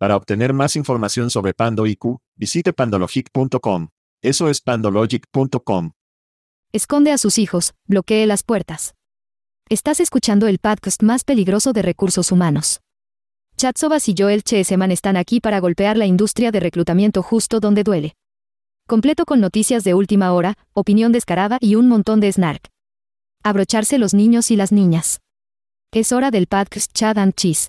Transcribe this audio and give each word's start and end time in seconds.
Para 0.00 0.16
obtener 0.16 0.54
más 0.54 0.76
información 0.76 1.28
sobre 1.28 1.52
Pando 1.52 1.86
IQ, 1.86 2.20
visite 2.34 2.72
pandologic.com. 2.72 3.88
Eso 4.22 4.48
es 4.48 4.62
pandologic.com. 4.62 5.90
Esconde 6.72 7.12
a 7.12 7.18
sus 7.18 7.36
hijos, 7.36 7.74
bloquee 7.84 8.26
las 8.26 8.42
puertas. 8.42 8.94
Estás 9.68 10.00
escuchando 10.00 10.46
el 10.46 10.58
podcast 10.58 11.02
más 11.02 11.22
peligroso 11.22 11.74
de 11.74 11.82
recursos 11.82 12.32
humanos. 12.32 12.80
Chad 13.58 13.74
Sobas 13.76 14.08
y 14.08 14.14
Joel 14.16 14.42
Cheseman 14.42 14.90
están 14.90 15.18
aquí 15.18 15.38
para 15.38 15.60
golpear 15.60 15.98
la 15.98 16.06
industria 16.06 16.50
de 16.50 16.60
reclutamiento 16.60 17.22
justo 17.22 17.60
donde 17.60 17.84
duele. 17.84 18.14
Completo 18.88 19.26
con 19.26 19.38
noticias 19.40 19.84
de 19.84 19.92
última 19.92 20.32
hora, 20.32 20.56
opinión 20.72 21.12
descarada 21.12 21.58
y 21.60 21.74
un 21.74 21.88
montón 21.88 22.20
de 22.20 22.32
snark. 22.32 22.70
Abrocharse 23.42 23.98
los 23.98 24.14
niños 24.14 24.50
y 24.50 24.56
las 24.56 24.72
niñas. 24.72 25.20
Es 25.92 26.10
hora 26.10 26.30
del 26.30 26.46
podcast 26.46 26.90
Chad 26.94 27.18
and 27.18 27.34
Cheese. 27.34 27.68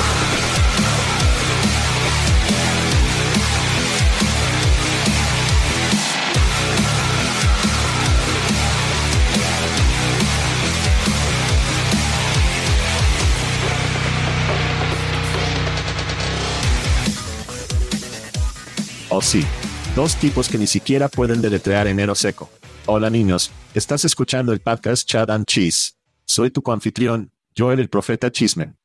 Oh 19.13 19.21
sí. 19.21 19.45
Dos 19.93 20.15
tipos 20.15 20.47
que 20.47 20.57
ni 20.57 20.67
siquiera 20.67 21.09
pueden 21.09 21.41
deletrear 21.41 21.85
enero 21.85 22.15
seco. 22.15 22.49
Hola 22.85 23.09
niños, 23.09 23.51
estás 23.73 24.05
escuchando 24.05 24.53
el 24.53 24.61
podcast 24.61 25.05
Chad 25.05 25.29
and 25.31 25.45
Cheese. 25.45 25.95
Soy 26.25 26.49
tu 26.49 26.61
coanfitrión, 26.61 27.29
Joel 27.57 27.81
el 27.81 27.89
profeta 27.89 28.31
Chismen. 28.31 28.77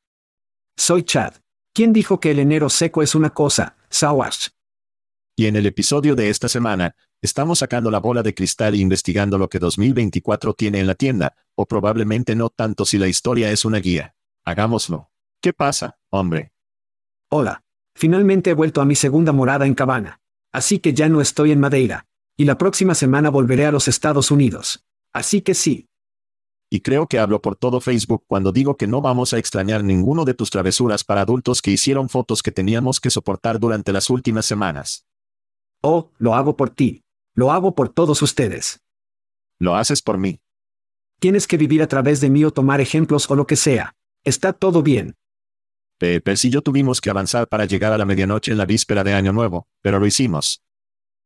Soy 0.75 1.03
Chad. 1.03 1.35
¿Quién 1.73 1.93
dijo 1.93 2.19
que 2.19 2.31
el 2.31 2.39
enero 2.39 2.69
seco 2.69 3.01
es 3.01 3.15
una 3.15 3.29
cosa, 3.29 3.77
Sawash? 3.89 4.49
Y 5.37 5.45
en 5.45 5.55
el 5.55 5.65
episodio 5.65 6.13
de 6.13 6.29
esta 6.29 6.49
semana, 6.49 6.93
estamos 7.21 7.59
sacando 7.59 7.89
la 7.89 7.99
bola 7.99 8.21
de 8.21 8.33
cristal 8.35 8.73
e 8.73 8.79
investigando 8.79 9.37
lo 9.37 9.47
que 9.47 9.59
2024 9.59 10.55
tiene 10.55 10.81
en 10.81 10.87
la 10.87 10.95
tienda, 10.95 11.37
o 11.55 11.65
probablemente 11.65 12.35
no 12.35 12.49
tanto 12.49 12.83
si 12.83 12.97
la 12.97 13.07
historia 13.07 13.49
es 13.49 13.63
una 13.63 13.77
guía. 13.77 14.13
Hagámoslo. 14.43 15.09
¿Qué 15.41 15.53
pasa, 15.53 15.97
hombre? 16.09 16.51
Hola. 17.29 17.63
Finalmente 17.97 18.51
he 18.51 18.53
vuelto 18.53 18.79
a 18.79 18.85
mi 18.85 18.93
segunda 18.93 19.31
morada 19.31 19.65
en 19.65 19.73
Cabana. 19.73 20.21
Así 20.53 20.77
que 20.77 20.93
ya 20.93 21.09
no 21.09 21.19
estoy 21.19 21.51
en 21.51 21.59
Madeira. 21.59 22.05
Y 22.37 22.45
la 22.45 22.55
próxima 22.59 22.93
semana 22.93 23.31
volveré 23.31 23.65
a 23.65 23.71
los 23.71 23.87
Estados 23.87 24.29
Unidos. 24.29 24.85
Así 25.13 25.41
que 25.41 25.55
sí. 25.55 25.87
Y 26.69 26.81
creo 26.81 27.07
que 27.07 27.17
hablo 27.17 27.41
por 27.41 27.55
todo 27.55 27.81
Facebook 27.81 28.23
cuando 28.27 28.51
digo 28.51 28.77
que 28.77 28.85
no 28.85 29.01
vamos 29.01 29.33
a 29.33 29.39
extrañar 29.39 29.83
ninguno 29.83 30.25
de 30.25 30.35
tus 30.35 30.51
travesuras 30.51 31.03
para 31.03 31.21
adultos 31.21 31.59
que 31.59 31.71
hicieron 31.71 32.07
fotos 32.07 32.43
que 32.43 32.51
teníamos 32.51 32.99
que 32.99 33.09
soportar 33.09 33.59
durante 33.59 33.91
las 33.91 34.11
últimas 34.11 34.45
semanas. 34.45 35.07
Oh, 35.81 36.11
lo 36.19 36.35
hago 36.35 36.55
por 36.55 36.69
ti. 36.69 37.03
Lo 37.33 37.51
hago 37.51 37.73
por 37.73 37.89
todos 37.89 38.21
ustedes. 38.21 38.79
Lo 39.57 39.75
haces 39.75 40.03
por 40.03 40.19
mí. 40.19 40.39
Tienes 41.19 41.47
que 41.47 41.57
vivir 41.57 41.81
a 41.81 41.87
través 41.87 42.21
de 42.21 42.29
mí 42.29 42.45
o 42.45 42.51
tomar 42.51 42.79
ejemplos 42.79 43.31
o 43.31 43.35
lo 43.35 43.47
que 43.47 43.55
sea. 43.55 43.95
Está 44.23 44.53
todo 44.53 44.83
bien. 44.83 45.15
Pepe 45.97 46.33
y 46.43 46.49
yo 46.49 46.61
tuvimos 46.61 47.01
que 47.01 47.09
avanzar 47.09 47.47
para 47.47 47.65
llegar 47.65 47.91
a 47.91 47.97
la 47.97 48.05
medianoche 48.05 48.51
en 48.51 48.57
la 48.57 48.65
víspera 48.65 49.03
de 49.03 49.13
Año 49.13 49.33
Nuevo, 49.33 49.67
pero 49.81 49.99
lo 49.99 50.05
hicimos. 50.05 50.61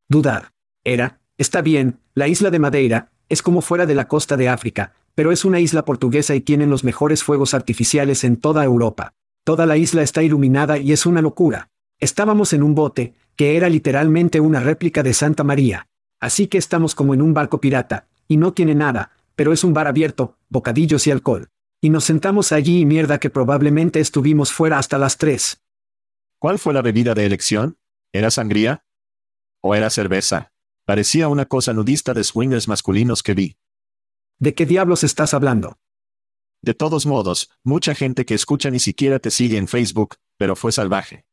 Dudar. 0.07 0.51
Era, 0.83 1.19
está 1.37 1.61
bien, 1.61 1.99
la 2.13 2.27
isla 2.27 2.49
de 2.49 2.59
Madeira, 2.59 3.11
es 3.29 3.41
como 3.41 3.61
fuera 3.61 3.85
de 3.85 3.95
la 3.95 4.07
costa 4.07 4.35
de 4.35 4.49
África, 4.49 4.93
pero 5.13 5.31
es 5.31 5.45
una 5.45 5.59
isla 5.59 5.85
portuguesa 5.85 6.35
y 6.35 6.41
tienen 6.41 6.69
los 6.69 6.83
mejores 6.83 7.23
fuegos 7.23 7.53
artificiales 7.53 8.23
en 8.23 8.37
toda 8.37 8.63
Europa. 8.63 9.13
Toda 9.43 9.65
la 9.65 9.77
isla 9.77 10.01
está 10.01 10.23
iluminada 10.23 10.77
y 10.77 10.91
es 10.91 11.05
una 11.05 11.21
locura. 11.21 11.69
Estábamos 11.99 12.53
en 12.53 12.63
un 12.63 12.73
bote, 12.73 13.13
que 13.35 13.57
era 13.57 13.69
literalmente 13.69 14.39
una 14.39 14.59
réplica 14.59 15.03
de 15.03 15.13
Santa 15.13 15.43
María. 15.43 15.87
Así 16.19 16.47
que 16.47 16.57
estamos 16.57 16.95
como 16.95 17.13
en 17.13 17.21
un 17.21 17.33
barco 17.33 17.59
pirata, 17.59 18.07
y 18.27 18.37
no 18.37 18.53
tiene 18.53 18.75
nada, 18.75 19.11
pero 19.35 19.53
es 19.53 19.63
un 19.63 19.73
bar 19.73 19.87
abierto, 19.87 20.37
bocadillos 20.49 21.07
y 21.07 21.11
alcohol. 21.11 21.49
Y 21.83 21.89
nos 21.89 22.03
sentamos 22.03 22.51
allí 22.51 22.81
y 22.81 22.85
mierda 22.85 23.19
que 23.19 23.31
probablemente 23.31 23.99
estuvimos 23.99 24.53
fuera 24.53 24.77
hasta 24.77 24.99
las 24.99 25.17
tres. 25.17 25.63
¿Cuál 26.37 26.59
fue 26.59 26.75
la 26.75 26.83
bebida 26.83 27.15
de 27.15 27.25
elección? 27.25 27.79
¿Era 28.13 28.29
sangría? 28.29 28.85
¿O 29.61 29.73
era 29.73 29.89
cerveza? 29.89 30.53
Parecía 30.85 31.27
una 31.27 31.45
cosa 31.45 31.73
nudista 31.73 32.13
de 32.13 32.23
swingers 32.23 32.67
masculinos 32.67 33.23
que 33.23 33.33
vi. 33.33 33.57
¿De 34.37 34.53
qué 34.53 34.67
diablos 34.67 35.03
estás 35.03 35.33
hablando? 35.33 35.79
De 36.61 36.75
todos 36.75 37.07
modos, 37.07 37.49
mucha 37.63 37.95
gente 37.95 38.25
que 38.25 38.35
escucha 38.35 38.69
ni 38.69 38.79
siquiera 38.79 39.17
te 39.17 39.31
sigue 39.31 39.57
en 39.57 39.67
Facebook, 39.67 40.17
pero 40.37 40.55
fue 40.55 40.71
salvaje. 40.71 41.25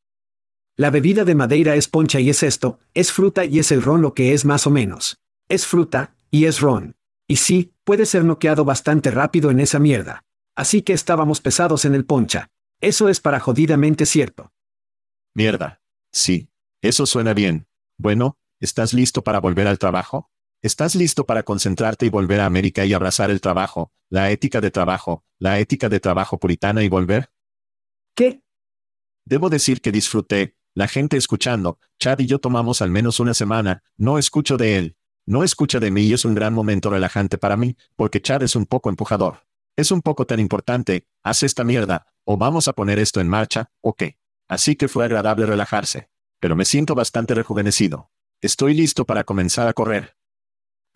La 0.76 0.90
bebida 0.90 1.24
de 1.24 1.34
Madeira 1.34 1.74
es 1.74 1.88
poncha 1.88 2.20
y 2.20 2.30
es 2.30 2.42
esto, 2.42 2.78
es 2.94 3.12
fruta 3.12 3.44
y 3.44 3.58
es 3.58 3.70
el 3.70 3.82
ron 3.82 4.00
lo 4.00 4.14
que 4.14 4.32
es 4.32 4.46
más 4.46 4.66
o 4.66 4.70
menos. 4.70 5.18
Es 5.48 5.66
fruta, 5.66 6.14
y 6.30 6.46
es 6.46 6.60
ron. 6.60 6.96
Y 7.26 7.36
sí, 7.36 7.74
puede 7.84 8.06
ser 8.06 8.24
noqueado 8.24 8.64
bastante 8.64 9.10
rápido 9.10 9.50
en 9.50 9.60
esa 9.60 9.78
mierda. 9.78 10.24
Así 10.58 10.82
que 10.82 10.92
estábamos 10.92 11.40
pesados 11.40 11.84
en 11.84 11.94
el 11.94 12.04
poncha. 12.04 12.50
Eso 12.80 13.08
es 13.08 13.20
para 13.20 13.38
jodidamente 13.38 14.06
cierto. 14.06 14.52
Mierda. 15.32 15.80
Sí. 16.10 16.50
Eso 16.82 17.06
suena 17.06 17.32
bien. 17.32 17.68
Bueno, 17.96 18.40
¿estás 18.58 18.92
listo 18.92 19.22
para 19.22 19.38
volver 19.38 19.68
al 19.68 19.78
trabajo? 19.78 20.32
¿Estás 20.60 20.96
listo 20.96 21.26
para 21.26 21.44
concentrarte 21.44 22.06
y 22.06 22.08
volver 22.08 22.40
a 22.40 22.46
América 22.46 22.84
y 22.84 22.92
abrazar 22.92 23.30
el 23.30 23.40
trabajo, 23.40 23.92
la 24.08 24.32
ética 24.32 24.60
de 24.60 24.72
trabajo, 24.72 25.24
la 25.38 25.60
ética 25.60 25.88
de 25.88 26.00
trabajo 26.00 26.40
puritana 26.40 26.82
y 26.82 26.88
volver? 26.88 27.30
¿Qué? 28.16 28.42
Debo 29.24 29.50
decir 29.50 29.80
que 29.80 29.92
disfruté, 29.92 30.56
la 30.74 30.88
gente 30.88 31.16
escuchando, 31.16 31.78
Chad 32.00 32.18
y 32.18 32.26
yo 32.26 32.40
tomamos 32.40 32.82
al 32.82 32.90
menos 32.90 33.20
una 33.20 33.34
semana, 33.34 33.84
no 33.96 34.18
escucho 34.18 34.56
de 34.56 34.76
él. 34.76 34.96
No 35.24 35.44
escucha 35.44 35.78
de 35.78 35.92
mí 35.92 36.02
y 36.02 36.14
es 36.14 36.24
un 36.24 36.34
gran 36.34 36.52
momento 36.52 36.90
relajante 36.90 37.38
para 37.38 37.56
mí, 37.56 37.76
porque 37.94 38.20
Chad 38.20 38.42
es 38.42 38.56
un 38.56 38.66
poco 38.66 38.88
empujador. 38.88 39.46
Es 39.78 39.92
un 39.92 40.02
poco 40.02 40.26
tan 40.26 40.40
importante, 40.40 41.06
haz 41.22 41.44
esta 41.44 41.62
mierda, 41.62 42.08
o 42.24 42.36
vamos 42.36 42.66
a 42.66 42.72
poner 42.72 42.98
esto 42.98 43.20
en 43.20 43.28
marcha, 43.28 43.70
o 43.80 43.94
qué. 43.94 44.18
Así 44.48 44.74
que 44.74 44.88
fue 44.88 45.04
agradable 45.04 45.46
relajarse. 45.46 46.10
Pero 46.40 46.56
me 46.56 46.64
siento 46.64 46.96
bastante 46.96 47.32
rejuvenecido. 47.32 48.10
Estoy 48.40 48.74
listo 48.74 49.04
para 49.04 49.22
comenzar 49.22 49.68
a 49.68 49.72
correr. 49.74 50.16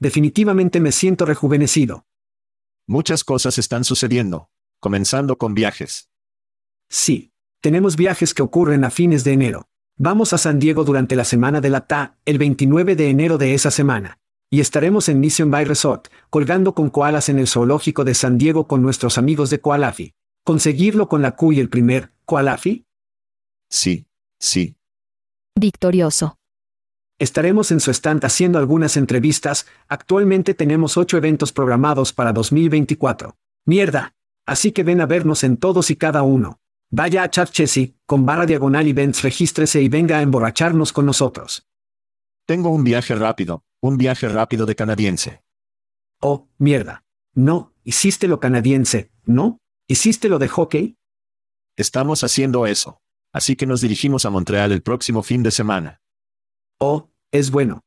Definitivamente 0.01 0.81
me 0.81 0.91
siento 0.91 1.27
rejuvenecido. 1.27 2.09
Muchas 2.89 3.23
cosas 3.23 3.57
están 3.57 3.85
sucediendo, 3.85 4.51
comenzando 4.81 5.39
con 5.39 5.55
viajes. 5.55 6.11
Sí, 6.89 7.33
tenemos 7.61 7.95
viajes 7.95 8.35
que 8.35 8.43
ocurren 8.43 8.83
a 8.83 8.91
fines 8.91 9.23
de 9.23 9.33
enero. 9.33 9.69
Vamos 9.97 10.33
a 10.33 10.39
San 10.39 10.59
Diego 10.59 10.83
durante 10.83 11.15
la 11.15 11.25
semana 11.25 11.61
de 11.61 11.71
la 11.71 11.87
TA, 11.87 12.19
el 12.25 12.39
29 12.39 12.97
de 12.97 13.11
enero 13.11 13.39
de 13.39 13.55
esa 13.55 13.71
semana 13.71 14.22
y 14.53 14.61
estaremos 14.61 15.09
en 15.09 15.19
Mission 15.19 15.51
Bay 15.51 15.65
Resort, 15.65 16.09
colgando 16.29 16.75
con 16.75 16.91
koalas 16.91 17.31
en 17.31 17.39
el 17.39 17.49
zoológico 17.49 18.05
de 18.05 18.13
San 18.13 18.37
Diego 18.37 18.69
con 18.69 18.83
nuestros 18.83 19.17
amigos 19.17 19.49
de 19.49 19.63
Koalafi. 19.63 20.13
¿Conseguirlo 20.45 21.09
con 21.09 21.23
la 21.23 21.37
Q 21.37 21.55
y 21.55 21.61
el 21.61 21.71
primer, 21.71 22.13
Koalafi? 22.27 22.85
Sí, 23.71 24.05
sí. 24.39 24.77
Victorioso. 25.59 26.37
Estaremos 27.19 27.71
en 27.71 27.81
su 27.81 27.93
stand 27.93 28.27
haciendo 28.27 28.59
algunas 28.59 28.99
entrevistas, 28.99 29.67
actualmente 29.89 30.53
tenemos 30.53 30.99
ocho 30.99 31.17
eventos 31.17 31.51
programados 31.51 32.13
para 32.13 32.35
2024. 32.35 33.35
Mierda. 33.65 34.13
Así 34.45 34.73
que 34.73 34.85
ven 34.85 35.01
a 35.01 35.07
vernos 35.07 35.45
en 35.45 35.57
todos 35.57 35.91
y 35.91 35.97
cada 35.97 36.25
uno. 36.25 36.61
Vaya 36.91 37.23
a 37.23 37.31
Chessy, 37.31 37.97
con 38.05 38.27
barra 38.27 38.45
diagonal 38.45 38.87
events, 38.87 39.23
regístrese 39.23 39.81
y 39.81 39.89
venga 39.89 40.19
a 40.19 40.23
emborracharnos 40.23 40.93
con 40.93 41.07
nosotros. 41.07 41.67
Tengo 42.45 42.69
un 42.69 42.85
viaje 42.85 43.15
rápido, 43.15 43.65
un 43.83 43.99
viaje 43.99 44.29
rápido 44.29 44.65
de 44.65 44.77
canadiense. 44.77 45.43
Oh, 46.21 46.49
mierda. 46.57 47.05
No, 47.35 47.75
hiciste 47.83 48.29
lo 48.29 48.39
canadiense, 48.39 49.11
¿no? 49.25 49.59
¿Hiciste 49.89 50.29
lo 50.29 50.39
de 50.39 50.47
hockey? 50.47 50.97
Estamos 51.77 52.23
haciendo 52.23 52.67
eso. 52.67 53.01
Así 53.33 53.57
que 53.57 53.67
nos 53.67 53.81
dirigimos 53.81 54.25
a 54.25 54.31
Montreal 54.31 54.71
el 54.71 54.83
próximo 54.83 55.25
fin 55.25 55.43
de 55.43 55.51
semana. 55.51 56.01
Oh, 56.79 57.11
es 57.33 57.51
bueno. 57.51 57.81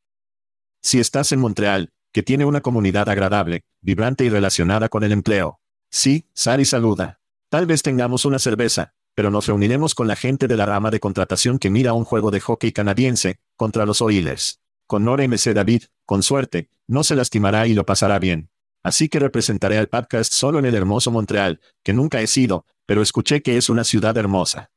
Si 0.81 1.00
estás 1.00 1.31
en 1.31 1.39
Montreal, 1.39 1.94
que 2.12 2.24
tiene 2.24 2.44
una 2.44 2.62
comunidad 2.62 3.07
agradable, 3.07 3.63
vibrante 3.80 4.25
y 4.25 4.30
relacionada 4.30 4.89
con 4.89 5.03
el 5.03 5.13
empleo. 5.13 5.62
Sí, 5.89 6.27
Sari 6.33 6.65
saluda. 6.65 7.21
Tal 7.50 7.68
vez 7.68 7.83
tengamos 7.83 8.25
una 8.25 8.39
cerveza, 8.39 8.94
pero 9.13 9.31
nos 9.31 9.47
reuniremos 9.47 9.95
con 9.95 10.09
la 10.09 10.18
gente 10.18 10.47
de 10.47 10.57
la 10.57 10.65
rama 10.65 10.92
de 10.92 11.00
contratación 11.00 11.57
que 11.57 11.69
mira 11.69 11.94
un 11.94 12.03
juego 12.03 12.31
de 12.31 12.42
hockey 12.42 12.74
canadiense, 12.74 13.39
contra 13.56 13.86
los 13.86 14.01
Oilers. 14.01 14.59
Con 14.88 15.04
Nora 15.04 15.28
MC 15.28 15.54
David, 15.54 15.84
con 16.06 16.22
suerte, 16.22 16.70
no 16.88 17.04
se 17.04 17.16
lastimará 17.16 17.66
y 17.66 17.74
lo 17.74 17.86
pasará 17.86 18.20
bien. 18.20 18.50
Así 18.84 19.10
que 19.10 19.18
representaré 19.18 19.80
al 19.80 19.88
podcast 19.88 20.32
solo 20.32 20.60
en 20.60 20.66
el 20.66 20.76
hermoso 20.76 21.10
Montreal, 21.10 21.60
que 21.84 21.94
nunca 21.94 22.22
he 22.22 22.28
sido, 22.28 22.66
pero 22.86 23.02
escuché 23.02 23.42
que 23.42 23.58
es 23.58 23.70
una 23.70 23.84
ciudad 23.84 24.16
hermosa. 24.16 24.70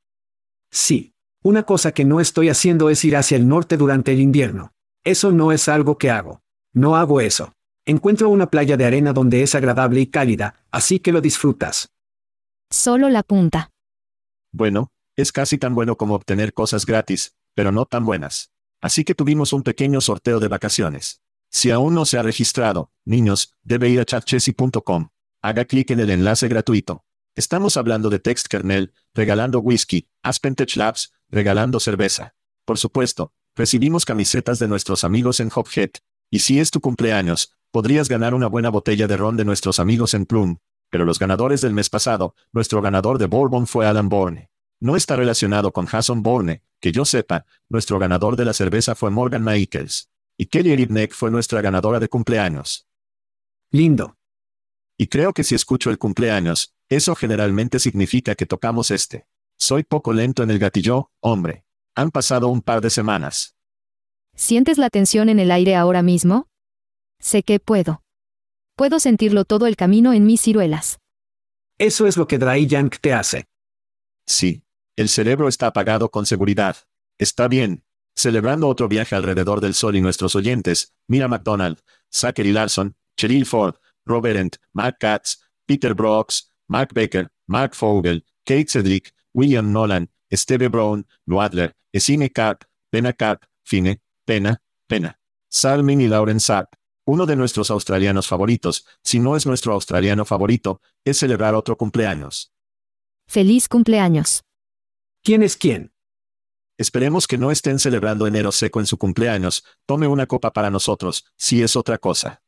Sí. 0.70 1.14
Una 1.42 1.64
cosa 1.64 1.92
que 1.92 2.04
no 2.04 2.20
estoy 2.20 2.48
haciendo 2.48 2.88
es 2.88 3.04
ir 3.04 3.16
hacia 3.16 3.36
el 3.36 3.46
norte 3.46 3.76
durante 3.76 4.12
el 4.12 4.20
invierno. 4.20 4.72
Eso 5.04 5.30
no 5.30 5.52
es 5.52 5.68
algo 5.68 5.98
que 5.98 6.10
hago. 6.10 6.42
No 6.72 6.96
hago 6.96 7.20
eso. 7.20 7.54
Encuentro 7.84 8.28
una 8.30 8.50
playa 8.50 8.76
de 8.76 8.86
arena 8.86 9.12
donde 9.12 9.42
es 9.42 9.54
agradable 9.54 10.00
y 10.00 10.06
cálida, 10.06 10.54
así 10.70 10.98
que 11.00 11.12
lo 11.12 11.20
disfrutas. 11.20 11.90
Solo 12.70 13.08
la 13.08 13.22
punta. 13.22 13.70
Bueno, 14.52 14.90
es 15.16 15.32
casi 15.32 15.58
tan 15.58 15.74
bueno 15.74 15.96
como 15.96 16.14
obtener 16.14 16.52
cosas 16.54 16.86
gratis, 16.86 17.36
pero 17.54 17.72
no 17.72 17.84
tan 17.84 18.04
buenas. 18.04 18.50
Así 18.80 19.04
que 19.04 19.14
tuvimos 19.14 19.52
un 19.52 19.62
pequeño 19.62 20.00
sorteo 20.00 20.38
de 20.38 20.48
vacaciones. 20.48 21.20
Si 21.50 21.70
aún 21.70 21.94
no 21.94 22.04
se 22.04 22.18
ha 22.18 22.22
registrado, 22.22 22.92
niños, 23.04 23.56
debe 23.62 23.88
ir 23.88 24.00
a 24.00 24.04
chatchessy.com. 24.04 25.08
Haga 25.42 25.64
clic 25.64 25.90
en 25.90 26.00
el 26.00 26.10
enlace 26.10 26.46
gratuito. 26.48 27.04
Estamos 27.34 27.76
hablando 27.76 28.10
de 28.10 28.18
Text 28.18 28.46
Kernel, 28.48 28.92
regalando 29.14 29.60
whisky, 29.60 30.08
Aspentech 30.22 30.76
Labs, 30.76 31.12
regalando 31.28 31.80
cerveza. 31.80 32.34
Por 32.64 32.78
supuesto, 32.78 33.32
recibimos 33.54 34.04
camisetas 34.04 34.58
de 34.58 34.68
nuestros 34.68 35.04
amigos 35.04 35.40
en 35.40 35.50
Hophead. 35.54 35.90
Y 36.30 36.40
si 36.40 36.60
es 36.60 36.70
tu 36.70 36.80
cumpleaños, 36.80 37.54
podrías 37.70 38.08
ganar 38.08 38.34
una 38.34 38.46
buena 38.46 38.70
botella 38.70 39.06
de 39.06 39.16
ron 39.16 39.36
de 39.36 39.44
nuestros 39.44 39.80
amigos 39.80 40.14
en 40.14 40.26
Plum. 40.26 40.58
Pero 40.90 41.04
los 41.04 41.18
ganadores 41.18 41.60
del 41.60 41.74
mes 41.74 41.90
pasado, 41.90 42.34
nuestro 42.52 42.82
ganador 42.82 43.18
de 43.18 43.26
Bourbon 43.26 43.66
fue 43.66 43.86
Alan 43.86 44.08
Bourne. 44.08 44.50
No 44.80 44.96
está 44.96 45.16
relacionado 45.16 45.72
con 45.72 45.86
Jason 45.86 46.22
Bourne, 46.22 46.62
que 46.80 46.92
yo 46.92 47.04
sepa, 47.04 47.46
nuestro 47.68 47.98
ganador 47.98 48.36
de 48.36 48.44
la 48.44 48.52
cerveza 48.52 48.94
fue 48.94 49.10
Morgan 49.10 49.44
Michaels. 49.44 50.10
Y 50.36 50.46
Kelly 50.46 50.76
Ribneck 50.76 51.12
fue 51.12 51.30
nuestra 51.30 51.60
ganadora 51.60 51.98
de 51.98 52.08
cumpleaños. 52.08 52.86
Lindo. 53.70 54.16
Y 54.96 55.08
creo 55.08 55.32
que 55.32 55.42
si 55.42 55.54
escucho 55.54 55.90
el 55.90 55.98
cumpleaños, 55.98 56.74
eso 56.88 57.14
generalmente 57.16 57.80
significa 57.80 58.34
que 58.36 58.46
tocamos 58.46 58.90
este. 58.90 59.26
Soy 59.56 59.82
poco 59.82 60.12
lento 60.12 60.44
en 60.44 60.50
el 60.50 60.60
gatillo, 60.60 61.10
hombre. 61.20 61.64
Han 61.96 62.12
pasado 62.12 62.48
un 62.48 62.62
par 62.62 62.80
de 62.80 62.90
semanas. 62.90 63.56
¿Sientes 64.36 64.78
la 64.78 64.90
tensión 64.90 65.28
en 65.28 65.40
el 65.40 65.50
aire 65.50 65.74
ahora 65.74 66.02
mismo? 66.02 66.46
Sé 67.18 67.42
que 67.42 67.58
puedo. 67.58 68.02
Puedo 68.76 69.00
sentirlo 69.00 69.44
todo 69.44 69.66
el 69.66 69.74
camino 69.74 70.12
en 70.12 70.24
mis 70.24 70.40
ciruelas. 70.40 71.00
Eso 71.78 72.06
es 72.06 72.16
lo 72.16 72.28
que 72.28 72.38
Dry 72.38 72.68
Yank 72.68 72.98
te 73.00 73.12
hace. 73.12 73.46
Sí. 74.24 74.62
El 74.98 75.08
cerebro 75.08 75.46
está 75.46 75.68
apagado 75.68 76.10
con 76.10 76.26
seguridad. 76.26 76.76
Está 77.18 77.46
bien. 77.46 77.84
Celebrando 78.16 78.66
otro 78.66 78.88
viaje 78.88 79.14
alrededor 79.14 79.60
del 79.60 79.74
sol 79.74 79.94
y 79.94 80.00
nuestros 80.00 80.34
oyentes, 80.34 80.92
Mira 81.06 81.28
McDonald, 81.28 81.78
Zachary 82.12 82.50
Larson, 82.50 82.96
Cheryl 83.16 83.46
Ford, 83.46 83.76
Robert 84.04 84.36
Ent, 84.36 84.56
Matt 84.72 84.96
Katz, 84.98 85.38
Peter 85.66 85.94
Brooks, 85.94 86.52
Mark 86.66 86.90
Baker, 86.92 87.30
Mark 87.46 87.76
Fogel, 87.76 88.26
Kate 88.44 88.66
Cedric, 88.68 89.14
William 89.32 89.72
Nolan, 89.72 90.10
Steve 90.32 90.66
Brown, 90.66 91.06
Noadler, 91.26 91.76
Esine 91.92 92.32
Karp, 92.32 92.64
Pena 92.90 93.12
Karp, 93.12 93.44
Fine, 93.62 94.02
Pena, 94.24 94.60
Pena. 94.88 95.16
Salmin 95.48 96.00
y 96.00 96.08
Lauren 96.08 96.40
Sapp. 96.40 96.74
Uno 97.04 97.24
de 97.24 97.36
nuestros 97.36 97.70
australianos 97.70 98.26
favoritos, 98.26 98.84
si 99.04 99.20
no 99.20 99.36
es 99.36 99.46
nuestro 99.46 99.74
australiano 99.74 100.24
favorito, 100.24 100.80
es 101.04 101.18
celebrar 101.18 101.54
otro 101.54 101.76
cumpleaños. 101.76 102.52
Feliz 103.28 103.68
cumpleaños. 103.68 104.42
¿Quién 105.28 105.42
es 105.42 105.58
quién? 105.58 105.92
Esperemos 106.78 107.26
que 107.26 107.36
no 107.36 107.50
estén 107.50 107.78
celebrando 107.78 108.26
enero 108.26 108.50
seco 108.50 108.80
en 108.80 108.86
su 108.86 108.96
cumpleaños, 108.96 109.62
tome 109.84 110.08
una 110.08 110.24
copa 110.24 110.54
para 110.54 110.70
nosotros, 110.70 111.26
si 111.36 111.60
es 111.62 111.76
otra 111.76 111.98
cosa. 111.98 112.40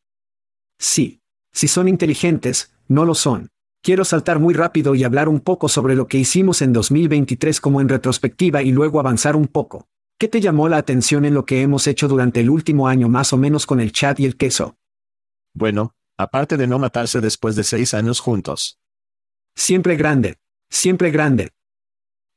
Sí. 0.78 1.20
Si 1.52 1.68
son 1.68 1.88
inteligentes, 1.88 2.72
no 2.88 3.04
lo 3.04 3.14
son. 3.14 3.50
Quiero 3.82 4.06
saltar 4.06 4.38
muy 4.38 4.54
rápido 4.54 4.94
y 4.94 5.04
hablar 5.04 5.28
un 5.28 5.40
poco 5.40 5.68
sobre 5.68 5.94
lo 5.94 6.06
que 6.06 6.16
hicimos 6.16 6.62
en 6.62 6.72
2023 6.72 7.60
como 7.60 7.82
en 7.82 7.90
retrospectiva 7.90 8.62
y 8.62 8.72
luego 8.72 8.98
avanzar 8.98 9.36
un 9.36 9.48
poco. 9.48 9.86
¿Qué 10.18 10.28
te 10.28 10.40
llamó 10.40 10.70
la 10.70 10.78
atención 10.78 11.26
en 11.26 11.34
lo 11.34 11.44
que 11.44 11.60
hemos 11.60 11.86
hecho 11.86 12.08
durante 12.08 12.40
el 12.40 12.48
último 12.48 12.88
año 12.88 13.10
más 13.10 13.34
o 13.34 13.36
menos 13.36 13.66
con 13.66 13.80
el 13.80 13.92
chat 13.92 14.18
y 14.20 14.24
el 14.24 14.38
queso? 14.38 14.78
Bueno, 15.52 15.96
aparte 16.16 16.56
de 16.56 16.66
no 16.66 16.78
matarse 16.78 17.20
después 17.20 17.56
de 17.56 17.64
seis 17.64 17.92
años 17.92 18.20
juntos. 18.20 18.80
Siempre 19.54 19.96
grande. 19.96 20.38
Siempre 20.70 21.10
grande. 21.10 21.50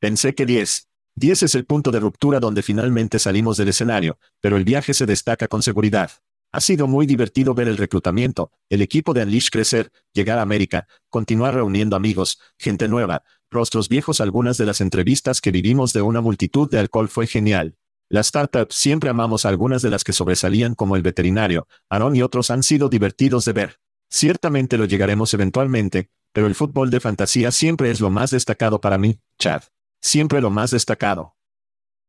Pensé 0.04 0.36
que 0.36 0.46
10. 0.46 0.90
10 1.16 1.44
es 1.44 1.56
el 1.56 1.66
punto 1.66 1.90
de 1.90 2.02
ruptura 2.02 2.42
donde 2.42 2.62
finalmente 2.62 3.20
salimos 3.20 3.56
del 3.56 3.70
escenario, 3.70 4.20
pero 4.42 4.58
el 4.58 4.66
viaje 4.66 4.94
se 4.94 5.06
destaca 5.06 5.48
con 5.48 5.64
seguridad. 5.64 6.12
Ha 6.52 6.60
sido 6.60 6.88
muy 6.88 7.06
divertido 7.06 7.54
ver 7.54 7.70
el 7.70 7.78
reclutamiento, 7.78 8.52
el 8.68 8.82
equipo 8.82 9.14
de 9.14 9.24
Unleash 9.24 9.48
crecer, 9.50 9.94
llegar 10.12 10.40
a 10.40 10.42
América, 10.42 10.90
continuar 11.08 11.54
reuniendo 11.54 11.96
amigos, 11.96 12.42
gente 12.60 12.90
nueva, 12.90 13.24
rostros 13.50 13.88
viejos. 13.88 14.20
Algunas 14.20 14.58
de 14.58 14.66
las 14.66 14.82
entrevistas 14.82 15.40
que 15.40 15.52
vivimos 15.52 15.94
de 15.94 16.02
una 16.02 16.20
multitud 16.20 16.70
de 16.70 16.80
alcohol 16.80 17.08
fue 17.08 17.26
genial. 17.26 17.78
Las 18.10 18.28
startups 18.28 18.76
siempre 18.76 19.10
amamos 19.10 19.46
algunas 19.46 19.82
de 19.84 19.90
las 19.90 20.04
que 20.04 20.12
sobresalían 20.12 20.76
como 20.76 20.98
el 20.98 21.02
veterinario, 21.02 21.66
Aaron 21.90 22.14
y 22.18 22.24
otros 22.24 22.52
han 22.52 22.64
sido 22.64 22.90
divertidos 22.90 23.46
de 23.46 23.54
ver. 23.54 23.80
Ciertamente 24.10 24.78
lo 24.78 24.84
llegaremos 24.84 25.34
eventualmente, 25.34 26.10
pero 26.34 26.48
el 26.48 26.56
fútbol 26.56 26.90
de 26.90 27.00
fantasía 27.00 27.52
siempre 27.52 27.90
es 27.90 28.02
lo 28.02 28.10
más 28.10 28.32
destacado 28.32 28.82
para 28.82 28.98
mí, 28.98 29.22
Chad. 29.40 29.64
Siempre 30.04 30.42
lo 30.42 30.50
más 30.50 30.70
destacado. 30.72 31.38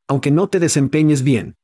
Aunque 0.09 0.33
no 0.33 0.49
te 0.49 0.59
desempeñes 0.59 1.23
bien. 1.23 1.57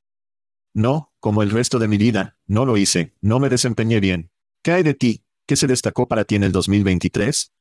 No, 0.73 1.13
como 1.19 1.43
el 1.43 1.51
resto 1.51 1.81
de 1.81 1.89
mi 1.89 1.99
vida, 1.99 2.39
no 2.47 2.65
lo 2.65 2.77
hice, 2.77 3.17
no 3.21 3.41
me 3.41 3.49
desempeñé 3.49 3.99
bien. 3.99 4.31
¿Qué 4.63 4.71
hay 4.71 4.85
de 4.85 4.95
ti? 4.95 5.25
¿Qué 5.45 5.57
se 5.57 5.67
destacó 5.67 6.07
para 6.07 6.25
ti 6.25 6.37
en 6.37 6.45
el 6.45 6.53
2023? 6.53 7.53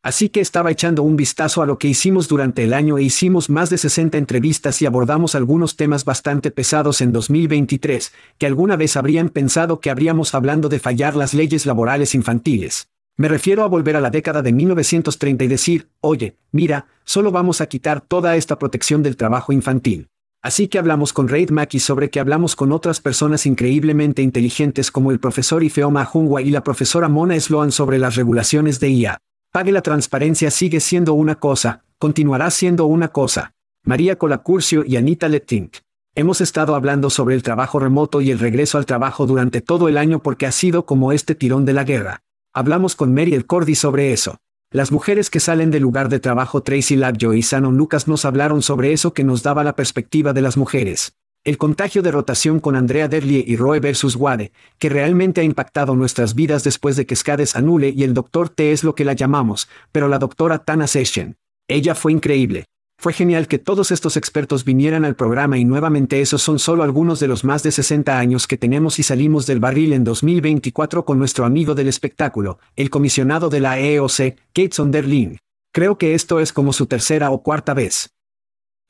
Así 0.00 0.28
que 0.28 0.38
estaba 0.38 0.70
echando 0.70 1.02
un 1.02 1.16
vistazo 1.16 1.60
a 1.60 1.66
lo 1.66 1.76
que 1.76 1.88
hicimos 1.88 2.28
durante 2.28 2.62
el 2.62 2.72
año 2.72 2.98
e 2.98 3.02
hicimos 3.02 3.50
más 3.50 3.68
de 3.68 3.78
60 3.78 4.16
entrevistas 4.16 4.80
y 4.80 4.86
abordamos 4.86 5.34
algunos 5.34 5.74
temas 5.74 6.04
bastante 6.04 6.52
pesados 6.52 7.00
en 7.00 7.10
2023, 7.10 8.12
que 8.38 8.46
alguna 8.46 8.76
vez 8.76 8.96
habrían 8.96 9.28
pensado 9.28 9.80
que 9.80 9.90
habríamos 9.90 10.36
hablando 10.36 10.68
de 10.68 10.78
fallar 10.78 11.16
las 11.16 11.34
leyes 11.34 11.66
laborales 11.66 12.14
infantiles. 12.14 12.90
Me 13.20 13.26
refiero 13.26 13.64
a 13.64 13.66
volver 13.66 13.96
a 13.96 14.00
la 14.00 14.10
década 14.10 14.42
de 14.42 14.52
1930 14.52 15.42
y 15.42 15.48
decir, 15.48 15.88
oye, 16.00 16.36
mira, 16.52 16.86
solo 17.04 17.32
vamos 17.32 17.60
a 17.60 17.66
quitar 17.66 18.00
toda 18.00 18.36
esta 18.36 18.60
protección 18.60 19.02
del 19.02 19.16
trabajo 19.16 19.52
infantil. 19.52 20.06
Así 20.40 20.68
que 20.68 20.78
hablamos 20.78 21.12
con 21.12 21.26
Reid 21.26 21.50
Mackey 21.50 21.80
sobre 21.80 22.10
que 22.10 22.20
hablamos 22.20 22.54
con 22.54 22.70
otras 22.70 23.00
personas 23.00 23.44
increíblemente 23.44 24.22
inteligentes 24.22 24.92
como 24.92 25.10
el 25.10 25.18
profesor 25.18 25.64
Ifeoma 25.64 26.04
Jungwa 26.04 26.42
y 26.42 26.50
la 26.50 26.62
profesora 26.62 27.08
Mona 27.08 27.38
Sloan 27.40 27.72
sobre 27.72 27.98
las 27.98 28.14
regulaciones 28.14 28.78
de 28.78 28.90
IA. 28.90 29.18
Pague 29.50 29.72
la 29.72 29.82
transparencia 29.82 30.52
sigue 30.52 30.78
siendo 30.78 31.14
una 31.14 31.34
cosa, 31.34 31.82
continuará 31.98 32.52
siendo 32.52 32.86
una 32.86 33.08
cosa. 33.08 33.52
María 33.82 34.16
Colacurcio 34.16 34.84
y 34.86 34.94
Anita 34.94 35.26
Letink. 35.28 35.78
Hemos 36.14 36.40
estado 36.40 36.76
hablando 36.76 37.10
sobre 37.10 37.34
el 37.34 37.42
trabajo 37.42 37.80
remoto 37.80 38.20
y 38.20 38.30
el 38.30 38.38
regreso 38.38 38.78
al 38.78 38.86
trabajo 38.86 39.26
durante 39.26 39.60
todo 39.60 39.88
el 39.88 39.98
año 39.98 40.22
porque 40.22 40.46
ha 40.46 40.52
sido 40.52 40.86
como 40.86 41.10
este 41.10 41.34
tirón 41.34 41.64
de 41.64 41.72
la 41.72 41.82
guerra. 41.82 42.22
Hablamos 42.58 42.96
con 42.96 43.14
Mary 43.14 43.40
Cordy 43.44 43.76
sobre 43.76 44.12
eso. 44.12 44.38
Las 44.72 44.90
mujeres 44.90 45.30
que 45.30 45.38
salen 45.38 45.70
del 45.70 45.84
lugar 45.84 46.08
de 46.08 46.18
trabajo 46.18 46.60
Tracy 46.60 46.96
Labjo 46.96 47.32
y 47.32 47.42
Shannon 47.42 47.76
Lucas 47.76 48.08
nos 48.08 48.24
hablaron 48.24 48.62
sobre 48.62 48.92
eso 48.92 49.14
que 49.14 49.22
nos 49.22 49.44
daba 49.44 49.62
la 49.62 49.76
perspectiva 49.76 50.32
de 50.32 50.42
las 50.42 50.56
mujeres. 50.56 51.12
El 51.44 51.56
contagio 51.56 52.02
de 52.02 52.10
rotación 52.10 52.58
con 52.58 52.74
Andrea 52.74 53.06
Derlie 53.06 53.44
y 53.46 53.54
Roy 53.54 53.78
versus 53.78 54.16
Wade, 54.16 54.50
que 54.80 54.88
realmente 54.88 55.40
ha 55.40 55.44
impactado 55.44 55.94
nuestras 55.94 56.34
vidas 56.34 56.64
después 56.64 56.96
de 56.96 57.06
que 57.06 57.14
Skades 57.14 57.54
anule 57.54 57.90
y 57.90 58.02
el 58.02 58.12
Dr. 58.12 58.48
T 58.48 58.72
es 58.72 58.82
lo 58.82 58.96
que 58.96 59.04
la 59.04 59.12
llamamos, 59.12 59.68
pero 59.92 60.08
la 60.08 60.18
doctora 60.18 60.58
Tana 60.58 60.88
Session. 60.88 61.36
Ella 61.68 61.94
fue 61.94 62.10
increíble. 62.10 62.64
Fue 63.00 63.12
genial 63.12 63.46
que 63.46 63.60
todos 63.60 63.92
estos 63.92 64.16
expertos 64.16 64.64
vinieran 64.64 65.04
al 65.04 65.14
programa 65.14 65.56
y 65.56 65.64
nuevamente 65.64 66.20
esos 66.20 66.42
son 66.42 66.58
solo 66.58 66.82
algunos 66.82 67.20
de 67.20 67.28
los 67.28 67.44
más 67.44 67.62
de 67.62 67.70
60 67.70 68.18
años 68.18 68.48
que 68.48 68.56
tenemos 68.56 68.98
y 68.98 69.04
salimos 69.04 69.46
del 69.46 69.60
barril 69.60 69.92
en 69.92 70.02
2024 70.02 71.04
con 71.04 71.16
nuestro 71.16 71.44
amigo 71.44 71.76
del 71.76 71.86
espectáculo, 71.86 72.58
el 72.74 72.90
comisionado 72.90 73.50
de 73.50 73.60
la 73.60 73.78
EOC, 73.78 74.34
Kate 74.52 74.72
Sonderling. 74.72 75.38
Creo 75.72 75.96
que 75.96 76.14
esto 76.14 76.40
es 76.40 76.52
como 76.52 76.72
su 76.72 76.86
tercera 76.86 77.30
o 77.30 77.40
cuarta 77.44 77.72
vez. 77.72 78.10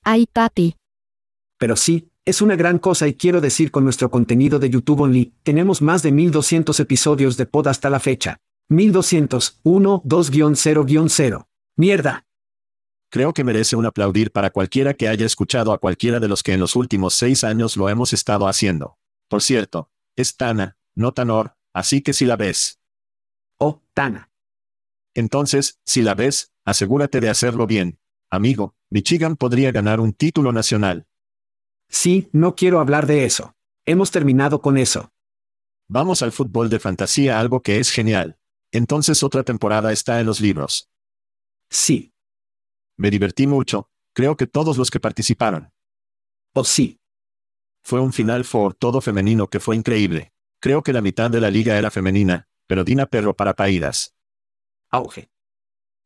Ay, 0.04 0.24
papi. 0.32 0.74
Pero 1.58 1.76
sí, 1.76 2.08
es 2.24 2.40
una 2.40 2.56
gran 2.56 2.78
cosa 2.78 3.08
y 3.08 3.12
quiero 3.12 3.42
decir 3.42 3.70
con 3.70 3.84
nuestro 3.84 4.10
contenido 4.10 4.58
de 4.58 4.70
YouTube 4.70 5.02
Only, 5.02 5.34
tenemos 5.42 5.82
más 5.82 6.02
de 6.02 6.12
1200 6.12 6.80
episodios 6.80 7.36
de 7.36 7.44
pod 7.44 7.66
hasta 7.66 7.90
la 7.90 8.00
fecha. 8.00 8.38
1200, 8.70 9.60
1, 9.64 10.02
2-0-0. 10.02 11.46
Mierda. 11.76 12.27
Creo 13.10 13.32
que 13.32 13.44
merece 13.44 13.74
un 13.74 13.86
aplaudir 13.86 14.32
para 14.32 14.50
cualquiera 14.50 14.92
que 14.92 15.08
haya 15.08 15.24
escuchado 15.24 15.72
a 15.72 15.78
cualquiera 15.78 16.20
de 16.20 16.28
los 16.28 16.42
que 16.42 16.52
en 16.52 16.60
los 16.60 16.76
últimos 16.76 17.14
seis 17.14 17.42
años 17.42 17.76
lo 17.76 17.88
hemos 17.88 18.12
estado 18.12 18.48
haciendo. 18.48 18.98
Por 19.28 19.42
cierto, 19.42 19.90
es 20.14 20.36
Tana, 20.36 20.76
no 20.94 21.12
Tanor, 21.12 21.56
así 21.72 22.02
que 22.02 22.12
si 22.12 22.26
la 22.26 22.36
ves. 22.36 22.80
Oh, 23.56 23.82
Tana. 23.94 24.30
Entonces, 25.14 25.80
si 25.84 26.02
la 26.02 26.14
ves, 26.14 26.52
asegúrate 26.64 27.20
de 27.20 27.30
hacerlo 27.30 27.66
bien. 27.66 27.98
Amigo, 28.30 28.74
Michigan 28.90 29.36
podría 29.36 29.72
ganar 29.72 30.00
un 30.00 30.12
título 30.12 30.52
nacional. 30.52 31.06
Sí, 31.88 32.28
no 32.32 32.54
quiero 32.54 32.78
hablar 32.78 33.06
de 33.06 33.24
eso. 33.24 33.54
Hemos 33.86 34.10
terminado 34.10 34.60
con 34.60 34.76
eso. 34.76 35.10
Vamos 35.88 36.20
al 36.20 36.32
fútbol 36.32 36.68
de 36.68 36.78
fantasía, 36.78 37.40
algo 37.40 37.62
que 37.62 37.78
es 37.78 37.90
genial. 37.90 38.38
Entonces 38.70 39.22
otra 39.22 39.44
temporada 39.44 39.92
está 39.92 40.20
en 40.20 40.26
los 40.26 40.42
libros. 40.42 40.90
Sí. 41.70 42.12
Me 42.98 43.10
divertí 43.10 43.46
mucho, 43.46 43.88
creo 44.12 44.36
que 44.36 44.48
todos 44.48 44.76
los 44.76 44.90
que 44.90 44.98
participaron. 44.98 45.72
Oh 46.52 46.64
sí. 46.64 46.98
Fue 47.80 48.00
un 48.00 48.12
final 48.12 48.44
for 48.44 48.74
todo 48.74 49.00
femenino 49.00 49.46
que 49.46 49.60
fue 49.60 49.76
increíble. 49.76 50.32
Creo 50.60 50.82
que 50.82 50.92
la 50.92 51.00
mitad 51.00 51.30
de 51.30 51.40
la 51.40 51.48
liga 51.48 51.78
era 51.78 51.92
femenina, 51.92 52.48
pero 52.66 52.82
Dina 52.82 53.06
Perro 53.06 53.36
para 53.36 53.54
Paídas. 53.54 54.16
Auge. 54.90 55.30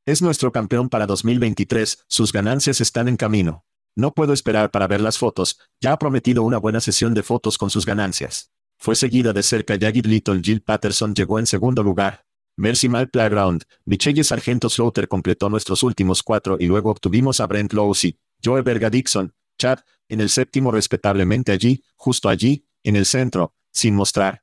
Es 0.05 0.21
nuestro 0.21 0.53
campeón 0.53 0.91
para 0.91 1.07
2023, 1.07 2.05
sus 2.09 2.31
ganancias 2.31 2.83
están 2.83 3.09
en 3.09 3.17
camino. 3.17 3.65
No 3.97 4.13
puedo 4.13 4.35
esperar 4.35 4.71
para 4.71 4.87
ver 4.87 5.01
las 5.01 5.17
fotos, 5.17 5.59
ya 5.81 5.93
ha 5.93 5.99
prometido 5.99 6.43
una 6.43 6.59
buena 6.59 6.81
sesión 6.81 7.15
de 7.15 7.23
fotos 7.23 7.57
con 7.57 7.71
sus 7.71 7.87
ganancias. 7.87 8.53
Fue 8.77 8.97
seguida 8.97 9.33
de 9.33 9.43
cerca 9.43 9.79
Jagged 9.81 10.05
Little 10.05 10.41
Jill 10.43 10.61
Patterson 10.61 11.15
llegó 11.15 11.39
en 11.39 11.47
segundo 11.47 11.83
lugar, 11.83 12.27
Mercy 12.57 12.89
Mal 12.89 13.09
Playground, 13.09 13.65
Michelle 13.87 14.23
Sargento 14.25 14.69
Slaughter 14.69 15.09
completó 15.09 15.49
nuestros 15.49 15.83
últimos 15.83 16.23
cuatro 16.23 16.57
y 16.61 16.67
luego 16.67 16.91
obtuvimos 16.91 17.41
a 17.41 17.47
Brent 17.47 17.73
Lowsey, 17.73 18.19
Joe 18.45 18.63
Berga 18.63 18.91
Dixon, 18.91 19.35
Chad, 19.59 19.81
en 20.09 20.21
el 20.21 20.29
séptimo 20.29 20.71
respectablemente 20.71 21.53
allí, 21.53 21.83
justo 21.97 22.29
allí, 22.29 22.67
en 22.83 22.97
el 22.97 23.07
centro, 23.07 23.55
sin 23.73 23.95
mostrar. 23.95 24.43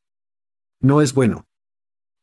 No 0.79 1.01
es 1.01 1.13
bueno. 1.13 1.47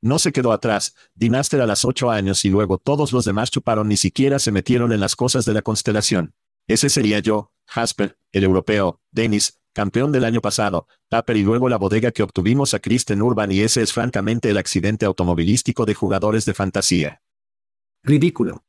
No 0.03 0.19
se 0.19 0.33
quedó 0.33 0.53
atrás, 0.53 0.95
Dinaster 1.15 1.61
a 1.61 1.67
las 1.67 1.85
ocho 1.85 2.11
años 2.11 2.45
y 2.45 2.51
luego 2.51 2.79
todos 2.79 3.13
los 3.13 3.25
demás 3.25 3.51
chuparon 3.51 3.89
ni 3.89 3.97
siquiera 3.97 4.39
se 4.39 4.53
metieron 4.53 4.93
en 4.93 5.01
las 5.01 5.17
cosas 5.17 5.45
de 5.45 5.55
la 5.55 5.63
constelación. 5.63 6.35
Ese 6.67 6.89
sería 6.89 7.21
yo, 7.21 7.53
Jasper, 7.67 8.19
el 8.33 8.45
europeo, 8.45 9.01
Dennis, 9.11 9.61
campeón 9.77 10.11
del 10.11 10.25
año 10.25 10.41
pasado, 10.41 10.89
Tapper 11.11 11.37
y 11.37 11.43
luego 11.43 11.69
la 11.69 11.77
bodega 11.77 12.11
que 12.11 12.23
obtuvimos 12.23 12.73
a 12.73 12.79
Kristen 12.79 13.21
Urban 13.21 13.53
y 13.53 13.61
ese 13.61 13.83
es 13.83 13.93
francamente 13.93 14.49
el 14.49 14.57
accidente 14.57 15.05
automovilístico 15.05 15.85
de 15.85 15.93
jugadores 15.93 16.47
de 16.47 16.55
fantasía. 16.55 17.21
Ridículo. 18.03 18.65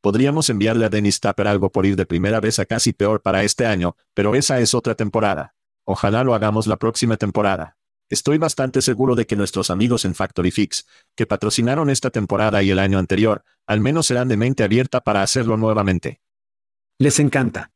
Podríamos 0.00 0.48
enviarle 0.48 0.86
a 0.86 0.88
Dennis 0.88 1.18
Tapper 1.18 1.48
algo 1.48 1.72
por 1.72 1.84
ir 1.84 1.96
de 1.96 2.06
primera 2.06 2.38
vez 2.38 2.60
a 2.60 2.64
casi 2.64 2.92
peor 2.92 3.22
para 3.22 3.42
este 3.42 3.66
año, 3.66 3.96
pero 4.14 4.36
esa 4.36 4.60
es 4.60 4.72
otra 4.72 4.94
temporada. 4.94 5.56
Ojalá 5.84 6.22
lo 6.22 6.32
hagamos 6.32 6.68
la 6.68 6.76
próxima 6.76 7.16
temporada. 7.16 7.76
Estoy 8.08 8.38
bastante 8.38 8.82
seguro 8.82 9.16
de 9.16 9.26
que 9.26 9.34
nuestros 9.34 9.68
amigos 9.68 10.04
en 10.04 10.14
Factory 10.14 10.52
Fix, 10.52 10.86
que 11.16 11.26
patrocinaron 11.26 11.90
esta 11.90 12.10
temporada 12.10 12.62
y 12.62 12.70
el 12.70 12.78
año 12.78 12.98
anterior, 12.98 13.42
al 13.66 13.80
menos 13.80 14.06
serán 14.06 14.28
de 14.28 14.36
mente 14.36 14.62
abierta 14.62 15.00
para 15.00 15.22
hacerlo 15.22 15.56
nuevamente. 15.56 16.20
Les 16.98 17.18
encanta. 17.18 17.72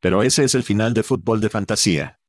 Pero 0.00 0.22
ese 0.22 0.44
es 0.44 0.54
el 0.54 0.62
final 0.62 0.94
de 0.94 1.02
fútbol 1.02 1.40
de 1.40 1.48
fantasía. 1.48 2.20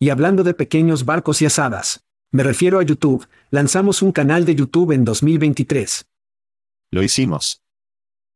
Y 0.00 0.10
hablando 0.10 0.44
de 0.44 0.54
pequeños 0.54 1.04
barcos 1.04 1.42
y 1.42 1.46
asadas, 1.46 2.04
me 2.30 2.42
refiero 2.42 2.78
a 2.78 2.82
YouTube, 2.82 3.26
lanzamos 3.50 4.02
un 4.02 4.12
canal 4.12 4.44
de 4.44 4.54
YouTube 4.54 4.92
en 4.92 5.04
2023. 5.04 6.06
Lo 6.90 7.02
hicimos. 7.02 7.62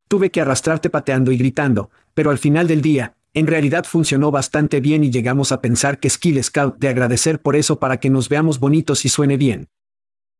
Tuve 0.09 0.31
que 0.31 0.41
arrastrarte 0.41 0.91
pateando 0.91 1.33
y 1.33 1.37
gritando, 1.37 1.91
pero 2.15 2.31
al 2.31 2.39
final 2.39 2.69
del 2.69 2.83
día, 2.83 3.17
en 3.35 3.47
realidad 3.47 3.85
funcionó 3.85 4.31
bastante 4.31 4.81
bien 4.81 5.05
y 5.05 5.11
llegamos 5.11 5.53
a 5.53 5.61
pensar 5.61 5.99
que 5.99 6.11
Skill 6.11 6.43
Scout 6.45 6.79
de 6.79 6.89
agradecer 6.89 7.41
por 7.41 7.57
eso 7.57 7.79
para 7.79 7.99
que 7.99 8.11
nos 8.11 8.29
veamos 8.29 8.61
bonitos 8.61 9.05
y 9.05 9.09
suene 9.09 9.37
bien. 9.37 9.69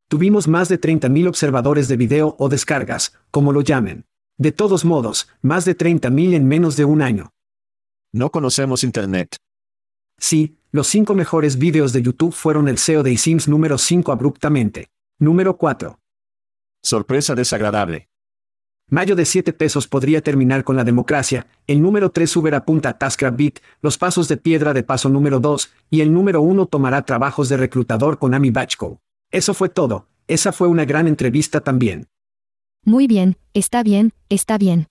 Tuvimos 0.09 0.47
más 0.47 0.69
de 0.69 0.79
30.000 0.79 1.29
observadores 1.29 1.89
de 1.89 1.97
video 1.97 2.37
o 2.39 2.51
descargas, 2.51 3.19
como 3.31 3.53
lo 3.53 3.63
llamen. 3.63 4.05
De 4.37 4.53
todos 4.53 4.85
modos, 4.85 5.29
más 5.41 5.65
de 5.65 5.77
30.000 5.77 6.35
en 6.35 6.47
menos 6.47 6.77
de 6.77 6.85
un 6.85 7.01
año. 7.01 7.33
No 8.15 8.31
conocemos 8.31 8.85
Internet. 8.85 9.37
Sí, 10.19 10.59
los 10.71 10.87
cinco 10.87 11.15
mejores 11.15 11.57
vídeos 11.57 11.95
de 11.95 12.03
YouTube 12.03 12.35
fueron 12.35 12.69
el 12.69 12.77
SEO 12.77 13.03
de 13.03 13.17
Sims 13.17 13.49
número 13.49 13.79
5 13.79 14.13
abruptamente. 14.13 14.91
Número 15.19 15.57
4. 15.57 15.99
Sorpresa 16.83 17.35
desagradable. 17.35 18.11
Mayo 18.91 19.17
de 19.17 19.25
7 19.25 19.55
pesos 19.55 19.89
podría 19.89 20.21
terminar 20.21 20.63
con 20.63 20.77
la 20.77 20.85
democracia, 20.85 21.47
el 21.67 21.81
número 21.81 22.11
3 22.11 22.37
Uber 22.37 22.55
apunta 22.55 22.91
a 22.91 22.99
TaskRabbit, 22.99 23.61
los 23.81 23.97
pasos 23.97 24.29
de 24.29 24.37
piedra 24.37 24.75
de 24.75 24.83
paso 24.83 25.09
número 25.09 25.41
2, 25.41 25.73
y 25.89 26.03
el 26.03 26.13
número 26.13 26.43
1 26.43 26.67
tomará 26.67 27.07
trabajos 27.07 27.49
de 27.49 27.57
reclutador 27.57 28.19
con 28.19 28.35
Amy 28.35 28.51
Bachko. 28.51 29.01
Eso 29.31 29.55
fue 29.55 29.71
todo, 29.71 30.09
esa 30.29 30.53
fue 30.53 30.69
una 30.69 30.85
gran 30.85 31.09
entrevista 31.09 31.63
también. 31.63 32.09
Muy 32.85 33.07
bien, 33.07 33.39
está 33.55 33.83
bien, 33.83 34.13
está 34.29 34.59
bien. 34.59 34.89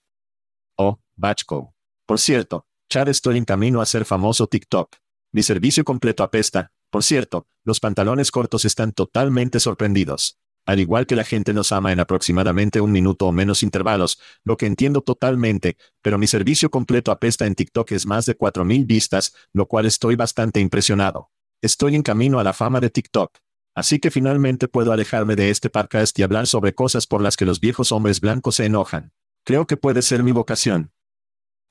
Oh, 0.76 0.98
Bachko. 1.14 1.72
Por 2.06 2.18
cierto, 2.18 2.66
Estoy 2.94 3.38
en 3.38 3.46
camino 3.46 3.80
a 3.80 3.86
ser 3.86 4.04
famoso 4.04 4.46
TikTok. 4.46 4.96
Mi 5.32 5.42
servicio 5.42 5.82
completo 5.82 6.22
apesta. 6.22 6.72
Por 6.90 7.02
cierto, 7.02 7.46
los 7.64 7.80
pantalones 7.80 8.30
cortos 8.30 8.66
están 8.66 8.92
totalmente 8.92 9.60
sorprendidos. 9.60 10.38
Al 10.66 10.78
igual 10.78 11.06
que 11.06 11.16
la 11.16 11.24
gente 11.24 11.54
nos 11.54 11.72
ama 11.72 11.90
en 11.92 12.00
aproximadamente 12.00 12.82
un 12.82 12.92
minuto 12.92 13.26
o 13.26 13.32
menos 13.32 13.62
intervalos, 13.62 14.20
lo 14.44 14.58
que 14.58 14.66
entiendo 14.66 15.00
totalmente, 15.00 15.78
pero 16.02 16.18
mi 16.18 16.26
servicio 16.26 16.70
completo 16.70 17.10
apesta 17.10 17.46
en 17.46 17.54
TikTok 17.54 17.92
es 17.92 18.04
más 18.04 18.26
de 18.26 18.36
4.000 18.36 18.86
vistas, 18.86 19.34
lo 19.54 19.66
cual 19.66 19.86
estoy 19.86 20.14
bastante 20.14 20.60
impresionado. 20.60 21.30
Estoy 21.62 21.94
en 21.94 22.02
camino 22.02 22.40
a 22.40 22.44
la 22.44 22.52
fama 22.52 22.78
de 22.78 22.90
TikTok. 22.90 23.38
Así 23.74 24.00
que 24.00 24.10
finalmente 24.10 24.68
puedo 24.68 24.92
alejarme 24.92 25.34
de 25.34 25.48
este 25.48 25.70
podcast 25.70 26.18
y 26.18 26.24
hablar 26.24 26.46
sobre 26.46 26.74
cosas 26.74 27.06
por 27.06 27.22
las 27.22 27.38
que 27.38 27.46
los 27.46 27.58
viejos 27.58 27.90
hombres 27.90 28.20
blancos 28.20 28.56
se 28.56 28.66
enojan. 28.66 29.12
Creo 29.44 29.66
que 29.66 29.78
puede 29.78 30.02
ser 30.02 30.22
mi 30.22 30.32
vocación. 30.32 30.92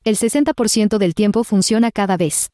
El 0.04 0.16
60% 0.16 0.98
del 0.98 1.14
tiempo 1.14 1.44
funciona 1.44 1.92
cada 1.92 2.18
vez. 2.18 2.50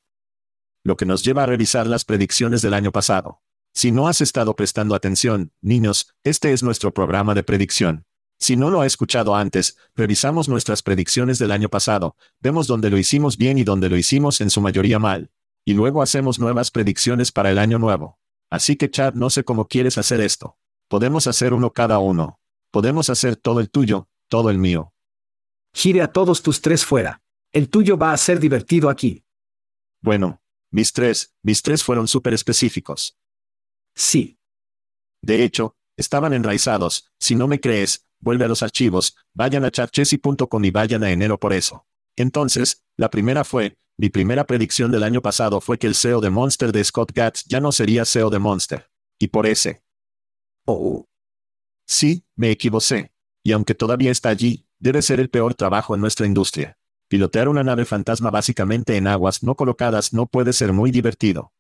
Lo 0.84 0.98
que 0.98 1.06
nos 1.06 1.24
lleva 1.24 1.44
a 1.44 1.46
revisar 1.46 1.88
las 1.88 2.04
predicciones 2.04 2.62
del 2.62 2.74
año 2.74 2.92
pasado. 2.92 3.42
Si 3.74 3.90
no 3.90 4.10
has 4.10 4.20
estado 4.20 4.54
prestando 4.58 4.96
atención, 4.96 5.54
niños, 5.62 6.14
este 6.26 6.52
es 6.52 6.62
nuestro 6.62 6.94
programa 6.94 7.36
de 7.36 7.44
predicción. 7.44 8.04
Si 8.38 8.58
no 8.58 8.70
lo 8.70 8.82
ha 8.82 8.86
escuchado 8.86 9.34
antes, 9.34 9.78
revisamos 9.96 10.50
nuestras 10.50 10.84
predicciones 10.84 11.40
del 11.40 11.52
año 11.52 11.70
pasado, 11.70 12.18
vemos 12.42 12.68
dónde 12.68 12.90
lo 12.90 12.98
hicimos 12.98 13.38
bien 13.38 13.58
y 13.58 13.64
dónde 13.64 13.88
lo 13.88 13.96
hicimos 13.96 14.42
en 14.42 14.50
su 14.50 14.60
mayoría 14.60 15.00
mal. 15.00 15.32
Y 15.64 15.74
luego 15.74 16.02
hacemos 16.02 16.40
nuevas 16.40 16.70
predicciones 16.70 17.32
para 17.32 17.50
el 17.50 17.60
año 17.60 17.80
nuevo. 17.80 18.20
Así 18.50 18.76
que 18.76 18.92
Chad, 18.92 19.14
no 19.14 19.30
sé 19.30 19.46
cómo 19.46 19.70
quieres 19.70 19.98
hacer 19.98 20.20
esto. 20.20 20.58
Podemos 20.90 21.28
hacer 21.28 21.54
uno 21.54 21.72
cada 21.72 22.00
uno. 22.00 22.42
Podemos 22.72 23.10
hacer 23.10 23.38
todo 23.38 23.62
el 23.62 23.70
tuyo, 23.70 24.10
todo 24.28 24.50
el 24.50 24.58
mío. 24.58 24.94
Gire 25.74 26.02
a 26.02 26.12
todos 26.12 26.42
tus 26.44 26.62
tres 26.62 26.84
fuera. 26.84 27.22
El 27.58 27.70
tuyo 27.70 27.98
va 27.98 28.14
a 28.14 28.18
ser 28.18 28.40
divertido 28.40 28.88
aquí. 28.88 29.26
Bueno, 30.00 30.44
mis 30.70 30.94
tres, 30.94 31.34
mis 31.42 31.64
tres 31.64 31.84
fueron 31.84 32.08
súper 32.08 32.36
específicos. 32.36 33.18
Sí. 33.96 34.38
De 35.24 35.44
hecho, 35.44 35.76
estaban 35.96 36.34
enraizados. 36.34 37.12
Si 37.20 37.34
no 37.34 37.48
me 37.48 37.60
crees, 37.60 38.06
vuelve 38.20 38.46
a 38.46 38.48
los 38.48 38.62
archivos, 38.62 39.16
vayan 39.34 39.66
a 39.66 39.72
chatchessy.com 39.72 40.66
y 40.66 40.70
vayan 40.70 41.04
a 41.04 41.10
enero 41.10 41.40
por 41.40 41.52
eso. 41.52 41.88
Entonces, 42.16 42.86
la 42.96 43.10
primera 43.10 43.44
fue, 43.44 43.80
mi 43.98 44.10
primera 44.10 44.46
predicción 44.46 44.92
del 44.92 45.02
año 45.02 45.24
pasado 45.24 45.60
fue 45.60 45.80
que 45.80 45.88
el 45.88 45.96
SEO 45.96 46.22
de 46.22 46.30
Monster 46.30 46.72
de 46.72 46.84
Scott 46.84 47.12
Gatz 47.12 47.44
ya 47.46 47.60
no 47.60 47.72
sería 47.72 48.06
SEO 48.06 48.30
de 48.30 48.38
Monster. 48.38 48.92
Y 49.18 49.30
por 49.30 49.48
ese. 49.48 49.82
Oh. 50.66 51.08
Sí, 51.88 52.24
me 52.36 52.52
equivoqué. 52.52 53.12
Y 53.42 53.52
aunque 53.52 53.74
todavía 53.74 54.12
está 54.12 54.30
allí, 54.30 54.68
debe 54.78 55.02
ser 55.02 55.20
el 55.20 55.32
peor 55.32 55.56
trabajo 55.56 55.96
en 55.96 56.02
nuestra 56.02 56.28
industria. 56.28 56.78
Pilotear 57.10 57.48
una 57.48 57.64
nave 57.64 57.86
fantasma 57.86 58.32
básicamente 58.32 58.98
en 58.98 59.08
aguas 59.08 59.42
no 59.42 59.56
colocadas 59.56 60.12
no 60.14 60.26
puede 60.26 60.52
ser 60.52 60.74
muy 60.74 60.92
divertido. 60.92 61.54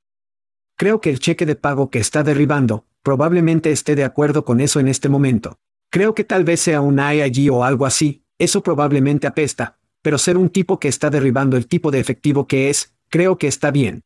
Creo 0.75 0.99
que 0.99 1.09
el 1.09 1.19
cheque 1.19 1.45
de 1.45 1.55
pago 1.55 1.89
que 1.89 1.99
está 1.99 2.21
derribando, 2.21 2.85
probablemente 3.01 3.71
esté 3.71 3.95
de 3.95 4.03
acuerdo 4.03 4.43
con 4.43 4.59
eso 4.59 4.81
en 4.81 4.89
este 4.89 5.07
momento. 5.07 5.57
Creo 5.89 6.13
que 6.13 6.25
tal 6.25 6.43
vez 6.43 6.59
sea 6.59 6.81
un 6.81 6.99
IIG 6.99 7.49
o 7.51 7.63
algo 7.63 7.85
así, 7.85 8.25
eso 8.37 8.61
probablemente 8.61 9.25
apesta, 9.25 9.77
Pero 10.03 10.17
ser 10.17 10.37
un 10.37 10.49
tipo 10.49 10.79
que 10.79 10.87
está 10.87 11.09
derribando 11.09 11.57
el 11.57 11.67
tipo 11.67 11.91
de 11.91 11.99
efectivo 11.99 12.45
que 12.47 12.69
es, 12.69 12.93
creo 13.09 13.37
que 13.37 13.47
está 13.47 13.71
bien. 13.71 14.03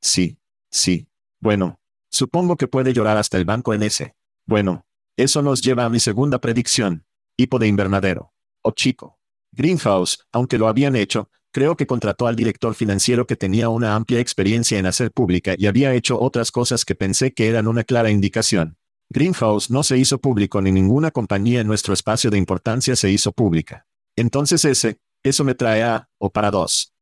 Sí, 0.00 0.38
sí. 0.70 1.06
Bueno, 1.40 1.78
supongo 2.10 2.56
que 2.56 2.68
puede 2.68 2.92
llorar 2.92 3.16
hasta 3.16 3.38
el 3.38 3.44
banco 3.44 3.72
en 3.72 3.84
ese. 3.84 4.16
Bueno, 4.44 4.84
eso 5.16 5.40
nos 5.40 5.62
lleva 5.62 5.84
a 5.84 5.88
mi 5.88 6.00
segunda 6.00 6.40
predicción. 6.40 7.04
Hipo 7.36 7.58
de 7.58 7.68
invernadero. 7.68 8.32
O 8.60 8.72
chico. 8.72 9.18
Greenhouse, 9.56 10.26
aunque 10.32 10.58
lo 10.58 10.68
habían 10.68 10.96
hecho, 10.96 11.30
creo 11.52 11.76
que 11.76 11.86
contrató 11.86 12.26
al 12.26 12.36
director 12.36 12.74
financiero 12.74 13.26
que 13.26 13.36
tenía 13.36 13.68
una 13.68 13.94
amplia 13.94 14.20
experiencia 14.20 14.78
en 14.78 14.86
hacer 14.86 15.12
pública 15.12 15.54
y 15.56 15.66
había 15.66 15.94
hecho 15.94 16.20
otras 16.20 16.50
cosas 16.50 16.84
que 16.84 16.94
pensé 16.94 17.32
que 17.32 17.48
eran 17.48 17.68
una 17.68 17.84
clara 17.84 18.10
indicación. 18.10 18.76
Greenhouse 19.10 19.70
no 19.70 19.82
se 19.82 19.96
hizo 19.96 20.18
público 20.18 20.60
ni 20.60 20.72
ninguna 20.72 21.10
compañía 21.10 21.60
en 21.60 21.66
nuestro 21.66 21.94
espacio 21.94 22.30
de 22.30 22.38
importancia 22.38 22.96
se 22.96 23.10
hizo 23.10 23.32
pública. 23.32 23.86
Entonces 24.16 24.64
ese, 24.64 24.98
eso 25.22 25.44
me 25.44 25.54
trae 25.54 25.82
a, 25.82 26.08
o 26.18 26.30
para 26.30 26.50
dos. 26.50 26.92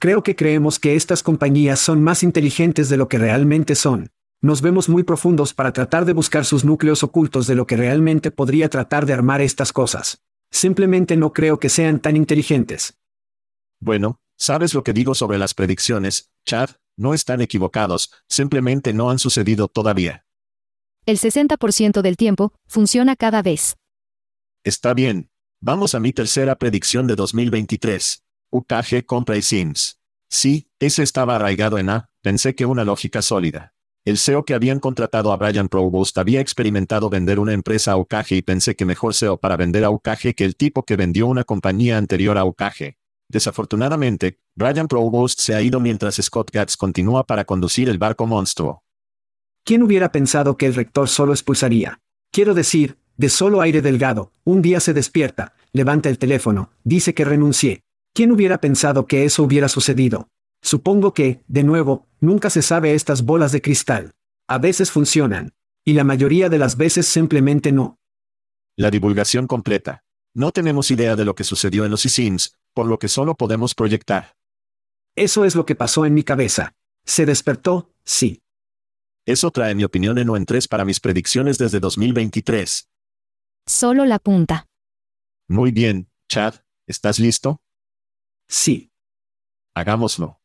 Creo 0.00 0.22
que 0.22 0.36
creemos 0.36 0.78
que 0.78 0.96
estas 0.96 1.22
compañías 1.22 1.80
son 1.80 2.02
más 2.02 2.22
inteligentes 2.22 2.88
de 2.88 2.96
lo 2.96 3.08
que 3.08 3.18
realmente 3.18 3.74
son. 3.74 4.10
Nos 4.40 4.62
vemos 4.62 4.88
muy 4.88 5.02
profundos 5.02 5.54
para 5.54 5.72
tratar 5.72 6.04
de 6.04 6.12
buscar 6.12 6.44
sus 6.44 6.64
núcleos 6.64 7.02
ocultos 7.02 7.46
de 7.46 7.56
lo 7.56 7.66
que 7.66 7.76
realmente 7.76 8.30
podría 8.30 8.68
tratar 8.68 9.06
de 9.06 9.12
armar 9.12 9.40
estas 9.40 9.72
cosas. 9.72 10.22
Simplemente 10.50 11.16
no 11.16 11.32
creo 11.32 11.58
que 11.58 11.68
sean 11.68 12.00
tan 12.00 12.16
inteligentes. 12.16 12.98
Bueno, 13.80 14.20
¿sabes 14.36 14.74
lo 14.74 14.82
que 14.82 14.92
digo 14.92 15.14
sobre 15.14 15.38
las 15.38 15.54
predicciones, 15.54 16.30
Chad? 16.44 16.70
No 16.96 17.14
están 17.14 17.40
equivocados, 17.40 18.12
simplemente 18.28 18.92
no 18.92 19.10
han 19.10 19.18
sucedido 19.18 19.68
todavía. 19.68 20.26
El 21.06 21.18
60% 21.18 22.02
del 22.02 22.16
tiempo, 22.16 22.52
funciona 22.66 23.16
cada 23.16 23.40
vez. 23.40 23.76
Está 24.64 24.94
bien. 24.94 25.30
Vamos 25.60 25.94
a 25.94 26.00
mi 26.00 26.12
tercera 26.12 26.56
predicción 26.56 27.06
de 27.06 27.16
2023. 27.16 28.24
UKG 28.50 29.06
compra 29.06 29.36
y 29.36 29.42
Sims. 29.42 30.00
Sí, 30.28 30.70
ese 30.78 31.02
estaba 31.02 31.36
arraigado 31.36 31.78
en 31.78 31.90
A, 31.90 32.10
pensé 32.20 32.54
que 32.54 32.66
una 32.66 32.84
lógica 32.84 33.22
sólida. 33.22 33.74
El 34.04 34.16
CEO 34.16 34.44
que 34.44 34.54
habían 34.54 34.80
contratado 34.80 35.32
a 35.32 35.36
Brian 35.36 35.68
Provost 35.68 36.16
había 36.18 36.40
experimentado 36.40 37.10
vender 37.10 37.38
una 37.38 37.52
empresa 37.52 37.92
a 37.92 37.96
UKG 37.96 38.32
y 38.32 38.42
pensé 38.42 38.74
que 38.74 38.84
mejor 38.84 39.14
CEO 39.14 39.36
para 39.36 39.56
vender 39.56 39.84
a 39.84 39.90
UKG 39.90 40.34
que 40.34 40.44
el 40.44 40.56
tipo 40.56 40.84
que 40.84 40.96
vendió 40.96 41.26
una 41.26 41.44
compañía 41.44 41.98
anterior 41.98 42.38
a 42.38 42.44
UKG. 42.44 42.96
Desafortunadamente, 43.28 44.38
Brian 44.54 44.88
Provost 44.88 45.40
se 45.40 45.54
ha 45.54 45.60
ido 45.60 45.80
mientras 45.80 46.16
Scott 46.16 46.50
Gatz 46.50 46.76
continúa 46.76 47.26
para 47.26 47.44
conducir 47.44 47.88
el 47.90 47.98
barco 47.98 48.26
monstruo. 48.26 48.82
¿Quién 49.64 49.82
hubiera 49.82 50.10
pensado 50.10 50.56
que 50.56 50.64
el 50.64 50.74
rector 50.74 51.08
solo 51.08 51.32
expulsaría? 51.32 52.00
Quiero 52.32 52.54
decir, 52.54 52.96
de 53.18 53.28
solo 53.28 53.60
aire 53.60 53.82
delgado, 53.82 54.32
un 54.44 54.62
día 54.62 54.80
se 54.80 54.94
despierta, 54.94 55.52
levanta 55.72 56.08
el 56.08 56.18
teléfono, 56.18 56.70
dice 56.84 57.12
que 57.12 57.26
renuncié. 57.26 57.82
¿Quién 58.14 58.32
hubiera 58.32 58.60
pensado 58.62 59.06
que 59.06 59.24
eso 59.24 59.42
hubiera 59.42 59.68
sucedido? 59.68 60.28
Supongo 60.60 61.14
que, 61.14 61.42
de 61.46 61.62
nuevo, 61.62 62.06
nunca 62.20 62.50
se 62.50 62.62
sabe 62.62 62.94
estas 62.94 63.22
bolas 63.22 63.52
de 63.52 63.62
cristal. 63.62 64.12
A 64.46 64.58
veces 64.58 64.90
funcionan. 64.90 65.54
Y 65.84 65.92
la 65.94 66.04
mayoría 66.04 66.48
de 66.48 66.58
las 66.58 66.76
veces 66.76 67.06
simplemente 67.06 67.72
no. 67.72 67.98
La 68.76 68.90
divulgación 68.90 69.46
completa. 69.46 70.04
No 70.34 70.52
tenemos 70.52 70.90
idea 70.90 71.16
de 71.16 71.24
lo 71.24 71.34
que 71.34 71.44
sucedió 71.44 71.84
en 71.84 71.90
los 71.90 72.02
Sims, 72.02 72.56
por 72.74 72.86
lo 72.86 72.98
que 72.98 73.08
solo 73.08 73.34
podemos 73.34 73.74
proyectar. 73.74 74.36
Eso 75.16 75.44
es 75.44 75.54
lo 75.54 75.66
que 75.66 75.74
pasó 75.74 76.04
en 76.04 76.14
mi 76.14 76.22
cabeza. 76.22 76.74
Se 77.04 77.26
despertó, 77.26 77.92
sí. 78.04 78.42
Eso 79.26 79.50
trae 79.50 79.74
mi 79.74 79.84
opinión 79.84 80.18
en 80.18 80.28
o 80.28 80.36
en 80.36 80.46
tres 80.46 80.68
para 80.68 80.84
mis 80.84 81.00
predicciones 81.00 81.58
desde 81.58 81.80
2023. 81.80 82.88
Solo 83.66 84.04
la 84.04 84.18
punta. 84.18 84.66
Muy 85.48 85.72
bien, 85.72 86.10
Chad, 86.28 86.54
¿estás 86.86 87.18
listo? 87.18 87.60
Sí. 88.48 88.92
Hagámoslo. 89.74 90.40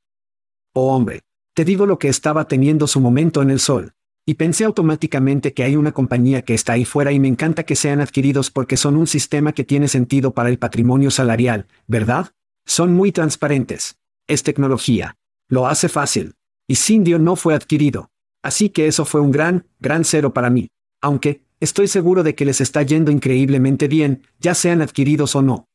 Oh 0.75 0.96
hombre, 0.96 1.22
te 1.53 1.65
digo 1.65 1.86
lo 1.86 2.00
que 2.00 2.08
estaba 2.08 2.48
teniendo 2.48 2.88
su 2.88 3.00
momento 3.00 3.44
en 3.44 3.51
el 3.51 3.59
sol. 3.59 3.94
Y 4.25 4.36
pensé 4.36 4.64
automáticamente 4.64 5.53
que 5.53 5.64
hay 5.64 5.75
una 5.75 5.92
compañía 5.92 6.42
que 6.42 6.55
está 6.55 6.74
ahí 6.74 6.83
fuera 6.83 7.12
y 7.12 7.20
me 7.20 7.27
encanta 7.27 7.64
que 7.64 7.75
sean 7.75 8.01
adquiridos 8.01 8.50
porque 8.50 8.75
son 8.75 8.98
un 8.98 9.05
sistema 9.05 9.53
que 9.53 9.64
tiene 9.64 9.88
sentido 9.88 10.33
para 10.33 10.50
el 10.50 10.57
patrimonio 10.57 11.12
salarial, 11.12 11.68
¿verdad? 11.86 12.31
Son 12.66 12.94
muy 12.94 13.12
transparentes. 13.12 14.00
Es 14.27 14.42
tecnología. 14.42 15.16
Lo 15.48 15.68
hace 15.68 15.90
fácil. 15.90 16.33
Y 16.68 16.75
Cindio 16.75 17.20
no 17.20 17.36
fue 17.36 17.53
adquirido. 17.53 18.09
Así 18.42 18.70
que 18.70 18.88
eso 18.88 19.05
fue 19.05 19.22
un 19.22 19.31
gran, 19.31 19.68
gran 19.79 20.05
cero 20.05 20.33
para 20.33 20.50
mí. 20.50 20.70
Aunque, 21.01 21.44
estoy 21.59 21.88
seguro 21.88 22.24
de 22.24 22.33
que 22.33 22.46
les 22.46 22.62
está 22.62 22.81
yendo 22.81 23.12
increíblemente 23.12 23.88
bien, 23.88 24.24
ya 24.40 24.55
sean 24.55 24.81
adquiridos 24.81 25.36
o 25.36 25.44
no. 25.44 25.68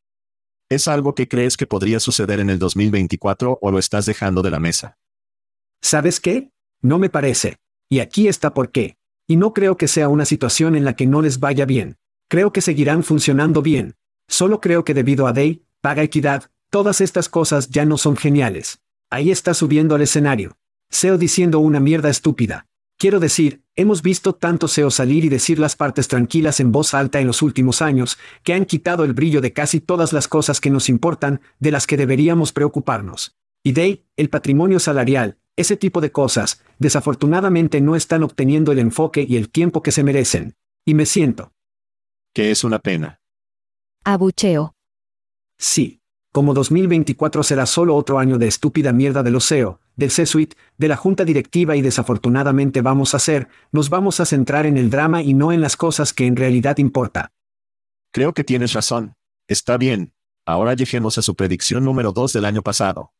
¿Es 0.70 0.87
algo 0.87 1.14
que 1.14 1.28
crees 1.28 1.57
que 1.57 1.66
podría 1.66 1.98
suceder 1.98 2.40
en 2.40 2.50
el 2.50 2.59
2024 2.59 3.59
o 3.62 3.70
lo 3.70 3.78
estás 3.78 4.04
dejando 4.04 4.42
de 4.42 4.50
la 4.50 4.61
mesa? 4.61 4.98
¿Sabes 5.81 6.20
qué? 6.20 6.50
No 6.83 6.98
me 6.98 7.09
parece. 7.09 7.57
Y 7.88 8.00
aquí 8.00 8.28
está 8.28 8.52
por 8.52 8.70
qué. 8.70 8.98
Y 9.26 9.37
no 9.37 9.54
creo 9.54 9.78
que 9.78 9.88
sea 9.88 10.11
una 10.11 10.26
situación 10.26 10.76
en 10.76 10.85
la 10.85 10.94
que 10.94 11.07
no 11.07 11.22
les 11.22 11.40
vaya 11.40 11.64
bien. 11.64 11.96
Creo 12.28 12.52
que 12.52 12.61
seguirán 12.61 13.02
funcionando 13.02 13.62
bien. 13.62 13.96
Solo 14.28 14.61
creo 14.61 14.85
que 14.85 14.92
debido 14.92 15.26
a 15.26 15.33
Day, 15.33 15.64
paga 15.81 16.02
equidad, 16.02 16.50
todas 16.68 17.00
estas 17.00 17.31
cosas 17.31 17.70
ya 17.70 17.87
no 17.87 17.96
son 17.96 18.18
geniales. 18.18 18.83
Ahí 19.09 19.31
está 19.31 19.54
subiendo 19.54 19.94
al 19.94 20.02
escenario. 20.02 20.59
SEO 20.90 21.16
diciendo 21.16 21.61
una 21.61 21.81
mierda 21.81 22.11
estúpida. 22.11 22.67
Quiero 22.98 23.20
decir, 23.20 23.62
hemos 23.76 24.02
visto 24.02 24.34
tanto 24.34 24.66
SEO 24.66 24.90
salir 24.90 25.24
y 25.24 25.28
decir 25.28 25.61
las 25.61 25.76
partes 25.76 26.08
tranquilas 26.08 26.58
en 26.58 26.72
voz 26.72 26.94
alta 26.94 27.20
en 27.20 27.28
los 27.28 27.42
últimos 27.42 27.80
años, 27.80 28.18
que 28.42 28.54
han 28.54 28.64
quitado 28.64 29.04
el 29.04 29.12
brillo 29.12 29.40
de 29.40 29.52
casi 29.52 29.80
todas 29.80 30.12
las 30.12 30.26
cosas 30.26 30.61
que 30.61 30.68
nos 30.68 30.88
importan, 30.88 31.40
de 31.61 31.70
las 31.70 31.87
que 31.87 31.96
deberíamos 31.96 32.52
preocuparnos. 32.52 33.37
Y 33.62 33.70
Day, 33.72 34.04
el 34.16 34.30
patrimonio 34.30 34.80
salarial, 34.80 35.38
ese 35.54 35.76
tipo 35.76 36.00
de 36.00 36.11
cosas, 36.11 36.61
desafortunadamente 36.80 37.80
no 37.80 37.94
están 37.94 38.24
obteniendo 38.24 38.72
el 38.72 38.80
enfoque 38.80 39.24
y 39.28 39.37
el 39.37 39.48
tiempo 39.48 39.80
que 39.80 39.92
se 39.92 40.02
merecen. 40.02 40.56
Y 40.84 40.94
me 40.94 41.06
siento. 41.06 41.52
Que 42.34 42.50
es 42.50 42.64
una 42.64 42.80
pena. 42.80 43.20
Abucheo. 44.04 44.74
Sí. 45.56 46.00
Como 46.32 46.52
2024 46.52 47.44
será 47.44 47.64
solo 47.64 47.94
otro 47.94 48.18
año 48.18 48.38
de 48.38 48.48
estúpida 48.48 48.92
mierda 48.92 49.22
del 49.22 49.37
OSEO, 49.37 49.80
del 49.98 50.11
C-Suite, 50.11 50.56
de 50.78 50.88
la 50.88 50.96
junta 50.96 51.24
directiva 51.26 51.76
y 51.76 51.82
desafortunadamente 51.82 52.80
vamos 52.80 53.12
a 53.12 53.18
hacer, 53.18 53.48
nos 53.72 53.90
vamos 53.90 54.20
a 54.20 54.24
centrar 54.24 54.64
en 54.64 54.78
el 54.78 54.88
drama 54.88 55.22
y 55.22 55.34
no 55.34 55.52
en 55.52 55.61
las 55.61 55.76
cosas 55.76 56.14
que 56.14 56.24
en 56.24 56.37
realidad 56.37 56.78
importa. 56.78 57.32
Creo 58.12 58.32
que 58.32 58.44
tienes 58.44 58.72
razón. 58.72 59.14
Está 59.48 59.76
bien. 59.76 60.14
Ahora 60.46 60.74
lleguemos 60.74 61.18
a 61.18 61.22
su 61.22 61.34
predicción 61.34 61.84
número 61.84 62.12
2 62.12 62.32
del 62.32 62.44
año 62.44 62.62
pasado. 62.62 63.12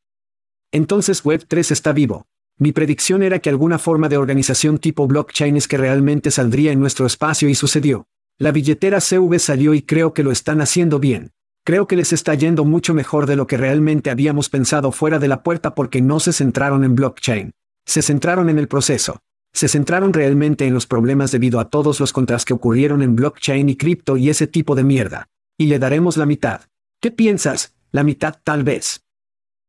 Entonces 0.73 1.25
Web3 1.25 1.73
está 1.73 1.93
vivo. 1.93 2.27
Mi 2.59 2.73
predicción 2.73 3.23
era 3.23 3.41
que 3.41 3.51
alguna 3.51 3.79
forma 3.79 4.09
de 4.09 4.17
organización 4.17 4.79
tipo 4.79 5.07
blockchain 5.07 5.57
es 5.57 5.69
que 5.69 5.77
realmente 5.77 6.31
saldría 6.31 6.73
en 6.73 6.81
nuestro 6.81 7.07
espacio 7.07 7.49
y 7.49 7.55
sucedió. 7.55 8.07
La 8.39 8.53
billetera 8.53 9.01
CV 9.01 9.41
salió 9.41 9.75
y 9.75 9.83
creo 9.83 10.15
que 10.15 10.23
lo 10.23 10.31
están 10.31 10.61
haciendo 10.61 11.01
bien. 11.01 11.33
Creo 11.69 11.87
que 11.87 11.97
les 11.97 12.15
está 12.15 12.33
yendo 12.33 12.65
mucho 12.65 12.95
mejor 12.95 13.27
de 13.27 13.37
lo 13.37 13.47
que 13.47 13.59
realmente 13.59 14.09
habíamos 14.09 14.49
pensado 14.49 14.91
fuera 14.91 15.19
de 15.19 15.29
la 15.29 15.43
puerta 15.43 15.75
porque 15.75 16.01
no 16.01 16.19
se 16.19 16.33
centraron 16.33 16.83
en 16.83 16.95
blockchain. 16.95 17.53
Se 17.85 18.01
centraron 18.01 18.49
en 18.49 18.59
el 18.59 18.69
proceso. 18.69 19.21
Se 19.53 19.69
centraron 19.69 20.15
realmente 20.15 20.67
en 20.67 20.73
los 20.73 20.87
problemas 20.87 21.31
debido 21.31 21.61
a 21.61 21.69
todos 21.69 22.01
los 22.01 22.15
contras 22.15 22.47
que 22.47 22.55
ocurrieron 22.55 23.03
en 23.03 23.17
blockchain 23.17 23.69
y 23.69 23.77
cripto 23.77 24.17
y 24.17 24.31
ese 24.31 24.47
tipo 24.47 24.75
de 24.77 24.85
mierda. 24.85 25.27
Y 25.59 25.67
le 25.67 25.79
daremos 25.79 26.17
la 26.17 26.25
mitad. 26.25 26.63
¿Qué 27.03 27.11
piensas? 27.11 27.77
La 27.93 28.03
mitad 28.03 28.41
tal 28.43 28.65
vez. 28.65 29.05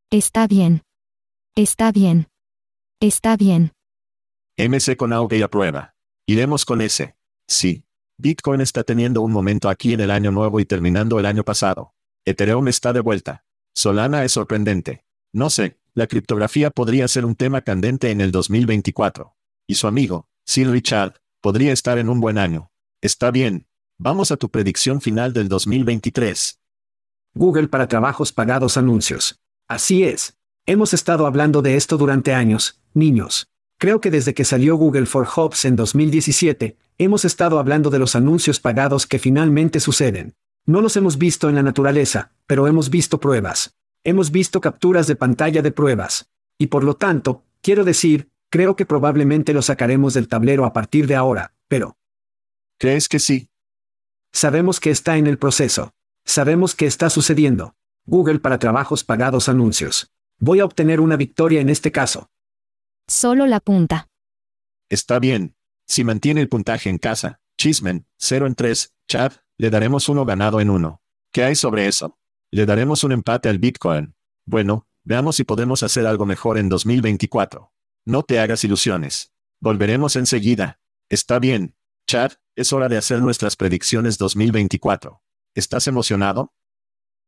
Está 0.09 0.47
bien. 0.47 0.83
Está 1.53 1.91
bien. 1.91 2.27
Está 3.01 3.35
bien. 3.35 3.73
MC 4.57 4.95
con 4.95 5.11
auge 5.11 5.39
y 5.39 5.41
aprueba. 5.41 5.95
Iremos 6.25 6.63
con 6.63 6.79
ese. 6.79 7.17
Sí. 7.45 7.83
Bitcoin 8.21 8.59
está 8.59 8.83
teniendo 8.83 9.21
un 9.21 9.31
momento 9.31 9.69
aquí 9.69 9.93
en 9.93 10.01
el 10.01 10.11
año 10.11 10.29
nuevo 10.29 10.59
y 10.59 10.65
terminando 10.65 11.19
el 11.19 11.25
año 11.25 11.45
pasado. 11.45 11.93
Ethereum 12.25 12.67
está 12.67 12.91
de 12.91 12.99
vuelta. 12.99 13.45
Solana 13.73 14.25
es 14.25 14.33
sorprendente. 14.33 15.05
No 15.31 15.49
sé, 15.49 15.79
la 15.93 16.05
criptografía 16.05 16.69
podría 16.69 17.07
ser 17.07 17.23
un 17.23 17.35
tema 17.35 17.61
candente 17.61 18.11
en 18.11 18.19
el 18.19 18.31
2024. 18.31 19.37
Y 19.67 19.75
su 19.75 19.87
amigo, 19.87 20.27
Sir 20.45 20.69
Richard, 20.69 21.21
podría 21.39 21.71
estar 21.71 21.97
en 21.97 22.09
un 22.09 22.19
buen 22.19 22.37
año. 22.37 22.71
Está 22.99 23.31
bien. 23.31 23.67
Vamos 23.97 24.31
a 24.31 24.37
tu 24.37 24.49
predicción 24.49 24.99
final 24.99 25.31
del 25.31 25.47
2023. 25.47 26.59
Google 27.35 27.69
para 27.69 27.87
trabajos 27.87 28.33
pagados 28.33 28.75
anuncios. 28.75 29.39
Así 29.69 30.03
es. 30.03 30.37
Hemos 30.65 30.93
estado 30.93 31.25
hablando 31.25 31.61
de 31.61 31.77
esto 31.77 31.97
durante 31.97 32.33
años, 32.33 32.81
niños. 32.93 33.47
Creo 33.77 34.01
que 34.01 34.11
desde 34.11 34.33
que 34.33 34.43
salió 34.43 34.75
Google 34.75 35.05
for 35.05 35.25
Jobs 35.25 35.63
en 35.63 35.77
2017, 35.77 36.75
hemos 36.99 37.25
estado 37.25 37.59
hablando 37.59 37.89
de 37.89 37.97
los 37.97 38.15
anuncios 38.15 38.59
pagados 38.59 39.07
que 39.07 39.19
finalmente 39.19 39.79
suceden. 39.79 40.35
No 40.65 40.81
los 40.81 40.97
hemos 40.97 41.17
visto 41.17 41.49
en 41.49 41.55
la 41.55 41.63
naturaleza, 41.63 42.33
pero 42.45 42.67
hemos 42.67 42.89
visto 42.89 43.19
pruebas. 43.19 43.75
Hemos 44.03 44.31
visto 44.31 44.61
capturas 44.61 45.07
de 45.07 45.15
pantalla 45.15 45.61
de 45.61 45.71
pruebas. 45.71 46.29
Y 46.57 46.67
por 46.67 46.83
lo 46.83 46.95
tanto, 46.95 47.45
quiero 47.61 47.85
decir, 47.85 48.29
creo 48.49 48.75
que 48.75 48.85
probablemente 48.85 49.53
lo 49.53 49.61
sacaremos 49.61 50.13
del 50.13 50.27
tablero 50.27 50.65
a 50.65 50.73
partir 50.73 51.07
de 51.07 51.15
ahora, 51.15 51.53
pero... 51.67 51.97
¿Crees 52.77 53.09
que 53.09 53.19
sí? 53.19 53.49
Sabemos 54.31 54.79
que 54.79 54.91
está 54.91 55.17
en 55.17 55.27
el 55.27 55.37
proceso. 55.37 55.93
Sabemos 56.25 56.75
que 56.75 56.85
está 56.85 57.09
sucediendo. 57.09 57.75
Google 58.05 58.39
para 58.39 58.59
trabajos 58.59 59.03
pagados 59.03 59.49
anuncios. 59.49 60.11
Voy 60.37 60.59
a 60.59 60.65
obtener 60.65 61.01
una 61.01 61.15
victoria 61.15 61.61
en 61.61 61.69
este 61.69 61.91
caso. 61.91 62.29
Solo 63.07 63.47
la 63.47 63.59
punta. 63.59 64.07
Está 64.89 65.19
bien. 65.19 65.55
Si 65.89 66.03
mantiene 66.03 66.39
el 66.39 66.49
puntaje 66.49 66.87
en 66.91 66.99
casa, 66.99 67.41
Chismen, 67.57 68.05
0 68.17 68.45
en 68.45 68.53
3, 68.53 68.95
Chad, 69.07 69.33
le 69.57 69.71
daremos 69.71 70.07
uno 70.07 70.23
ganado 70.23 70.61
en 70.61 70.69
uno. 70.69 71.01
¿Qué 71.33 71.43
hay 71.43 71.55
sobre 71.55 71.87
eso? 71.87 72.19
Le 72.51 72.67
daremos 72.67 73.03
un 73.03 73.11
empate 73.11 73.49
al 73.49 73.57
Bitcoin. 73.57 74.15
Bueno, 74.45 74.87
veamos 75.03 75.37
si 75.37 75.45
podemos 75.45 75.81
hacer 75.81 76.05
algo 76.05 76.27
mejor 76.27 76.59
en 76.59 76.69
2024. 76.69 77.73
No 78.05 78.21
te 78.21 78.39
hagas 78.39 78.63
ilusiones. 78.63 79.33
Volveremos 79.59 80.15
enseguida. 80.15 80.79
Está 81.09 81.39
bien. 81.39 81.75
Chad, 82.07 82.33
es 82.55 82.71
hora 82.71 82.87
de 82.87 82.97
hacer 82.97 83.19
nuestras 83.21 83.55
predicciones 83.55 84.19
2024. 84.19 85.23
¿Estás 85.55 85.87
emocionado? 85.87 86.53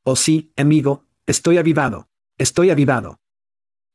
Oh 0.04 0.16
sí, 0.16 0.54
amigo, 0.56 1.08
estoy 1.26 1.58
avivado. 1.58 2.12
Estoy 2.38 2.70
avivado. 2.70 3.22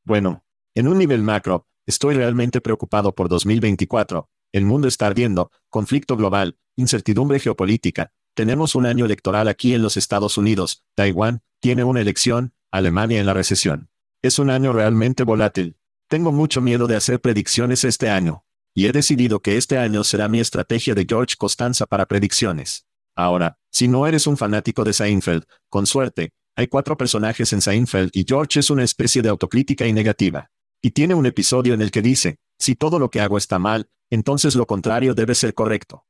Bueno, 0.03 0.43
en 0.75 0.89
un 0.89 0.97
nivel 0.97 1.23
macro, 1.23 1.67
estoy 1.85 2.15
realmente 2.15 2.59
preocupado 2.59 3.15
por 3.15 3.29
2024. 3.29 4.29
El 4.51 4.65
mundo 4.65 4.87
está 4.87 5.07
ardiendo, 5.07 5.51
conflicto 5.69 6.15
global, 6.15 6.57
incertidumbre 6.75 7.39
geopolítica. 7.39 8.11
Tenemos 8.33 8.75
un 8.75 8.85
año 8.85 9.05
electoral 9.05 9.47
aquí 9.47 9.73
en 9.73 9.81
los 9.81 9.97
Estados 9.97 10.37
Unidos, 10.37 10.83
Taiwán, 10.95 11.41
tiene 11.59 11.83
una 11.83 12.01
elección, 12.01 12.53
Alemania 12.71 13.19
en 13.19 13.25
la 13.25 13.33
recesión. 13.33 13.89
Es 14.21 14.39
un 14.39 14.49
año 14.49 14.73
realmente 14.73 15.23
volátil. 15.23 15.77
Tengo 16.07 16.31
mucho 16.31 16.61
miedo 16.61 16.87
de 16.87 16.95
hacer 16.95 17.19
predicciones 17.19 17.83
este 17.83 18.09
año. 18.09 18.45
Y 18.73 18.85
he 18.85 18.91
decidido 18.91 19.41
que 19.41 19.57
este 19.57 19.77
año 19.77 20.03
será 20.03 20.27
mi 20.27 20.39
estrategia 20.39 20.93
de 20.93 21.05
George 21.09 21.35
Costanza 21.37 21.87
para 21.87 22.05
predicciones. 22.05 22.85
Ahora, 23.15 23.57
si 23.71 23.87
no 23.87 24.05
eres 24.05 24.27
un 24.27 24.37
fanático 24.37 24.83
de 24.83 24.93
Seinfeld, 24.93 25.45
con 25.69 25.87
suerte, 25.87 26.33
hay 26.55 26.67
cuatro 26.67 26.95
personajes 26.97 27.51
en 27.53 27.61
Seinfeld 27.61 28.11
y 28.13 28.25
George 28.27 28.59
es 28.59 28.69
una 28.69 28.83
especie 28.83 29.21
de 29.21 29.29
autocrítica 29.29 29.87
y 29.87 29.93
negativa. 29.93 30.51
Y 30.81 30.91
tiene 30.91 31.15
un 31.15 31.25
episodio 31.25 31.73
en 31.73 31.81
el 31.81 31.89
que 31.89 32.03
dice, 32.03 32.37
si 32.59 32.75
todo 32.75 32.99
lo 32.99 33.09
que 33.09 33.21
hago 33.21 33.37
está 33.37 33.57
mal, 33.59 33.89
entonces 34.09 34.55
lo 34.55 34.65
contrario 34.65 35.13
debe 35.13 35.35
ser 35.35 35.53
correcto. 35.53 36.05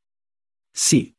Sí. 0.73 1.17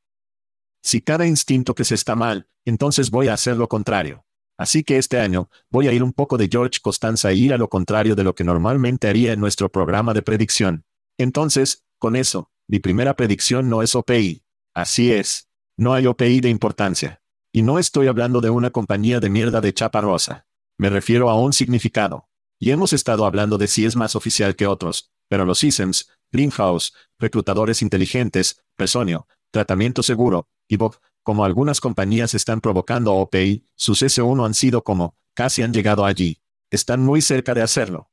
Si 0.82 1.00
cada 1.00 1.26
instinto 1.26 1.74
que 1.74 1.84
se 1.84 1.94
está 1.94 2.14
mal, 2.14 2.48
entonces 2.64 3.10
voy 3.10 3.28
a 3.28 3.34
hacer 3.34 3.56
lo 3.56 3.68
contrario. 3.68 4.24
Así 4.56 4.82
que 4.82 4.98
este 4.98 5.20
año, 5.20 5.50
voy 5.70 5.86
a 5.86 5.92
ir 5.92 6.02
un 6.02 6.12
poco 6.12 6.36
de 6.36 6.48
George 6.50 6.80
Costanza 6.82 7.30
e 7.30 7.36
ir 7.36 7.54
a 7.54 7.58
lo 7.58 7.68
contrario 7.68 8.16
de 8.16 8.24
lo 8.24 8.34
que 8.34 8.44
normalmente 8.44 9.08
haría 9.08 9.32
en 9.32 9.40
nuestro 9.40 9.70
programa 9.70 10.14
de 10.14 10.22
predicción. 10.22 10.84
Entonces, 11.16 11.84
con 11.98 12.16
eso, 12.16 12.50
mi 12.66 12.80
primera 12.80 13.14
predicción 13.14 13.68
no 13.68 13.82
es 13.82 13.94
OPI. 13.94 14.42
Así 14.74 15.12
es. 15.12 15.48
No 15.76 15.94
hay 15.94 16.06
OPI 16.06 16.40
de 16.40 16.50
importancia. 16.50 17.22
Y 17.52 17.62
no 17.62 17.78
estoy 17.78 18.08
hablando 18.08 18.40
de 18.40 18.50
una 18.50 18.70
compañía 18.70 19.20
de 19.20 19.30
mierda 19.30 19.60
de 19.60 19.72
chapa 19.72 20.00
rosa. 20.00 20.46
Me 20.76 20.90
refiero 20.90 21.30
a 21.30 21.40
un 21.40 21.52
significado. 21.52 22.28
Y 22.58 22.72
hemos 22.72 22.92
estado 22.92 23.26
hablando 23.26 23.58
de 23.58 23.68
si 23.68 23.84
es 23.84 23.94
más 23.94 24.16
oficial 24.16 24.56
que 24.56 24.66
otros, 24.66 25.12
pero 25.28 25.44
los 25.44 25.62
ISEMs, 25.62 26.10
Greenhouse, 26.32 26.94
reclutadores 27.18 27.82
inteligentes, 27.82 28.62
Personio, 28.76 29.26
tratamiento 29.50 30.02
seguro, 30.02 30.48
y 30.68 30.76
Bob, 30.76 30.96
como 31.22 31.44
algunas 31.44 31.80
compañías 31.80 32.34
están 32.34 32.60
provocando 32.60 33.14
OPI, 33.14 33.64
sus 33.74 34.02
S1 34.02 34.46
han 34.46 34.54
sido 34.54 34.82
como, 34.82 35.16
casi 35.34 35.62
han 35.62 35.72
llegado 35.72 36.04
allí. 36.04 36.40
Están 36.70 37.00
muy 37.00 37.22
cerca 37.22 37.54
de 37.54 37.62
hacerlo. 37.62 38.10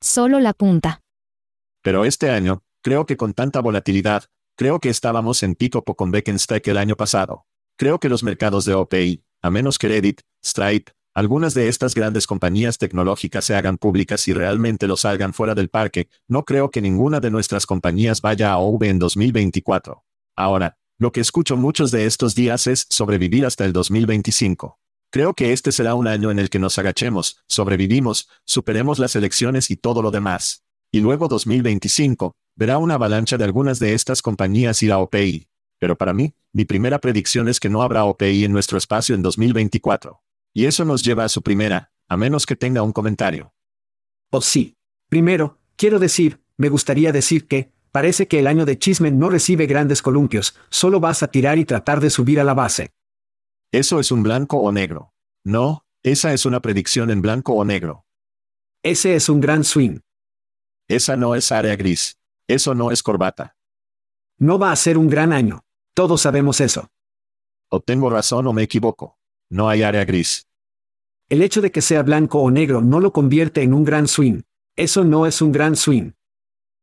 Solo 0.00 0.40
la 0.40 0.52
punta. 0.52 1.02
Pero 1.82 2.04
este 2.04 2.30
año, 2.30 2.62
creo 2.82 3.06
que 3.06 3.16
con 3.16 3.32
tanta 3.32 3.60
volatilidad, 3.60 4.24
creo 4.56 4.80
que 4.80 4.88
estábamos 4.88 5.42
en 5.42 5.54
pico 5.54 5.82
con 5.84 6.10
Beckenstack 6.10 6.66
el 6.68 6.78
año 6.78 6.96
pasado. 6.96 7.46
Creo 7.76 8.00
que 8.00 8.08
los 8.08 8.22
mercados 8.22 8.64
de 8.64 8.74
OPI, 8.74 9.24
a 9.42 9.50
menos 9.50 9.78
que 9.78 9.88
Reddit, 9.88 10.22
Stripe, 10.44 10.92
algunas 11.16 11.54
de 11.54 11.68
estas 11.68 11.94
grandes 11.94 12.26
compañías 12.26 12.76
tecnológicas 12.76 13.42
se 13.46 13.54
hagan 13.54 13.78
públicas 13.78 14.28
y 14.28 14.34
realmente 14.34 14.86
lo 14.86 14.98
salgan 14.98 15.32
fuera 15.32 15.54
del 15.54 15.70
parque, 15.70 16.10
no 16.28 16.44
creo 16.44 16.70
que 16.70 16.82
ninguna 16.82 17.20
de 17.20 17.30
nuestras 17.30 17.64
compañías 17.64 18.20
vaya 18.20 18.52
a 18.52 18.58
OV 18.58 18.82
en 18.84 18.98
2024. 18.98 20.04
Ahora, 20.36 20.76
lo 20.98 21.12
que 21.12 21.22
escucho 21.22 21.56
muchos 21.56 21.90
de 21.90 22.04
estos 22.04 22.34
días 22.34 22.66
es 22.66 22.86
sobrevivir 22.90 23.46
hasta 23.46 23.64
el 23.64 23.72
2025. 23.72 24.78
Creo 25.10 25.32
que 25.32 25.54
este 25.54 25.72
será 25.72 25.94
un 25.94 26.06
año 26.06 26.30
en 26.30 26.38
el 26.38 26.50
que 26.50 26.58
nos 26.58 26.78
agachemos, 26.78 27.42
sobrevivimos, 27.48 28.28
superemos 28.44 28.98
las 28.98 29.16
elecciones 29.16 29.70
y 29.70 29.76
todo 29.76 30.02
lo 30.02 30.10
demás. 30.10 30.64
Y 30.92 31.00
luego 31.00 31.28
2025, 31.28 32.36
verá 32.56 32.76
una 32.76 32.96
avalancha 32.96 33.38
de 33.38 33.44
algunas 33.44 33.78
de 33.78 33.94
estas 33.94 34.20
compañías 34.20 34.82
ir 34.82 34.92
a 34.92 34.98
OPI. 34.98 35.48
Pero 35.78 35.96
para 35.96 36.12
mí, 36.12 36.34
mi 36.52 36.66
primera 36.66 36.98
predicción 36.98 37.48
es 37.48 37.58
que 37.58 37.70
no 37.70 37.80
habrá 37.80 38.04
OPI 38.04 38.44
en 38.44 38.52
nuestro 38.52 38.76
espacio 38.76 39.14
en 39.14 39.22
2024. 39.22 40.20
Y 40.56 40.64
eso 40.64 40.86
nos 40.86 41.02
lleva 41.02 41.22
a 41.24 41.28
su 41.28 41.42
primera, 41.42 41.92
a 42.08 42.16
menos 42.16 42.46
que 42.46 42.56
tenga 42.56 42.80
un 42.80 42.92
comentario. 42.92 43.52
Oh 44.30 44.40
sí. 44.40 44.74
Primero, 45.10 45.58
quiero 45.76 45.98
decir, 45.98 46.42
me 46.56 46.70
gustaría 46.70 47.12
decir 47.12 47.46
que, 47.46 47.76
Parece 47.92 48.26
que 48.26 48.38
el 48.38 48.46
año 48.46 48.64
de 48.66 48.78
chisme 48.78 49.10
no 49.10 49.30
recibe 49.30 49.66
grandes 49.66 50.02
columpios, 50.02 50.54
solo 50.68 50.98
vas 51.00 51.22
a 51.22 51.28
tirar 51.28 51.58
y 51.58 51.64
tratar 51.64 52.00
de 52.00 52.10
subir 52.10 52.40
a 52.40 52.44
la 52.44 52.52
base. 52.52 52.92
Eso 53.72 54.00
es 54.00 54.10
un 54.10 54.22
blanco 54.22 54.58
o 54.58 54.70
negro. 54.72 55.14
No, 55.44 55.86
esa 56.02 56.32
es 56.34 56.44
una 56.44 56.60
predicción 56.60 57.10
en 57.10 57.22
blanco 57.22 57.54
o 57.54 57.64
negro. 57.64 58.06
Ese 58.82 59.14
es 59.14 59.30
un 59.30 59.40
gran 59.40 59.64
swing. 59.64 60.00
Esa 60.88 61.16
no 61.16 61.34
es 61.34 61.50
área 61.52 61.76
gris. 61.76 62.18
Eso 62.46 62.74
no 62.74 62.90
es 62.90 63.02
corbata. 63.02 63.56
No 64.38 64.58
va 64.58 64.72
a 64.72 64.76
ser 64.76 64.96
un 64.96 65.08
gran 65.08 65.32
año. 65.32 65.64
Todos 65.94 66.22
sabemos 66.22 66.60
eso. 66.60 66.90
O 67.70 67.80
tengo 67.80 68.10
razón 68.10 68.46
o 68.46 68.52
me 68.52 68.62
equivoco. 68.62 69.18
No 69.50 69.68
hay 69.68 69.82
área 69.82 70.04
gris. 70.04 70.48
El 71.28 71.42
hecho 71.42 71.60
de 71.60 71.72
que 71.72 71.82
sea 71.82 72.02
blanco 72.02 72.40
o 72.40 72.50
negro 72.50 72.80
no 72.80 73.00
lo 73.00 73.12
convierte 73.12 73.62
en 73.62 73.74
un 73.74 73.84
gran 73.84 74.08
swing. 74.08 74.42
Eso 74.76 75.04
no 75.04 75.26
es 75.26 75.40
un 75.42 75.52
gran 75.52 75.76
swing. 75.76 76.12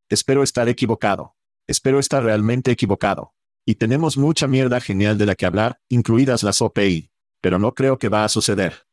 Espero 0.09 0.43
estar 0.43 0.67
equivocado. 0.67 1.35
Espero 1.67 1.99
estar 1.99 2.23
realmente 2.23 2.71
equivocado. 2.71 3.33
Y 3.65 3.75
tenemos 3.75 4.17
mucha 4.17 4.47
mierda 4.47 4.81
genial 4.81 5.17
de 5.17 5.25
la 5.25 5.35
que 5.35 5.45
hablar, 5.45 5.79
incluidas 5.87 6.43
las 6.43 6.61
OPI. 6.61 7.09
Pero 7.39 7.59
no 7.59 7.73
creo 7.73 7.97
que 7.97 8.09
va 8.09 8.25
a 8.25 8.29
suceder. 8.29 8.85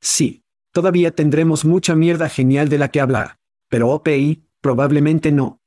Sí. 0.00 0.44
Todavía 0.72 1.10
tendremos 1.12 1.64
mucha 1.64 1.94
mierda 1.94 2.28
genial 2.28 2.68
de 2.68 2.78
la 2.78 2.90
que 2.90 3.00
hablar. 3.00 3.38
Pero 3.68 3.88
OPI, 3.88 4.44
probablemente 4.60 5.32
no. 5.32 5.60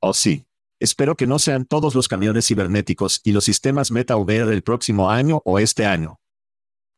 Oh 0.00 0.14
sí. 0.14 0.46
Espero 0.78 1.14
que 1.14 1.26
no 1.26 1.38
sean 1.38 1.66
todos 1.66 1.94
los 1.94 2.08
camiones 2.08 2.46
cibernéticos 2.46 3.20
y 3.22 3.32
los 3.32 3.44
sistemas 3.44 3.90
MetaVR 3.90 4.46
del 4.46 4.62
próximo 4.62 5.10
año 5.10 5.42
o 5.44 5.58
este 5.58 5.84
año. 5.84 6.19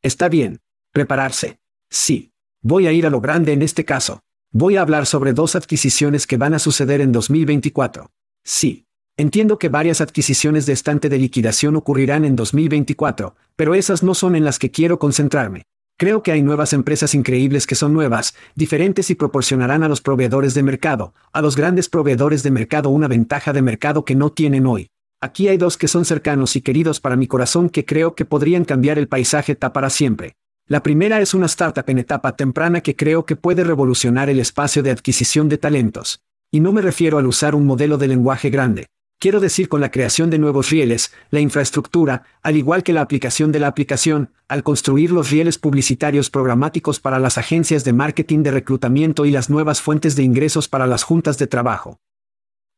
Está 0.02 0.28
bien. 0.28 0.60
Prepararse. 0.92 1.60
Sí. 1.88 2.32
Voy 2.60 2.88
a 2.88 2.92
ir 2.92 3.06
a 3.06 3.10
lo 3.10 3.20
grande 3.20 3.52
en 3.52 3.62
este 3.62 3.84
caso. 3.84 4.20
Voy 4.50 4.76
a 4.76 4.82
hablar 4.82 5.06
sobre 5.06 5.32
dos 5.32 5.54
adquisiciones 5.54 6.26
que 6.26 6.36
van 6.36 6.54
a 6.54 6.58
suceder 6.58 7.00
en 7.00 7.12
2024. 7.12 8.10
Sí. 8.42 8.86
Entiendo 9.16 9.58
que 9.58 9.68
varias 9.68 10.00
adquisiciones 10.00 10.66
de 10.66 10.72
estante 10.72 11.08
de 11.08 11.18
liquidación 11.18 11.76
ocurrirán 11.76 12.24
en 12.24 12.34
2024, 12.34 13.36
pero 13.54 13.74
esas 13.74 14.02
no 14.02 14.14
son 14.14 14.34
en 14.34 14.44
las 14.44 14.58
que 14.58 14.70
quiero 14.70 14.98
concentrarme. 14.98 15.66
Creo 15.98 16.22
que 16.22 16.32
hay 16.32 16.42
nuevas 16.42 16.72
empresas 16.72 17.14
increíbles 17.14 17.66
que 17.66 17.74
son 17.74 17.92
nuevas, 17.92 18.34
diferentes 18.56 19.10
y 19.10 19.14
proporcionarán 19.14 19.84
a 19.84 19.88
los 19.88 20.00
proveedores 20.00 20.54
de 20.54 20.64
mercado, 20.64 21.14
a 21.32 21.42
los 21.42 21.54
grandes 21.54 21.88
proveedores 21.88 22.42
de 22.42 22.50
mercado 22.50 22.88
una 22.90 23.06
ventaja 23.06 23.52
de 23.52 23.62
mercado 23.62 24.04
que 24.04 24.16
no 24.16 24.32
tienen 24.32 24.66
hoy. 24.66 24.90
Aquí 25.24 25.46
hay 25.46 25.56
dos 25.56 25.76
que 25.76 25.86
son 25.86 26.04
cercanos 26.04 26.56
y 26.56 26.62
queridos 26.62 26.98
para 26.98 27.14
mi 27.14 27.28
corazón 27.28 27.70
que 27.70 27.84
creo 27.84 28.16
que 28.16 28.24
podrían 28.24 28.64
cambiar 28.64 28.98
el 28.98 29.06
paisaje 29.06 29.54
para 29.54 29.88
siempre. 29.88 30.34
La 30.66 30.82
primera 30.82 31.20
es 31.20 31.32
una 31.32 31.46
startup 31.46 31.84
en 31.86 32.00
etapa 32.00 32.34
temprana 32.34 32.80
que 32.80 32.96
creo 32.96 33.24
que 33.24 33.36
puede 33.36 33.62
revolucionar 33.62 34.28
el 34.28 34.40
espacio 34.40 34.82
de 34.82 34.90
adquisición 34.90 35.48
de 35.48 35.58
talentos. 35.58 36.22
Y 36.50 36.58
no 36.58 36.72
me 36.72 36.82
refiero 36.82 37.18
al 37.18 37.28
usar 37.28 37.54
un 37.54 37.66
modelo 37.66 37.98
de 37.98 38.08
lenguaje 38.08 38.50
grande. 38.50 38.86
Quiero 39.20 39.38
decir 39.38 39.68
con 39.68 39.80
la 39.80 39.92
creación 39.92 40.28
de 40.28 40.40
nuevos 40.40 40.70
rieles, 40.70 41.12
la 41.30 41.38
infraestructura, 41.38 42.24
al 42.42 42.56
igual 42.56 42.82
que 42.82 42.92
la 42.92 43.02
aplicación 43.02 43.52
de 43.52 43.60
la 43.60 43.68
aplicación, 43.68 44.30
al 44.48 44.64
construir 44.64 45.12
los 45.12 45.30
rieles 45.30 45.56
publicitarios 45.56 46.30
programáticos 46.30 46.98
para 46.98 47.20
las 47.20 47.38
agencias 47.38 47.84
de 47.84 47.92
marketing 47.92 48.42
de 48.42 48.50
reclutamiento 48.50 49.24
y 49.24 49.30
las 49.30 49.50
nuevas 49.50 49.80
fuentes 49.80 50.16
de 50.16 50.24
ingresos 50.24 50.66
para 50.66 50.88
las 50.88 51.04
juntas 51.04 51.38
de 51.38 51.46
trabajo. 51.46 52.00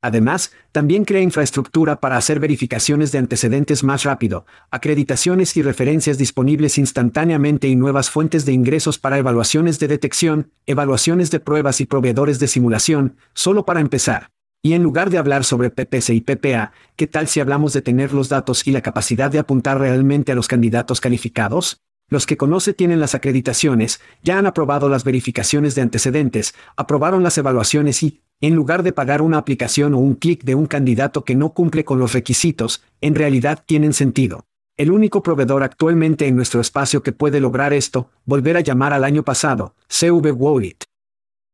Además, 0.05 0.53
también 0.71 1.07
crea 1.07 1.23
infraestructura 1.23 1.99
para 1.99 2.19
hacer 2.19 2.39
verificaciones 2.39 3.11
de 3.11 3.17
antecedentes 3.17 3.83
más 3.83 4.03
rápido, 4.03 4.45
acreditaciones 4.71 5.57
y 5.57 5.63
referencias 5.63 6.19
disponibles 6.19 6.77
instantáneamente 6.77 7.69
y 7.69 7.75
nuevas 7.75 8.11
fuentes 8.11 8.45
de 8.45 8.53
ingresos 8.53 8.99
para 8.99 9.17
evaluaciones 9.17 9.79
de 9.79 9.89
detección, 9.89 10.51
evaluaciones 10.67 11.31
de 11.31 11.41
pruebas 11.41 11.81
y 11.81 11.87
proveedores 11.87 12.39
de 12.39 12.49
simulación, 12.49 13.17
solo 13.33 13.65
para 13.65 13.81
empezar. 13.81 14.29
Y 14.63 14.75
en 14.75 14.83
lugar 14.83 15.09
de 15.09 15.17
hablar 15.17 15.43
sobre 15.43 15.71
PPC 15.71 16.11
y 16.11 16.21
PPA, 16.21 16.73
¿qué 16.97 17.07
tal 17.07 17.27
si 17.27 17.41
hablamos 17.41 17.73
de 17.73 17.81
tener 17.81 18.13
los 18.13 18.29
datos 18.29 18.67
y 18.67 18.73
la 18.73 18.83
capacidad 18.83 19.31
de 19.31 19.39
apuntar 19.39 19.79
realmente 19.79 20.33
a 20.33 20.35
los 20.35 20.49
candidatos 20.49 21.01
calificados? 21.01 21.81
Los 22.11 22.27
que 22.27 22.37
conoce 22.37 22.75
tienen 22.75 23.01
las 23.01 23.15
acreditaciones, 23.15 24.03
ya 24.23 24.39
han 24.39 24.45
aprobado 24.45 24.91
las 24.91 25.05
verificaciones 25.05 25.75
de 25.75 25.81
antecedentes, 25.81 26.55
aprobaron 26.77 27.23
las 27.23 27.39
evaluaciones 27.39 28.03
y, 28.03 28.21
en 28.47 28.55
lugar 28.55 28.83
de 28.83 28.93
pagar 28.93 29.23
una 29.23 29.39
aplicación 29.39 29.95
o 29.95 29.99
un 29.99 30.15
clic 30.15 30.45
de 30.45 30.55
un 30.55 30.67
candidato 30.67 31.25
que 31.25 31.35
no 31.35 31.55
cumple 31.55 31.85
con 31.85 31.99
los 31.99 32.13
requisitos, 32.13 32.83
en 33.01 33.15
realidad 33.15 33.65
tienen 33.65 33.93
sentido. 33.93 34.45
El 34.77 34.91
único 34.91 35.23
proveedor 35.23 35.63
actualmente 35.63 36.27
en 36.27 36.37
nuestro 36.37 36.61
espacio 36.61 37.03
que 37.03 37.13
puede 37.13 37.41
lograr 37.41 37.73
esto, 37.73 38.11
volver 38.25 38.57
a 38.57 38.61
llamar 38.61 38.93
al 38.93 39.05
año 39.05 39.23
pasado, 39.23 39.75
CV 39.89 40.33
Wallet. 40.33 40.79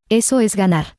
Eso 0.08 0.40
es 0.40 0.56
ganar. 0.56 0.96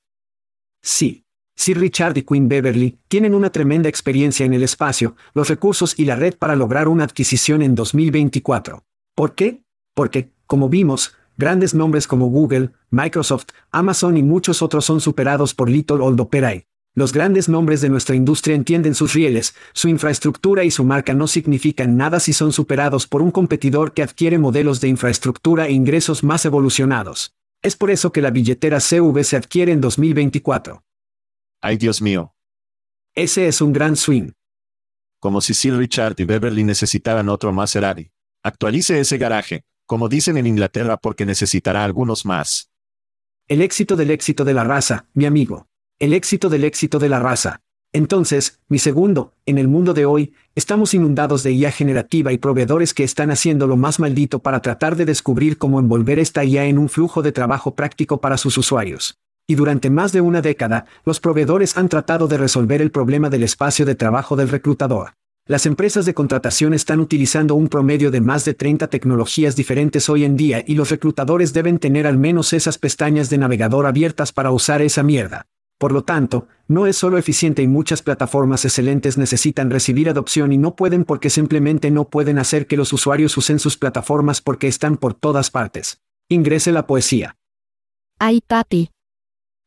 Sí. 0.82 1.26
Sir 1.58 1.78
Richard 1.78 2.18
y 2.18 2.24
Queen 2.24 2.48
Beverly 2.48 2.98
tienen 3.08 3.36
una 3.36 3.52
tremenda 3.52 3.90
experiencia 3.90 4.46
en 4.46 4.54
el 4.54 4.64
espacio, 4.64 5.16
los 5.34 5.50
recursos 5.50 6.00
y 6.00 6.06
la 6.06 6.16
red 6.16 6.36
para 6.36 6.56
lograr 6.56 6.88
una 6.88 7.04
adquisición 7.04 7.62
en 7.62 7.76
2024. 7.76 8.84
¿Por 9.14 9.36
qué? 9.36 9.64
Porque, 9.94 10.32
como 10.48 10.70
vimos, 10.70 11.16
grandes 11.42 11.74
nombres 11.74 12.06
como 12.06 12.28
Google, 12.28 12.70
Microsoft, 12.92 13.48
Amazon 13.72 14.16
y 14.16 14.22
muchos 14.22 14.62
otros 14.62 14.86
son 14.86 15.02
superados 15.02 15.56
por 15.56 15.72
Little 15.72 15.98
Old 15.98 16.22
Opera. 16.22 16.54
Los 16.94 17.14
grandes 17.14 17.50
nombres 17.50 17.82
de 17.82 17.90
nuestra 17.90 18.16
industria 18.16 18.56
entienden 18.56 18.94
sus 18.94 19.14
rieles, 19.14 19.56
su 19.74 19.88
infraestructura 19.88 20.64
y 20.66 20.70
su 20.70 20.84
marca 20.84 21.16
no 21.16 21.26
significan 21.26 21.98
nada 21.98 22.20
si 22.20 22.32
son 22.32 22.54
superados 22.54 23.08
por 23.08 23.24
un 23.24 23.32
competidor 23.32 23.94
que 23.94 24.04
adquiere 24.04 24.38
modelos 24.38 24.82
de 24.82 24.90
infraestructura 24.90 25.66
e 25.66 25.72
ingresos 25.72 26.24
más 26.24 26.46
evolucionados. 26.46 27.34
Es 27.64 27.76
por 27.76 27.90
eso 27.90 28.12
que 28.12 28.22
la 28.22 28.30
billetera 28.30 28.80
CV 28.80 29.24
se 29.24 29.36
adquiere 29.36 29.72
en 29.72 29.82
2024. 29.82 30.84
Ay 31.60 31.78
Dios 31.78 32.04
mío. 32.04 32.36
Ese 33.16 33.48
es 33.48 33.62
un 33.62 33.74
gran 33.74 33.96
swing. 33.96 34.32
Como 35.20 35.42
si 35.42 35.56
Sir 35.56 35.76
Richard 35.76 36.16
y 36.20 36.26
Beverly 36.26 36.64
necesitaran 36.64 37.30
otro 37.30 37.52
Maserati. 37.52 38.12
Actualice 38.44 39.00
ese 39.00 39.18
garaje, 39.18 39.64
como 39.86 40.10
dicen 40.10 40.38
en 40.38 40.48
Inglaterra 40.48 40.98
porque 40.98 41.26
necesitará 41.26 41.84
algunos 41.84 42.26
más. 42.26 42.72
El 43.48 43.62
éxito 43.62 43.96
del 43.96 44.12
éxito 44.12 44.46
de 44.46 44.54
la 44.54 44.64
raza, 44.64 45.08
mi 45.14 45.26
amigo 45.26 45.68
el 46.02 46.14
éxito 46.14 46.50
del 46.50 46.64
éxito 46.64 46.98
de 46.98 47.10
la 47.10 47.20
raza. 47.20 47.62
Entonces, 47.94 48.60
mi 48.68 48.80
segundo, 48.80 49.36
en 49.46 49.60
el 49.60 49.68
mundo 49.68 49.94
de 49.94 50.08
hoy, 50.08 50.34
estamos 50.56 50.96
inundados 50.96 51.44
de 51.44 51.52
IA 51.52 51.72
generativa 51.72 52.34
y 52.34 52.40
proveedores 52.40 52.96
que 52.96 53.04
están 53.04 53.30
haciendo 53.30 53.68
lo 53.68 53.78
más 53.78 54.00
maldito 54.00 54.40
para 54.40 54.64
tratar 54.64 54.96
de 54.96 55.06
descubrir 55.06 55.60
cómo 55.60 55.80
envolver 55.80 56.18
esta 56.18 56.44
IA 56.44 56.66
en 56.66 56.80
un 56.80 56.90
flujo 56.90 57.22
de 57.22 57.32
trabajo 57.32 57.76
práctico 57.76 58.20
para 58.20 58.38
sus 58.38 58.58
usuarios. 58.58 59.20
Y 59.46 59.54
durante 59.54 59.92
más 59.92 60.12
de 60.12 60.22
una 60.22 60.42
década, 60.42 60.88
los 61.06 61.20
proveedores 61.20 61.78
han 61.78 61.88
tratado 61.88 62.28
de 62.28 62.40
resolver 62.40 62.82
el 62.82 62.90
problema 62.90 63.30
del 63.30 63.44
espacio 63.44 63.86
de 63.86 63.94
trabajo 63.94 64.36
del 64.36 64.50
reclutador. 64.50 65.12
Las 65.52 65.66
empresas 65.66 66.06
de 66.06 66.14
contratación 66.14 66.74
están 66.74 67.02
utilizando 67.02 67.56
un 67.56 67.68
promedio 67.68 68.10
de 68.10 68.22
más 68.22 68.46
de 68.46 68.54
30 68.54 68.88
tecnologías 68.88 69.54
diferentes 69.54 70.08
hoy 70.08 70.24
en 70.24 70.38
día 70.38 70.64
y 70.66 70.76
los 70.76 70.92
reclutadores 70.92 71.52
deben 71.52 71.78
tener 71.78 72.08
al 72.08 72.18
menos 72.18 72.54
esas 72.54 72.78
pestañas 72.78 73.30
de 73.30 73.38
navegador 73.38 73.86
abiertas 73.86 74.32
para 74.32 74.52
usar 74.52 74.82
esa 74.82 75.04
mierda. 75.04 75.48
Por 75.78 75.92
lo 75.92 76.06
tanto, 76.06 76.48
no 76.70 76.88
es 76.88 76.96
solo 76.96 77.18
eficiente 77.18 77.62
y 77.62 77.68
muchas 77.68 78.02
plataformas 78.02 78.64
excelentes 78.64 79.18
necesitan 79.18 79.70
recibir 79.70 80.10
adopción 80.10 80.54
y 80.54 80.58
no 80.58 80.78
pueden 80.78 81.04
porque 81.04 81.30
simplemente 81.30 81.92
no 81.92 82.08
pueden 82.08 82.40
hacer 82.40 82.66
que 82.66 82.78
los 82.78 82.94
usuarios 82.94 83.36
usen 83.36 83.60
sus 83.60 83.76
plataformas 83.76 84.40
porque 84.40 84.70
están 84.70 84.96
por 84.96 85.16
todas 85.16 85.52
partes. 85.52 86.00
Ingrese 86.30 86.72
la 86.72 86.88
poesía. 86.88 87.36
Ay, 88.20 88.40
papi. 88.40 88.90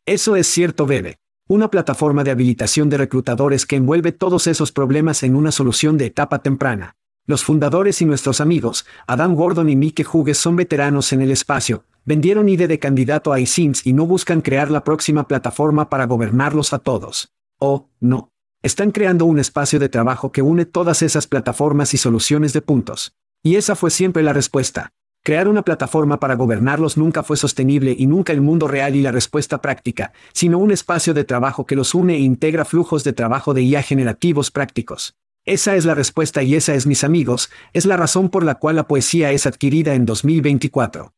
Eso 0.06 0.34
es 0.34 0.46
cierto, 0.46 0.86
bebé. 0.86 1.18
Una 1.46 1.70
plataforma 1.70 2.24
de 2.24 2.30
habilitación 2.30 2.88
de 2.88 2.96
reclutadores 2.96 3.66
que 3.66 3.76
envuelve 3.76 4.12
todos 4.12 4.46
esos 4.46 4.72
problemas 4.72 5.22
en 5.22 5.36
una 5.36 5.52
solución 5.52 5.98
de 5.98 6.06
etapa 6.06 6.38
temprana. 6.38 6.96
Los 7.26 7.44
fundadores 7.44 8.00
y 8.00 8.06
nuestros 8.06 8.40
amigos, 8.40 8.86
Adam 9.06 9.34
Gordon 9.34 9.68
y 9.68 9.76
Mike 9.76 10.06
Hughes 10.10 10.38
son 10.38 10.56
veteranos 10.56 11.12
en 11.12 11.20
el 11.20 11.30
espacio, 11.30 11.84
vendieron 12.06 12.48
IDE 12.48 12.66
de 12.66 12.78
candidato 12.78 13.30
a 13.30 13.40
iSIMS 13.40 13.86
y 13.86 13.92
no 13.92 14.06
buscan 14.06 14.40
crear 14.40 14.70
la 14.70 14.84
próxima 14.84 15.28
plataforma 15.28 15.90
para 15.90 16.06
gobernarlos 16.06 16.72
a 16.72 16.78
todos. 16.78 17.30
Oh, 17.58 17.90
no. 18.00 18.30
Están 18.62 18.90
creando 18.90 19.26
un 19.26 19.38
espacio 19.38 19.78
de 19.78 19.90
trabajo 19.90 20.32
que 20.32 20.40
une 20.40 20.64
todas 20.64 21.02
esas 21.02 21.26
plataformas 21.26 21.92
y 21.92 21.98
soluciones 21.98 22.54
de 22.54 22.62
puntos. 22.62 23.16
Y 23.42 23.56
esa 23.56 23.76
fue 23.76 23.90
siempre 23.90 24.22
la 24.22 24.32
respuesta. 24.32 24.94
Crear 25.26 25.48
una 25.48 25.62
plataforma 25.62 26.20
para 26.20 26.34
gobernarlos 26.34 26.98
nunca 26.98 27.22
fue 27.22 27.38
sostenible 27.38 27.96
y 27.98 28.06
nunca 28.06 28.34
el 28.34 28.42
mundo 28.42 28.68
real 28.68 28.94
y 28.94 29.00
la 29.00 29.10
respuesta 29.10 29.62
práctica, 29.62 30.12
sino 30.34 30.58
un 30.58 30.70
espacio 30.70 31.14
de 31.14 31.24
trabajo 31.24 31.64
que 31.64 31.76
los 31.76 31.94
une 31.94 32.16
e 32.16 32.18
integra 32.18 32.66
flujos 32.66 33.04
de 33.04 33.14
trabajo 33.14 33.54
de 33.54 33.62
IA 33.62 33.82
generativos 33.82 34.50
prácticos. 34.50 35.16
Esa 35.46 35.76
es 35.76 35.86
la 35.86 35.94
respuesta 35.94 36.42
y 36.42 36.56
esa 36.56 36.74
es, 36.74 36.86
mis 36.86 37.04
amigos, 37.04 37.50
es 37.72 37.86
la 37.86 37.96
razón 37.96 38.28
por 38.28 38.44
la 38.44 38.56
cual 38.56 38.76
la 38.76 38.86
poesía 38.86 39.32
es 39.32 39.46
adquirida 39.46 39.94
en 39.94 40.04
2024. 40.04 41.14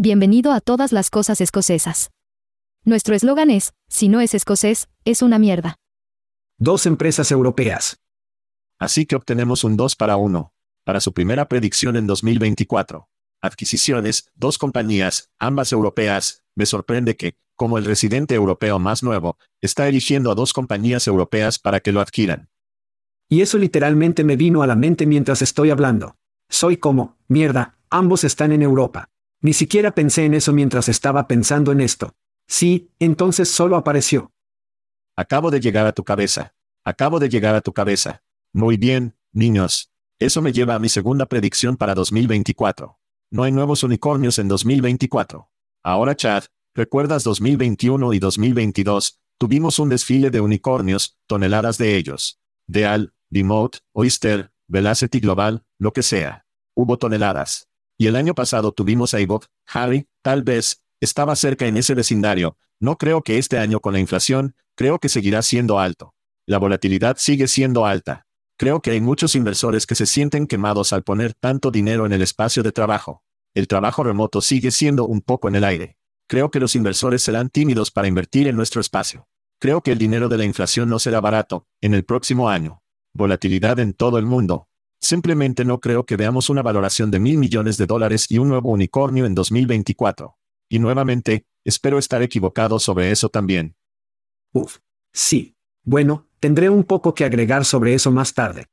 Bienvenido 0.00 0.50
a 0.52 0.62
todas 0.62 0.92
las 0.92 1.10
cosas 1.10 1.42
escocesas. 1.42 2.10
Nuestro 2.86 3.14
eslogan 3.14 3.50
es, 3.50 3.74
si 3.90 4.08
no 4.08 4.22
es 4.22 4.32
escocés, 4.32 4.88
es 5.04 5.20
una 5.20 5.38
mierda. 5.38 5.76
Dos 6.56 6.86
empresas 6.86 7.30
europeas. 7.30 8.00
Así 8.78 9.04
que 9.04 9.16
obtenemos 9.16 9.64
un 9.64 9.76
2 9.76 9.96
para 9.96 10.16
1. 10.16 10.50
Para 10.84 11.00
su 11.00 11.12
primera 11.12 11.46
predicción 11.46 11.96
en 11.96 12.06
2024. 12.06 13.07
Adquisiciones, 13.40 14.30
dos 14.34 14.58
compañías, 14.58 15.30
ambas 15.38 15.72
europeas, 15.72 16.44
me 16.54 16.66
sorprende 16.66 17.16
que, 17.16 17.36
como 17.54 17.78
el 17.78 17.84
residente 17.84 18.34
europeo 18.34 18.78
más 18.78 19.02
nuevo, 19.02 19.38
está 19.60 19.88
eligiendo 19.88 20.30
a 20.30 20.34
dos 20.34 20.52
compañías 20.52 21.06
europeas 21.06 21.58
para 21.58 21.80
que 21.80 21.92
lo 21.92 22.00
adquieran. 22.00 22.48
Y 23.28 23.42
eso 23.42 23.58
literalmente 23.58 24.24
me 24.24 24.36
vino 24.36 24.62
a 24.62 24.66
la 24.66 24.74
mente 24.74 25.06
mientras 25.06 25.42
estoy 25.42 25.70
hablando. 25.70 26.16
Soy 26.48 26.78
como, 26.78 27.16
mierda, 27.28 27.78
ambos 27.90 28.24
están 28.24 28.52
en 28.52 28.62
Europa. 28.62 29.10
Ni 29.40 29.52
siquiera 29.52 29.94
pensé 29.94 30.24
en 30.24 30.34
eso 30.34 30.52
mientras 30.52 30.88
estaba 30.88 31.28
pensando 31.28 31.70
en 31.70 31.80
esto. 31.80 32.14
Sí, 32.48 32.90
entonces 32.98 33.50
solo 33.50 33.76
apareció. 33.76 34.32
Acabo 35.14 35.50
de 35.50 35.60
llegar 35.60 35.86
a 35.86 35.92
tu 35.92 36.04
cabeza. 36.04 36.54
Acabo 36.84 37.20
de 37.20 37.28
llegar 37.28 37.54
a 37.54 37.60
tu 37.60 37.72
cabeza. 37.72 38.22
Muy 38.52 38.76
bien, 38.78 39.16
niños. 39.32 39.92
Eso 40.18 40.42
me 40.42 40.52
lleva 40.52 40.74
a 40.74 40.78
mi 40.78 40.88
segunda 40.88 41.26
predicción 41.26 41.76
para 41.76 41.94
2024. 41.94 42.97
No 43.30 43.42
hay 43.42 43.52
nuevos 43.52 43.82
unicornios 43.82 44.38
en 44.38 44.48
2024. 44.48 45.50
Ahora 45.82 46.16
Chad, 46.16 46.44
¿recuerdas 46.74 47.24
2021 47.24 48.14
y 48.14 48.18
2022? 48.18 49.20
Tuvimos 49.36 49.78
un 49.78 49.90
desfile 49.90 50.30
de 50.30 50.40
unicornios, 50.40 51.18
toneladas 51.26 51.76
de 51.76 51.96
ellos. 51.98 52.40
De 52.66 52.86
Al, 52.86 53.12
Demote, 53.28 53.80
Oyster, 53.92 54.50
Velocity 54.66 55.20
Global, 55.20 55.62
lo 55.78 55.92
que 55.92 56.02
sea. 56.02 56.46
Hubo 56.74 56.96
toneladas. 56.96 57.68
Y 57.98 58.06
el 58.06 58.16
año 58.16 58.34
pasado 58.34 58.72
tuvimos 58.72 59.12
a 59.12 59.20
Ivo, 59.20 59.42
Harry, 59.66 60.08
tal 60.22 60.42
vez, 60.42 60.82
estaba 60.98 61.36
cerca 61.36 61.66
en 61.66 61.76
ese 61.76 61.94
vecindario. 61.94 62.56
No 62.80 62.96
creo 62.96 63.20
que 63.20 63.36
este 63.36 63.58
año 63.58 63.80
con 63.80 63.92
la 63.92 64.00
inflación, 64.00 64.54
creo 64.74 64.98
que 65.00 65.10
seguirá 65.10 65.42
siendo 65.42 65.78
alto. 65.78 66.14
La 66.46 66.56
volatilidad 66.56 67.18
sigue 67.18 67.46
siendo 67.46 67.84
alta. 67.84 68.26
Creo 68.58 68.82
que 68.82 68.90
hay 68.90 69.00
muchos 69.00 69.34
inversores 69.34 69.86
que 69.86 69.94
se 69.94 70.04
sienten 70.04 70.46
quemados 70.46 70.92
al 70.92 71.04
poner 71.04 71.32
tanto 71.32 71.70
dinero 71.70 72.04
en 72.04 72.12
el 72.12 72.20
espacio 72.20 72.62
de 72.62 72.72
trabajo. 72.72 73.22
El 73.54 73.68
trabajo 73.68 74.02
remoto 74.02 74.42
sigue 74.42 74.70
siendo 74.70 75.06
un 75.06 75.22
poco 75.22 75.48
en 75.48 75.54
el 75.54 75.64
aire. 75.64 75.96
Creo 76.26 76.50
que 76.50 76.60
los 76.60 76.74
inversores 76.74 77.22
serán 77.22 77.48
tímidos 77.48 77.90
para 77.90 78.08
invertir 78.08 78.48
en 78.48 78.56
nuestro 78.56 78.82
espacio. 78.82 79.26
Creo 79.58 79.80
que 79.80 79.92
el 79.92 79.98
dinero 79.98 80.28
de 80.28 80.36
la 80.36 80.44
inflación 80.44 80.90
no 80.90 80.98
será 80.98 81.20
barato, 81.22 81.66
en 81.80 81.94
el 81.94 82.04
próximo 82.04 82.50
año 82.50 82.82
volatilidad 83.18 83.78
en 83.80 83.92
todo 83.92 84.16
el 84.16 84.24
mundo. 84.24 84.68
Simplemente 85.00 85.64
no 85.64 85.80
creo 85.80 86.06
que 86.06 86.16
veamos 86.16 86.48
una 86.48 86.62
valoración 86.62 87.10
de 87.10 87.20
mil 87.20 87.36
millones 87.36 87.76
de 87.76 87.86
dólares 87.86 88.26
y 88.30 88.38
un 88.38 88.48
nuevo 88.48 88.70
unicornio 88.70 89.26
en 89.26 89.34
2024. 89.34 90.36
Y 90.70 90.78
nuevamente, 90.78 91.46
espero 91.64 91.98
estar 91.98 92.22
equivocado 92.22 92.78
sobre 92.78 93.10
eso 93.10 93.28
también. 93.28 93.76
Uf. 94.52 94.78
Sí. 95.12 95.57
Bueno, 95.88 96.28
tendré 96.38 96.68
un 96.68 96.84
poco 96.84 97.14
que 97.14 97.24
agregar 97.24 97.64
sobre 97.64 97.94
eso 97.94 98.10
más 98.10 98.34
tarde. 98.34 98.66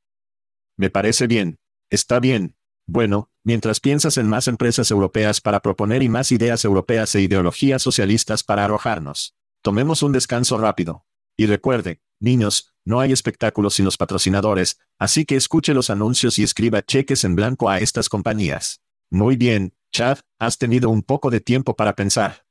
Me 0.75 0.89
parece 0.89 1.27
bien. 1.27 1.59
Está 1.89 2.19
bien. 2.19 2.57
Bueno, 2.87 3.31
mientras 3.41 3.79
piensas 3.79 4.17
en 4.17 4.27
más 4.27 4.49
empresas 4.49 4.91
europeas 4.91 5.39
para 5.39 5.61
proponer 5.61 6.03
y 6.03 6.09
más 6.09 6.33
ideas 6.33 6.65
europeas 6.65 7.15
e 7.15 7.21
ideologías 7.21 7.81
socialistas 7.81 8.43
para 8.43 8.65
arrojarnos. 8.65 9.33
Tomemos 9.61 10.03
un 10.03 10.11
descanso 10.11 10.57
rápido. 10.57 11.05
Y 11.37 11.45
recuerde, 11.45 12.01
niños, 12.19 12.73
no 12.83 12.99
hay 12.99 13.13
espectáculos 13.13 13.75
sin 13.75 13.85
los 13.85 13.95
patrocinadores, 13.95 14.81
así 14.99 15.23
que 15.23 15.37
escuche 15.37 15.73
los 15.73 15.89
anuncios 15.89 16.37
y 16.37 16.43
escriba 16.43 16.81
cheques 16.81 17.23
en 17.23 17.37
blanco 17.37 17.69
a 17.69 17.79
estas 17.79 18.09
compañías. 18.09 18.81
Muy 19.09 19.37
bien, 19.37 19.73
Chad, 19.93 20.17
has 20.37 20.57
tenido 20.57 20.89
un 20.89 21.01
poco 21.01 21.29
de 21.29 21.39
tiempo 21.39 21.77
para 21.77 21.95
pensar. 21.95 22.45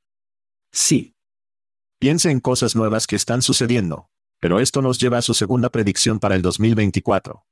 Sí. 0.71 1.15
Piense 1.99 2.31
en 2.31 2.39
cosas 2.39 2.75
nuevas 2.75 3.05
que 3.05 3.15
están 3.15 3.43
sucediendo. 3.43 4.09
Pero 4.45 4.59
esto 4.59 4.83
nos 4.83 4.99
lleva 4.99 5.17
a 5.17 5.23
su 5.23 5.33
segunda 5.33 5.71
predicción 5.71 6.19
para 6.19 6.35
el 6.35 6.43
2024. 6.43 7.43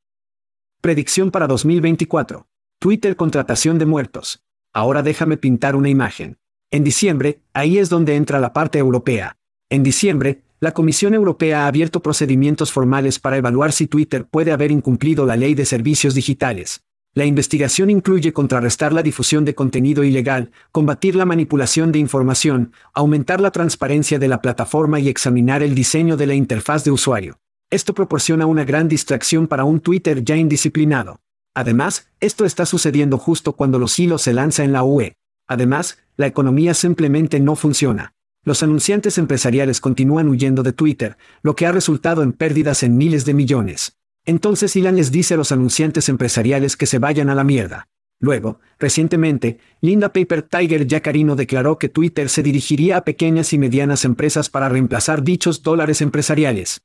Predicción 0.79 1.31
para 1.31 1.47
2024. 1.47 2.45
Twitter 2.77 3.15
contratación 3.15 3.79
de 3.79 3.87
muertos. 3.87 4.43
Ahora 4.73 5.01
déjame 5.01 5.37
pintar 5.37 5.75
una 5.75 5.89
imagen. 5.89 6.37
En 6.69 6.83
diciembre, 6.83 7.41
ahí 7.51 7.79
es 7.79 7.89
donde 7.89 8.15
entra 8.15 8.39
la 8.39 8.53
parte 8.53 8.77
europea. 8.77 9.37
En 9.71 9.81
diciembre, 9.81 10.43
la 10.59 10.75
Comisión 10.75 11.15
Europea 11.15 11.63
ha 11.63 11.67
abierto 11.67 11.99
procedimientos 11.99 12.71
formales 12.71 13.17
para 13.17 13.37
evaluar 13.37 13.71
si 13.71 13.87
Twitter 13.87 14.27
puede 14.27 14.51
haber 14.51 14.69
incumplido 14.69 15.25
la 15.25 15.35
ley 15.35 15.55
de 15.55 15.65
servicios 15.65 16.13
digitales. 16.13 16.83
La 17.15 17.25
investigación 17.25 17.91
incluye 17.91 18.33
contrarrestar 18.33 18.91
la 18.91 19.03
difusión 19.03 19.45
de 19.45 19.53
contenido 19.53 20.03
ilegal, 20.03 20.49
combatir 20.71 21.15
la 21.15 21.25
manipulación 21.25 21.91
de 21.91 21.99
información, 21.99 22.73
aumentar 22.91 23.39
la 23.39 23.51
transparencia 23.51 24.17
de 24.17 24.27
la 24.27 24.41
plataforma 24.41 24.99
y 24.99 25.09
examinar 25.09 25.61
el 25.61 25.75
diseño 25.75 26.17
de 26.17 26.25
la 26.25 26.33
interfaz 26.33 26.83
de 26.83 26.89
usuario. 26.89 27.37
Esto 27.69 27.93
proporciona 27.93 28.47
una 28.47 28.65
gran 28.65 28.87
distracción 28.87 29.47
para 29.47 29.63
un 29.63 29.79
Twitter 29.79 30.23
ya 30.23 30.37
indisciplinado. 30.37 31.19
Además, 31.53 32.07
esto 32.19 32.45
está 32.45 32.65
sucediendo 32.65 33.19
justo 33.19 33.53
cuando 33.53 33.77
los 33.77 33.99
hilos 33.99 34.23
se 34.23 34.33
lanza 34.33 34.63
en 34.63 34.73
la 34.73 34.83
UE. 34.83 35.15
Además, 35.47 35.99
la 36.17 36.25
economía 36.25 36.73
simplemente 36.73 37.39
no 37.39 37.55
funciona. 37.55 38.13
Los 38.43 38.63
anunciantes 38.63 39.19
empresariales 39.19 39.81
continúan 39.81 40.29
huyendo 40.29 40.63
de 40.63 40.73
Twitter, 40.73 41.17
lo 41.43 41.55
que 41.55 41.67
ha 41.67 41.71
resultado 41.71 42.23
en 42.23 42.33
pérdidas 42.33 42.81
en 42.81 42.97
miles 42.97 43.23
de 43.25 43.35
millones. 43.35 43.97
Entonces 44.25 44.75
Elon 44.75 44.95
les 44.95 45.11
dice 45.11 45.33
a 45.33 45.37
los 45.37 45.51
anunciantes 45.51 46.07
empresariales 46.09 46.77
que 46.77 46.85
se 46.85 46.99
vayan 46.99 47.29
a 47.29 47.35
la 47.35 47.43
mierda. 47.43 47.87
Luego, 48.19 48.59
recientemente, 48.79 49.59
Linda 49.81 50.13
Paper 50.13 50.43
Tiger 50.43 50.87
Yacarino 50.87 51.35
declaró 51.35 51.77
que 51.77 51.89
Twitter 51.89 52.29
se 52.29 52.41
dirigiría 52.41 52.97
a 52.97 53.03
pequeñas 53.03 53.51
y 53.51 53.57
medianas 53.57 54.05
empresas 54.05 54.49
para 54.49 54.69
reemplazar 54.69 55.23
dichos 55.23 55.61
dólares 55.61 56.01
empresariales. 56.01 56.83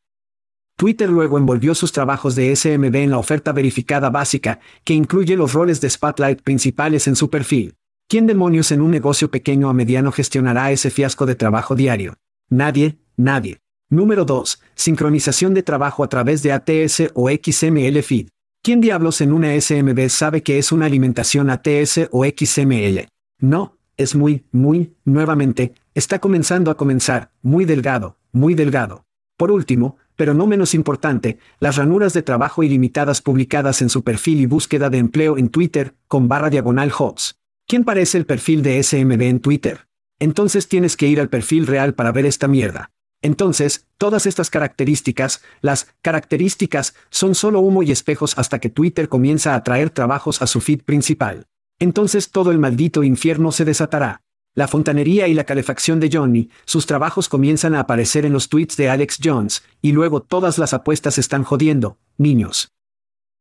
Twitter 0.74 1.08
luego 1.08 1.38
envolvió 1.38 1.76
sus 1.76 1.92
trabajos 1.92 2.34
de 2.34 2.54
SMB 2.54 2.94
en 2.96 3.10
la 3.10 3.18
oferta 3.18 3.52
verificada 3.52 4.10
básica, 4.10 4.58
que 4.82 4.94
incluye 4.94 5.36
los 5.36 5.52
roles 5.52 5.80
de 5.80 5.90
Spotlight 5.90 6.42
principales 6.42 7.06
en 7.06 7.14
su 7.14 7.30
perfil. 7.30 7.76
¿Quién 8.08 8.26
demonios 8.26 8.72
en 8.72 8.80
un 8.80 8.90
negocio 8.90 9.30
pequeño 9.30 9.68
a 9.68 9.74
mediano 9.74 10.10
gestionará 10.10 10.72
ese 10.72 10.90
fiasco 10.90 11.26
de 11.26 11.34
trabajo 11.34 11.76
diario? 11.76 12.14
Nadie, 12.48 12.98
nadie. 13.16 13.60
Número 13.90 14.26
2. 14.26 14.60
Sincronización 14.74 15.54
de 15.54 15.62
trabajo 15.62 16.04
a 16.04 16.10
través 16.10 16.42
de 16.42 16.52
ATS 16.52 17.10
o 17.14 17.30
XML 17.30 18.02
Feed. 18.02 18.28
¿Quién 18.62 18.82
diablos 18.82 19.22
en 19.22 19.32
una 19.32 19.58
SMB 19.58 20.10
sabe 20.10 20.42
que 20.42 20.58
es 20.58 20.72
una 20.72 20.84
alimentación 20.84 21.48
ATS 21.48 22.10
o 22.10 22.26
XML? 22.26 23.08
No, 23.40 23.78
es 23.96 24.14
muy, 24.14 24.44
muy, 24.52 24.92
nuevamente, 25.06 25.72
está 25.94 26.18
comenzando 26.18 26.70
a 26.70 26.76
comenzar, 26.76 27.30
muy 27.40 27.64
delgado, 27.64 28.18
muy 28.30 28.52
delgado. 28.52 29.06
Por 29.38 29.50
último, 29.50 29.96
pero 30.16 30.34
no 30.34 30.46
menos 30.46 30.74
importante, 30.74 31.38
las 31.58 31.76
ranuras 31.76 32.12
de 32.12 32.20
trabajo 32.20 32.62
ilimitadas 32.62 33.22
publicadas 33.22 33.80
en 33.80 33.88
su 33.88 34.04
perfil 34.04 34.40
y 34.40 34.46
búsqueda 34.46 34.90
de 34.90 34.98
empleo 34.98 35.38
en 35.38 35.48
Twitter, 35.48 35.94
con 36.08 36.28
barra 36.28 36.50
diagonal 36.50 36.92
HOTS. 36.92 37.38
¿Quién 37.66 37.84
parece 37.84 38.18
el 38.18 38.26
perfil 38.26 38.60
de 38.60 38.82
SMB 38.82 39.22
en 39.22 39.40
Twitter? 39.40 39.86
Entonces 40.18 40.68
tienes 40.68 40.94
que 40.94 41.06
ir 41.06 41.20
al 41.20 41.30
perfil 41.30 41.66
real 41.66 41.94
para 41.94 42.12
ver 42.12 42.26
esta 42.26 42.48
mierda. 42.48 42.90
Entonces, 43.22 43.86
todas 43.98 44.26
estas 44.26 44.50
características, 44.50 45.42
las 45.60 45.88
características, 46.02 46.94
son 47.10 47.34
solo 47.34 47.60
humo 47.60 47.82
y 47.82 47.90
espejos 47.90 48.38
hasta 48.38 48.60
que 48.60 48.70
Twitter 48.70 49.08
comienza 49.08 49.54
a 49.54 49.64
traer 49.64 49.90
trabajos 49.90 50.40
a 50.40 50.46
su 50.46 50.60
feed 50.60 50.82
principal. 50.82 51.46
Entonces 51.80 52.30
todo 52.30 52.50
el 52.50 52.58
maldito 52.58 53.02
infierno 53.02 53.52
se 53.52 53.64
desatará. 53.64 54.22
La 54.54 54.66
fontanería 54.66 55.28
y 55.28 55.34
la 55.34 55.44
calefacción 55.44 56.00
de 56.00 56.10
Johnny, 56.12 56.50
sus 56.64 56.86
trabajos 56.86 57.28
comienzan 57.28 57.74
a 57.74 57.80
aparecer 57.80 58.24
en 58.24 58.32
los 58.32 58.48
tweets 58.48 58.76
de 58.76 58.88
Alex 58.88 59.18
Jones, 59.22 59.62
y 59.80 59.92
luego 59.92 60.20
todas 60.20 60.58
las 60.58 60.74
apuestas 60.74 61.18
están 61.18 61.44
jodiendo, 61.44 61.98
niños. 62.16 62.72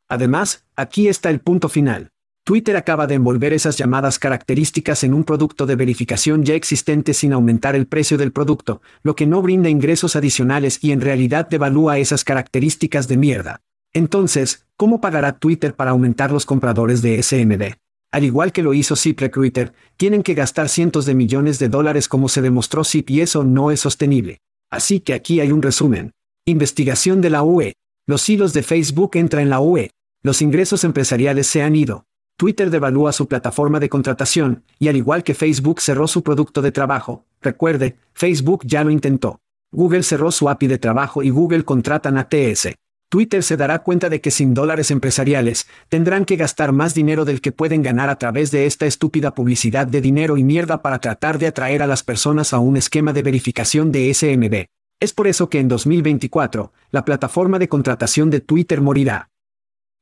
Además, 0.08 0.66
aquí 0.76 1.08
está 1.08 1.30
el 1.30 1.40
punto 1.40 1.70
final. 1.70 2.12
Twitter 2.48 2.78
acaba 2.78 3.08
de 3.08 3.16
envolver 3.16 3.52
esas 3.52 3.76
llamadas 3.76 4.20
características 4.20 5.04
en 5.04 5.14
un 5.14 5.26
producto 5.26 5.66
de 5.66 5.76
verificación 5.76 6.46
ya 6.46 6.54
existente 6.54 7.14
sin 7.14 7.34
aumentar 7.34 7.76
el 7.76 7.88
precio 7.88 8.18
del 8.18 8.32
producto, 8.32 8.82
lo 9.04 9.18
que 9.18 9.26
no 9.26 9.42
brinda 9.42 9.68
ingresos 9.68 10.16
adicionales 10.16 10.82
y 10.82 10.94
en 10.94 11.02
realidad 11.02 11.50
devalúa 11.50 11.98
esas 11.98 12.24
características 12.24 13.10
de 13.10 13.18
mierda. 13.18 13.64
Entonces, 13.92 14.66
¿cómo 14.78 15.02
pagará 15.02 15.40
Twitter 15.40 15.76
para 15.76 15.92
aumentar 15.92 16.32
los 16.32 16.46
compradores 16.46 17.02
de 17.02 17.22
SMD? 17.22 17.76
Al 18.14 18.24
igual 18.24 18.54
que 18.54 18.64
lo 18.64 18.74
hizo 18.74 18.96
ZipRecruiter, 18.96 19.74
tienen 19.98 20.24
que 20.24 20.34
gastar 20.34 20.70
cientos 20.70 21.06
de 21.06 21.16
millones 21.16 21.60
de 21.60 21.68
dólares 21.68 22.08
como 22.08 22.30
se 22.30 22.42
demostró 22.42 22.86
Zip 22.86 23.10
y 23.10 23.20
eso 23.20 23.44
no 23.44 23.72
es 23.72 23.82
sostenible. 23.82 24.40
Así 24.72 25.02
que 25.02 25.14
aquí 25.14 25.42
hay 25.42 25.52
un 25.52 25.62
resumen. 25.62 26.14
Investigación 26.46 27.20
de 27.20 27.30
la 27.30 27.44
UE. 27.44 27.74
Los 28.06 28.30
hilos 28.30 28.54
de 28.54 28.64
Facebook 28.64 29.18
entran 29.18 29.44
en 29.44 29.50
la 29.50 29.60
UE. 29.60 29.92
Los 30.24 30.42
ingresos 30.42 30.86
empresariales 30.86 31.48
se 31.48 31.62
han 31.62 31.76
ido. 31.76 32.07
Twitter 32.38 32.70
devalúa 32.70 33.14
su 33.14 33.28
plataforma 33.28 33.80
de 33.80 33.90
contratación, 33.90 34.64
y 34.78 34.90
al 34.90 34.96
igual 34.96 35.24
que 35.24 35.34
Facebook 35.34 35.82
cerró 35.82 36.08
su 36.08 36.22
producto 36.22 36.62
de 36.62 36.72
trabajo, 36.72 37.26
recuerde, 37.42 37.98
Facebook 38.14 38.62
ya 38.64 38.84
lo 38.84 38.92
intentó. 38.92 39.42
Google 39.72 40.04
cerró 40.04 40.32
su 40.32 40.48
API 40.48 40.68
de 40.68 40.78
trabajo 40.78 41.24
y 41.24 41.32
Google 41.32 41.66
contratan 41.66 42.16
a 42.16 42.30
TS. 42.30 42.76
Twitter 43.10 43.42
se 43.42 43.58
dará 43.58 43.80
cuenta 43.80 44.10
de 44.10 44.22
que 44.22 44.30
sin 44.30 44.54
dólares 44.54 44.92
empresariales, 44.92 45.66
tendrán 45.90 46.26
que 46.26 46.36
gastar 46.36 46.74
más 46.74 46.94
dinero 46.94 47.26
del 47.26 47.42
que 47.42 47.52
pueden 47.52 47.82
ganar 47.82 48.10
a 48.10 48.20
través 48.20 48.52
de 48.52 48.68
esta 48.68 48.86
estúpida 48.86 49.34
publicidad 49.34 49.88
de 49.88 50.02
dinero 50.02 50.38
y 50.38 50.44
mierda 50.44 50.84
para 50.84 51.00
tratar 51.00 51.40
de 51.40 51.48
atraer 51.48 51.82
a 51.82 51.88
las 51.88 52.04
personas 52.04 52.54
a 52.54 52.60
un 52.60 52.78
esquema 52.78 53.14
de 53.14 53.24
verificación 53.24 53.92
de 53.92 54.14
SMB. 54.14 54.66
Es 55.00 55.12
por 55.12 55.28
eso 55.28 55.50
que 55.50 55.60
en 55.60 55.70
2024, 55.70 56.72
la 56.92 57.04
plataforma 57.04 57.58
de 57.58 57.68
contratación 57.68 58.30
de 58.30 58.42
Twitter 58.42 58.80
morirá. 58.80 59.30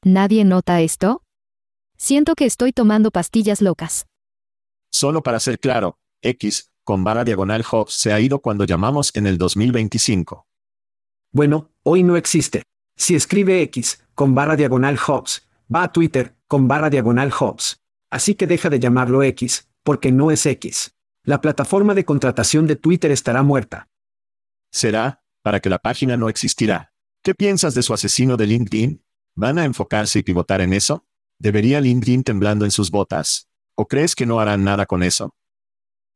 ¿Nadie 0.04 0.44
nota 0.44 0.82
esto? 0.82 1.22
Siento 1.98 2.36
que 2.36 2.46
estoy 2.46 2.74
tomando 2.74 3.12
pastillas 3.12 3.62
locas. 3.62 4.08
Solo 4.92 5.24
para 5.24 5.40
ser 5.40 5.60
claro, 5.60 5.98
X, 6.22 6.72
con 6.84 7.04
barra 7.04 7.24
diagonal 7.24 7.64
Hobbs 7.64 7.94
se 7.94 8.14
ha 8.14 8.20
ido 8.20 8.40
cuando 8.40 8.66
llamamos 8.66 9.12
en 9.16 9.28
el 9.28 9.38
2025. 9.38 10.46
Bueno, 11.32 11.72
hoy 11.84 12.04
no 12.04 12.16
existe. 12.16 12.64
Si 12.96 13.16
escribe 13.16 13.62
X, 13.64 14.04
con 14.14 14.36
barra 14.36 14.56
diagonal 14.56 14.98
Hobbs, 14.98 15.48
va 15.74 15.84
a 15.84 15.92
Twitter, 15.92 16.36
con 16.48 16.68
barra 16.68 16.90
diagonal 16.90 17.32
Hobbs. 17.32 17.82
Así 18.10 18.36
que 18.36 18.48
deja 18.48 18.70
de 18.70 18.80
llamarlo 18.80 19.24
X, 19.24 19.68
porque 19.84 20.12
no 20.12 20.32
es 20.32 20.46
X. 20.46 20.96
La 21.24 21.42
plataforma 21.42 21.94
de 21.94 22.06
contratación 22.06 22.68
de 22.68 22.76
Twitter 22.76 23.12
estará 23.12 23.42
muerta. 23.42 23.90
Será, 24.72 25.24
para 25.42 25.60
que 25.60 25.70
la 25.70 25.80
página 25.80 26.18
no 26.18 26.30
existirá. 26.30 26.94
¿Qué 27.24 27.34
piensas 27.34 27.74
de 27.74 27.82
su 27.82 27.94
asesino 27.94 28.38
de 28.38 28.48
LinkedIn? 28.48 29.04
¿Van 29.34 29.58
a 29.58 29.66
enfocarse 29.66 30.20
y 30.20 30.24
pivotar 30.24 30.62
en 30.62 30.74
eso? 30.74 31.06
¿Debería 31.40 31.82
LinkedIn 31.82 32.24
temblando 32.24 32.66
en 32.66 32.72
sus 32.72 32.92
botas? 32.92 33.48
¿O 33.76 33.88
crees 33.88 34.16
que 34.16 34.26
no 34.26 34.40
harán 34.40 34.64
nada 34.64 34.86
con 34.86 35.04
eso? 35.04 35.36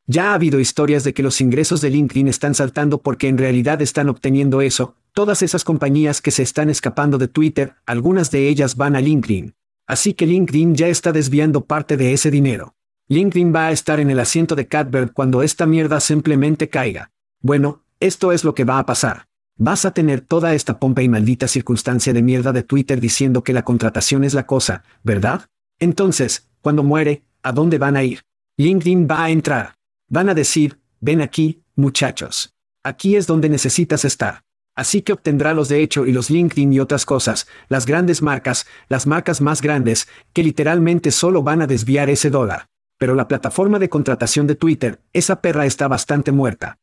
Ya 0.07 0.31
ha 0.31 0.33
habido 0.33 0.59
historias 0.59 1.03
de 1.03 1.13
que 1.13 1.21
los 1.21 1.39
ingresos 1.41 1.81
de 1.81 1.89
LinkedIn 1.89 2.27
están 2.27 2.55
saltando 2.55 3.01
porque 3.01 3.27
en 3.27 3.37
realidad 3.37 3.81
están 3.81 4.09
obteniendo 4.09 4.61
eso, 4.61 4.95
todas 5.13 5.43
esas 5.43 5.63
compañías 5.63 6.21
que 6.21 6.31
se 6.31 6.41
están 6.41 6.69
escapando 6.69 7.17
de 7.17 7.27
Twitter, 7.27 7.75
algunas 7.85 8.31
de 8.31 8.47
ellas 8.47 8.75
van 8.75 8.95
a 8.95 9.01
LinkedIn. 9.01 9.55
Así 9.85 10.13
que 10.13 10.25
LinkedIn 10.25 10.75
ya 10.75 10.87
está 10.87 11.11
desviando 11.11 11.65
parte 11.65 11.97
de 11.97 12.13
ese 12.13 12.31
dinero. 12.31 12.75
LinkedIn 13.07 13.53
va 13.53 13.67
a 13.67 13.71
estar 13.71 13.99
en 13.99 14.09
el 14.09 14.19
asiento 14.19 14.55
de 14.55 14.67
Catbird 14.67 15.11
cuando 15.13 15.43
esta 15.43 15.65
mierda 15.65 15.99
simplemente 15.99 16.69
caiga. 16.69 17.11
Bueno, 17.41 17.83
esto 17.99 18.31
es 18.31 18.43
lo 18.43 18.55
que 18.55 18.63
va 18.63 18.79
a 18.79 18.85
pasar. 18.85 19.28
Vas 19.61 19.83
a 19.83 19.91
tener 19.91 20.21
toda 20.21 20.53
esta 20.53 20.79
pompa 20.79 21.01
y 21.03 21.09
maldita 21.09 21.49
circunstancia 21.49 22.13
de 22.13 22.21
mierda 22.21 22.53
de 22.53 22.63
Twitter 22.63 23.01
diciendo 23.01 23.43
que 23.43 23.51
la 23.51 23.65
contratación 23.65 24.23
es 24.23 24.33
la 24.33 24.47
cosa, 24.47 24.83
¿verdad? 25.03 25.47
Entonces, 25.79 26.47
cuando 26.61 26.81
muere, 26.81 27.23
¿a 27.43 27.51
dónde 27.51 27.77
van 27.77 27.97
a 27.97 28.03
ir? 28.05 28.21
LinkedIn 28.55 29.05
va 29.05 29.25
a 29.25 29.31
entrar. 29.31 29.75
Van 30.07 30.29
a 30.29 30.33
decir, 30.33 30.79
ven 31.01 31.19
aquí, 31.19 31.61
muchachos. 31.75 32.55
Aquí 32.85 33.17
es 33.17 33.27
donde 33.27 33.49
necesitas 33.49 34.05
estar. 34.05 34.45
Así 34.75 35.01
que 35.01 35.11
obtendrá 35.11 35.53
los 35.53 35.67
de 35.67 35.83
hecho 35.83 36.05
y 36.05 36.13
los 36.13 36.29
LinkedIn 36.29 36.71
y 36.71 36.79
otras 36.79 37.05
cosas, 37.05 37.45
las 37.67 37.85
grandes 37.85 38.21
marcas, 38.21 38.65
las 38.87 39.07
marcas 39.07 39.41
más 39.41 39.61
grandes, 39.61 40.07
que 40.31 40.41
literalmente 40.41 41.11
solo 41.11 41.43
van 41.43 41.61
a 41.61 41.67
desviar 41.67 42.09
ese 42.09 42.29
dólar. 42.29 42.67
Pero 42.97 43.13
la 43.13 43.27
plataforma 43.27 43.77
de 43.77 43.89
contratación 43.89 44.47
de 44.47 44.55
Twitter, 44.55 45.01
esa 45.11 45.41
perra 45.41 45.65
está 45.65 45.89
bastante 45.89 46.31
muerta. 46.31 46.77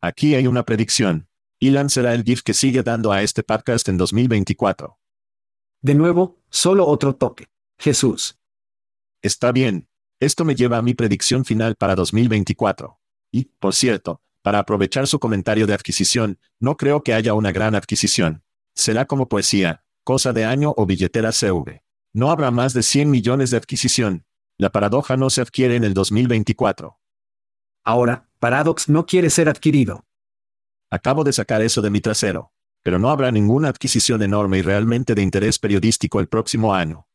Aquí 0.00 0.34
hay 0.34 0.46
una 0.46 0.62
predicción. 0.64 1.26
Elon 1.60 1.90
será 1.90 2.14
el 2.14 2.24
GIF 2.24 2.42
que 2.42 2.54
sigue 2.54 2.82
dando 2.82 3.12
a 3.12 3.22
este 3.22 3.42
podcast 3.42 3.86
en 3.90 3.98
2024. 3.98 4.98
De 5.82 5.94
nuevo, 5.94 6.40
solo 6.48 6.86
otro 6.86 7.14
toque. 7.16 7.48
Jesús. 7.78 8.38
Está 9.20 9.52
bien. 9.52 9.86
Esto 10.20 10.46
me 10.46 10.54
lleva 10.54 10.78
a 10.78 10.82
mi 10.82 10.94
predicción 10.94 11.44
final 11.44 11.76
para 11.76 11.94
2024. 11.96 12.98
Y, 13.30 13.44
por 13.58 13.74
cierto, 13.74 14.22
para 14.40 14.58
aprovechar 14.58 15.06
su 15.06 15.18
comentario 15.18 15.66
de 15.66 15.74
adquisición, 15.74 16.38
no 16.58 16.78
creo 16.78 17.02
que 17.02 17.12
haya 17.12 17.34
una 17.34 17.52
gran 17.52 17.74
adquisición. 17.74 18.42
Será 18.74 19.04
como 19.04 19.28
poesía, 19.28 19.84
cosa 20.02 20.32
de 20.32 20.46
año 20.46 20.72
o 20.78 20.86
billetera 20.86 21.30
CV. 21.30 21.84
No 22.14 22.30
habrá 22.30 22.50
más 22.50 22.72
de 22.72 22.82
100 22.82 23.10
millones 23.10 23.50
de 23.50 23.58
adquisición. 23.58 24.24
La 24.56 24.72
paradoja 24.72 25.18
no 25.18 25.28
se 25.28 25.42
adquiere 25.42 25.76
en 25.76 25.84
el 25.84 25.92
2024. 25.92 26.98
Ahora, 27.84 28.30
Paradox 28.38 28.88
no 28.88 29.04
quiere 29.04 29.28
ser 29.28 29.50
adquirido. 29.50 30.06
Acabo 30.90 31.22
de 31.22 31.32
sacar 31.32 31.62
eso 31.62 31.82
de 31.82 31.90
mi 31.90 32.00
trasero. 32.00 32.52
Pero 32.82 32.98
no 32.98 33.10
habrá 33.10 33.30
ninguna 33.30 33.68
adquisición 33.68 34.22
enorme 34.22 34.58
y 34.58 34.62
realmente 34.62 35.14
de 35.14 35.22
interés 35.22 35.58
periodístico 35.58 36.18
el 36.18 36.28
próximo 36.28 36.74
año. 36.74 37.06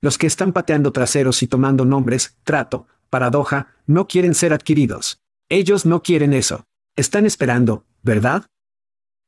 Los 0.00 0.18
que 0.18 0.26
están 0.26 0.52
pateando 0.52 0.92
traseros 0.92 1.42
y 1.42 1.48
tomando 1.48 1.84
nombres, 1.84 2.36
trato, 2.44 2.86
paradoja, 3.10 3.74
no 3.86 4.06
quieren 4.06 4.34
ser 4.34 4.52
adquiridos. 4.52 5.20
Ellos 5.48 5.86
no 5.86 6.02
quieren 6.02 6.32
eso. 6.32 6.66
Están 6.94 7.26
esperando, 7.26 7.86
¿verdad? 8.02 8.46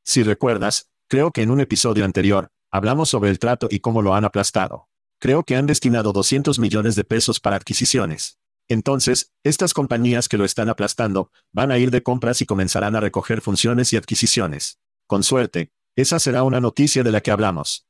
Si 0.05 0.23
recuerdas, 0.23 0.91
creo 1.09 1.31
que 1.31 1.43
en 1.43 1.51
un 1.51 1.61
episodio 1.61 2.05
anterior, 2.05 2.49
hablamos 2.71 3.09
sobre 3.09 3.31
el 3.31 3.39
trato 3.39 3.69
y 3.71 3.81
cómo 3.81 4.03
lo 4.03 4.15
han 4.15 4.25
aplastado. 4.25 4.89
Creo 5.19 5.45
que 5.45 5.57
han 5.57 5.67
destinado 5.67 6.13
200 6.13 6.59
millones 6.59 6.97
de 6.97 7.05
pesos 7.05 7.41
para 7.41 7.57
adquisiciones. 7.57 8.39
Entonces, 8.69 9.33
estas 9.43 9.75
compañías 9.75 10.29
que 10.29 10.39
lo 10.39 10.45
están 10.45 10.69
aplastando, 10.69 11.31
van 11.53 11.71
a 11.71 11.79
ir 11.79 11.91
de 11.91 12.03
compras 12.03 12.41
y 12.41 12.47
comenzarán 12.47 12.97
a 12.97 13.01
recoger 13.01 13.41
funciones 13.41 13.93
y 13.93 13.97
adquisiciones. 13.97 14.79
Con 15.07 15.23
suerte, 15.23 15.71
esa 15.97 16.19
será 16.19 16.43
una 16.43 16.61
noticia 16.61 17.03
de 17.03 17.13
la 17.13 17.21
que 17.21 17.31
hablamos. 17.31 17.87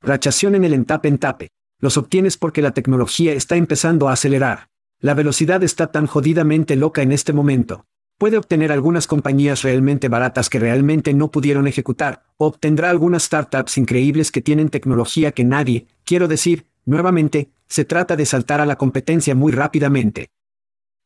Rachación 0.00 0.54
en 0.54 0.64
el 0.64 0.72
entape 0.72 1.08
entape. 1.08 1.50
Los 1.78 1.96
obtienes 1.96 2.36
porque 2.36 2.62
la 2.62 2.72
tecnología 2.72 3.32
está 3.32 3.56
empezando 3.56 4.08
a 4.08 4.12
acelerar. 4.12 4.68
La 4.98 5.14
velocidad 5.14 5.62
está 5.62 5.92
tan 5.92 6.06
jodidamente 6.06 6.76
loca 6.76 7.02
en 7.02 7.12
este 7.12 7.32
momento. 7.32 7.86
Puede 8.18 8.36
obtener 8.36 8.70
algunas 8.70 9.06
compañías 9.06 9.62
realmente 9.62 10.08
baratas 10.08 10.50
que 10.50 10.58
realmente 10.58 11.14
no 11.14 11.30
pudieron 11.30 11.66
ejecutar, 11.66 12.24
o 12.36 12.46
obtendrá 12.46 12.90
algunas 12.90 13.22
startups 13.22 13.78
increíbles 13.78 14.30
que 14.30 14.42
tienen 14.42 14.68
tecnología 14.68 15.32
que 15.32 15.44
nadie, 15.44 15.86
quiero 16.04 16.28
decir, 16.28 16.66
nuevamente, 16.84 17.50
se 17.70 17.84
trata 17.84 18.16
de 18.16 18.26
saltar 18.26 18.60
a 18.60 18.66
la 18.66 18.76
competencia 18.76 19.34
muy 19.34 19.52
rápidamente. 19.52 20.32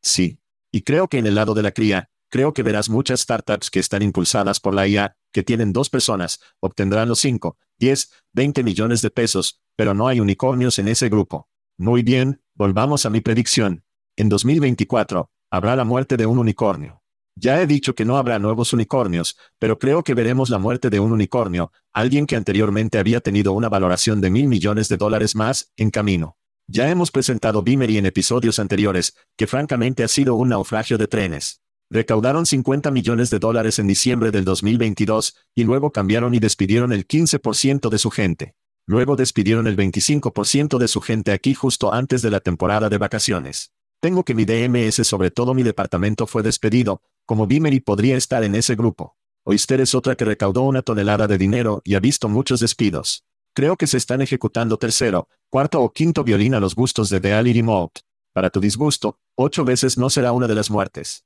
Sí. 0.02 0.40
Y 0.72 0.82
creo 0.82 1.06
que 1.06 1.18
en 1.18 1.26
el 1.26 1.36
lado 1.36 1.54
de 1.54 1.62
la 1.62 1.70
cría, 1.70 2.10
creo 2.30 2.52
que 2.52 2.64
verás 2.64 2.90
muchas 2.90 3.20
startups 3.20 3.70
que 3.70 3.78
están 3.78 4.02
impulsadas 4.02 4.58
por 4.58 4.74
la 4.74 4.88
IA, 4.88 5.16
que 5.32 5.44
tienen 5.44 5.72
dos 5.72 5.88
personas, 5.88 6.40
obtendrán 6.58 7.08
los 7.08 7.20
5, 7.20 7.56
10, 7.78 8.10
20 8.32 8.64
millones 8.64 9.02
de 9.02 9.10
pesos, 9.10 9.60
pero 9.76 9.94
no 9.94 10.08
hay 10.08 10.18
unicornios 10.18 10.80
en 10.80 10.88
ese 10.88 11.08
grupo. 11.08 11.48
Muy 11.78 12.02
bien, 12.02 12.42
volvamos 12.54 13.06
a 13.06 13.10
mi 13.10 13.20
predicción. 13.20 13.84
En 14.16 14.28
2024, 14.28 15.30
habrá 15.50 15.76
la 15.76 15.84
muerte 15.84 16.16
de 16.16 16.26
un 16.26 16.38
unicornio. 16.38 17.02
Ya 17.36 17.60
he 17.60 17.66
dicho 17.66 17.94
que 17.94 18.04
no 18.04 18.16
habrá 18.16 18.38
nuevos 18.38 18.72
unicornios, 18.72 19.36
pero 19.58 19.78
creo 19.78 20.02
que 20.02 20.14
veremos 20.14 20.50
la 20.50 20.58
muerte 20.58 20.88
de 20.88 21.00
un 21.00 21.12
unicornio, 21.12 21.72
alguien 21.92 22.26
que 22.26 22.36
anteriormente 22.36 22.98
había 22.98 23.20
tenido 23.20 23.52
una 23.52 23.68
valoración 23.68 24.20
de 24.20 24.30
mil 24.30 24.48
millones 24.48 24.88
de 24.88 24.96
dólares 24.96 25.36
más, 25.36 25.72
en 25.76 25.90
camino. 25.90 26.36
Ya 26.66 26.88
hemos 26.88 27.10
presentado 27.10 27.62
Bimery 27.62 27.98
en 27.98 28.06
episodios 28.06 28.58
anteriores, 28.58 29.14
que 29.36 29.46
francamente 29.46 30.02
ha 30.02 30.08
sido 30.08 30.34
un 30.34 30.48
naufragio 30.48 30.96
de 30.96 31.06
trenes. 31.06 31.60
Recaudaron 31.90 32.46
50 32.46 32.90
millones 32.90 33.28
de 33.28 33.38
dólares 33.38 33.78
en 33.78 33.86
diciembre 33.86 34.30
del 34.30 34.46
2022, 34.46 35.36
y 35.54 35.64
luego 35.64 35.92
cambiaron 35.92 36.34
y 36.34 36.38
despidieron 36.38 36.92
el 36.92 37.06
15% 37.06 37.90
de 37.90 37.98
su 37.98 38.10
gente. 38.10 38.54
Luego 38.86 39.14
despidieron 39.14 39.66
el 39.66 39.76
25% 39.76 40.78
de 40.78 40.88
su 40.88 41.02
gente 41.02 41.32
aquí 41.32 41.52
justo 41.52 41.92
antes 41.92 42.22
de 42.22 42.30
la 42.30 42.40
temporada 42.40 42.88
de 42.88 42.98
vacaciones. 42.98 43.72
Tengo 44.00 44.24
que 44.24 44.34
mi 44.34 44.46
DMS 44.46 45.06
sobre 45.06 45.30
todo 45.30 45.52
mi 45.52 45.62
departamento 45.62 46.26
fue 46.26 46.42
despedido, 46.42 47.02
como 47.26 47.46
Bimery 47.46 47.80
podría 47.80 48.16
estar 48.16 48.42
en 48.42 48.54
ese 48.54 48.74
grupo. 48.74 49.16
Oyster 49.44 49.82
es 49.82 49.94
otra 49.94 50.14
que 50.16 50.24
recaudó 50.24 50.62
una 50.62 50.80
tonelada 50.80 51.26
de 51.26 51.36
dinero 51.36 51.82
y 51.84 51.94
ha 51.94 52.00
visto 52.00 52.30
muchos 52.30 52.60
despidos. 52.60 53.24
Creo 53.56 53.76
que 53.76 53.86
se 53.86 53.98
están 53.98 54.20
ejecutando 54.20 54.78
tercero, 54.78 55.28
cuarto 55.48 55.80
o 55.80 55.92
quinto 55.92 56.24
violín 56.24 56.54
a 56.54 56.60
los 56.60 56.74
gustos 56.74 57.08
de 57.08 57.20
The 57.20 57.40
y 57.48 57.52
Remote. 57.52 58.00
Para 58.32 58.50
tu 58.50 58.58
disgusto, 58.58 59.20
ocho 59.36 59.64
veces 59.64 59.96
no 59.96 60.10
será 60.10 60.32
una 60.32 60.48
de 60.48 60.56
las 60.56 60.72
muertes. 60.72 61.24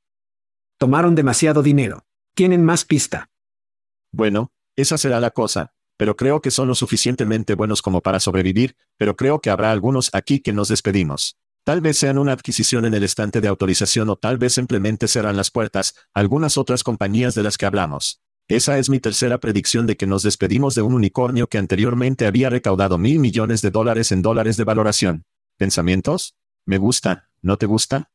Tomaron 0.76 1.14
demasiado 1.14 1.62
dinero. 1.62 2.04
Tienen 2.34 2.62
más 2.62 2.84
pista. 2.84 3.30
Bueno, 4.12 4.52
esa 4.76 4.98
será 4.98 5.20
la 5.20 5.30
cosa, 5.30 5.72
pero 5.96 6.16
creo 6.16 6.42
que 6.42 6.50
son 6.50 6.68
lo 6.68 6.74
suficientemente 6.74 7.54
buenos 7.54 7.80
como 7.80 8.02
para 8.02 8.20
sobrevivir, 8.20 8.76
pero 8.98 9.16
creo 9.16 9.40
que 9.40 9.48
habrá 9.48 9.72
algunos 9.72 10.10
aquí 10.12 10.40
que 10.40 10.52
nos 10.52 10.68
despedimos. 10.68 11.38
Tal 11.64 11.80
vez 11.80 11.96
sean 11.96 12.18
una 12.18 12.32
adquisición 12.32 12.84
en 12.84 12.92
el 12.92 13.04
estante 13.04 13.40
de 13.40 13.48
autorización 13.48 14.10
o 14.10 14.16
tal 14.16 14.36
vez 14.36 14.52
simplemente 14.52 15.08
serán 15.08 15.38
las 15.38 15.50
puertas, 15.50 15.94
algunas 16.12 16.58
otras 16.58 16.84
compañías 16.84 17.34
de 17.34 17.42
las 17.42 17.56
que 17.56 17.64
hablamos. 17.64 18.20
Esa 18.48 18.78
es 18.78 18.88
mi 18.88 18.98
tercera 18.98 19.36
predicción 19.36 19.86
de 19.86 19.98
que 19.98 20.06
nos 20.06 20.22
despedimos 20.22 20.74
de 20.74 20.80
un 20.80 20.94
unicornio 20.94 21.48
que 21.48 21.58
anteriormente 21.58 22.24
había 22.26 22.48
recaudado 22.48 22.96
mil 22.96 23.18
millones 23.18 23.60
de 23.60 23.70
dólares 23.70 24.10
en 24.10 24.22
dólares 24.22 24.56
de 24.56 24.64
valoración. 24.64 25.26
¿Pensamientos? 25.58 26.34
¿Me 26.64 26.78
gusta? 26.78 27.28
¿No 27.42 27.58
te 27.58 27.66
gusta? 27.66 28.10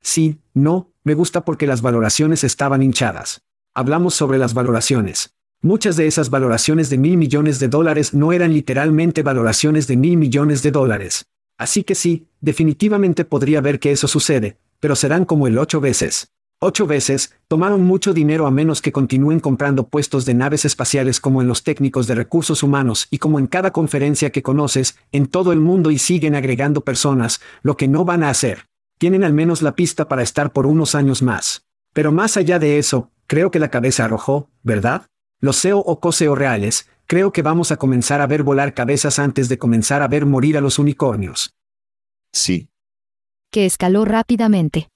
Sí, 0.00 0.40
no, 0.54 0.94
me 1.04 1.12
gusta 1.12 1.44
porque 1.44 1.66
las 1.66 1.82
valoraciones 1.82 2.44
estaban 2.44 2.82
hinchadas. 2.82 3.42
Hablamos 3.74 4.14
sobre 4.14 4.38
las 4.38 4.54
valoraciones. 4.54 5.34
Muchas 5.60 5.96
de 5.96 6.06
esas 6.06 6.30
valoraciones 6.30 6.88
de 6.88 6.96
mil 6.96 7.18
millones 7.18 7.58
de 7.58 7.68
dólares 7.68 8.14
no 8.14 8.32
eran 8.32 8.54
literalmente 8.54 9.22
valoraciones 9.22 9.86
de 9.86 9.98
mil 9.98 10.16
millones 10.16 10.62
de 10.62 10.70
dólares. 10.70 11.26
Así 11.58 11.84
que 11.84 11.94
sí, 11.94 12.26
definitivamente 12.40 13.26
podría 13.26 13.60
ver 13.60 13.80
que 13.80 13.92
eso 13.92 14.08
sucede, 14.08 14.56
pero 14.80 14.96
serán 14.96 15.26
como 15.26 15.46
el 15.46 15.58
ocho 15.58 15.78
veces. 15.78 16.32
Ocho 16.64 16.86
veces, 16.86 17.34
tomaron 17.48 17.82
mucho 17.82 18.14
dinero 18.14 18.46
a 18.46 18.52
menos 18.52 18.80
que 18.80 18.92
continúen 18.92 19.40
comprando 19.40 19.88
puestos 19.88 20.24
de 20.24 20.34
naves 20.34 20.64
espaciales 20.64 21.18
como 21.18 21.42
en 21.42 21.48
los 21.48 21.64
técnicos 21.64 22.06
de 22.06 22.14
recursos 22.14 22.62
humanos 22.62 23.08
y 23.10 23.18
como 23.18 23.40
en 23.40 23.48
cada 23.48 23.72
conferencia 23.72 24.30
que 24.30 24.44
conoces, 24.44 24.96
en 25.10 25.26
todo 25.26 25.50
el 25.50 25.58
mundo 25.58 25.90
y 25.90 25.98
siguen 25.98 26.36
agregando 26.36 26.82
personas, 26.82 27.40
lo 27.62 27.76
que 27.76 27.88
no 27.88 28.04
van 28.04 28.22
a 28.22 28.30
hacer. 28.30 28.68
Tienen 28.98 29.24
al 29.24 29.32
menos 29.32 29.60
la 29.60 29.74
pista 29.74 30.06
para 30.06 30.22
estar 30.22 30.52
por 30.52 30.66
unos 30.66 30.94
años 30.94 31.20
más. 31.20 31.66
Pero 31.92 32.12
más 32.12 32.36
allá 32.36 32.60
de 32.60 32.78
eso, 32.78 33.10
creo 33.26 33.50
que 33.50 33.58
la 33.58 33.70
cabeza 33.70 34.04
arrojó, 34.04 34.48
¿verdad? 34.62 35.06
Los 35.40 35.56
SEO 35.56 35.80
o 35.80 35.98
COSEO 35.98 36.36
reales, 36.36 36.86
Creo 37.08 37.32
que 37.32 37.42
vamos 37.42 37.72
a 37.72 37.76
comenzar 37.76 38.22
a 38.22 38.26
ver 38.26 38.42
volar 38.42 38.72
cabezas 38.72 39.18
antes 39.18 39.50
de 39.50 39.58
comenzar 39.58 40.00
a 40.00 40.08
ver 40.08 40.24
morir 40.24 40.56
a 40.56 40.62
los 40.62 40.78
unicornios. 40.78 41.54
Sí. 42.32 42.70
Que 43.50 43.66
escaló 43.66 44.06
rápidamente. 44.06 44.88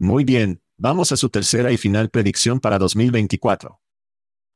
Muy 0.00 0.24
bien, 0.24 0.60
vamos 0.78 1.10
a 1.10 1.16
su 1.16 1.28
tercera 1.28 1.72
y 1.72 1.76
final 1.76 2.08
predicción 2.08 2.60
para 2.60 2.78
2024. 2.78 3.80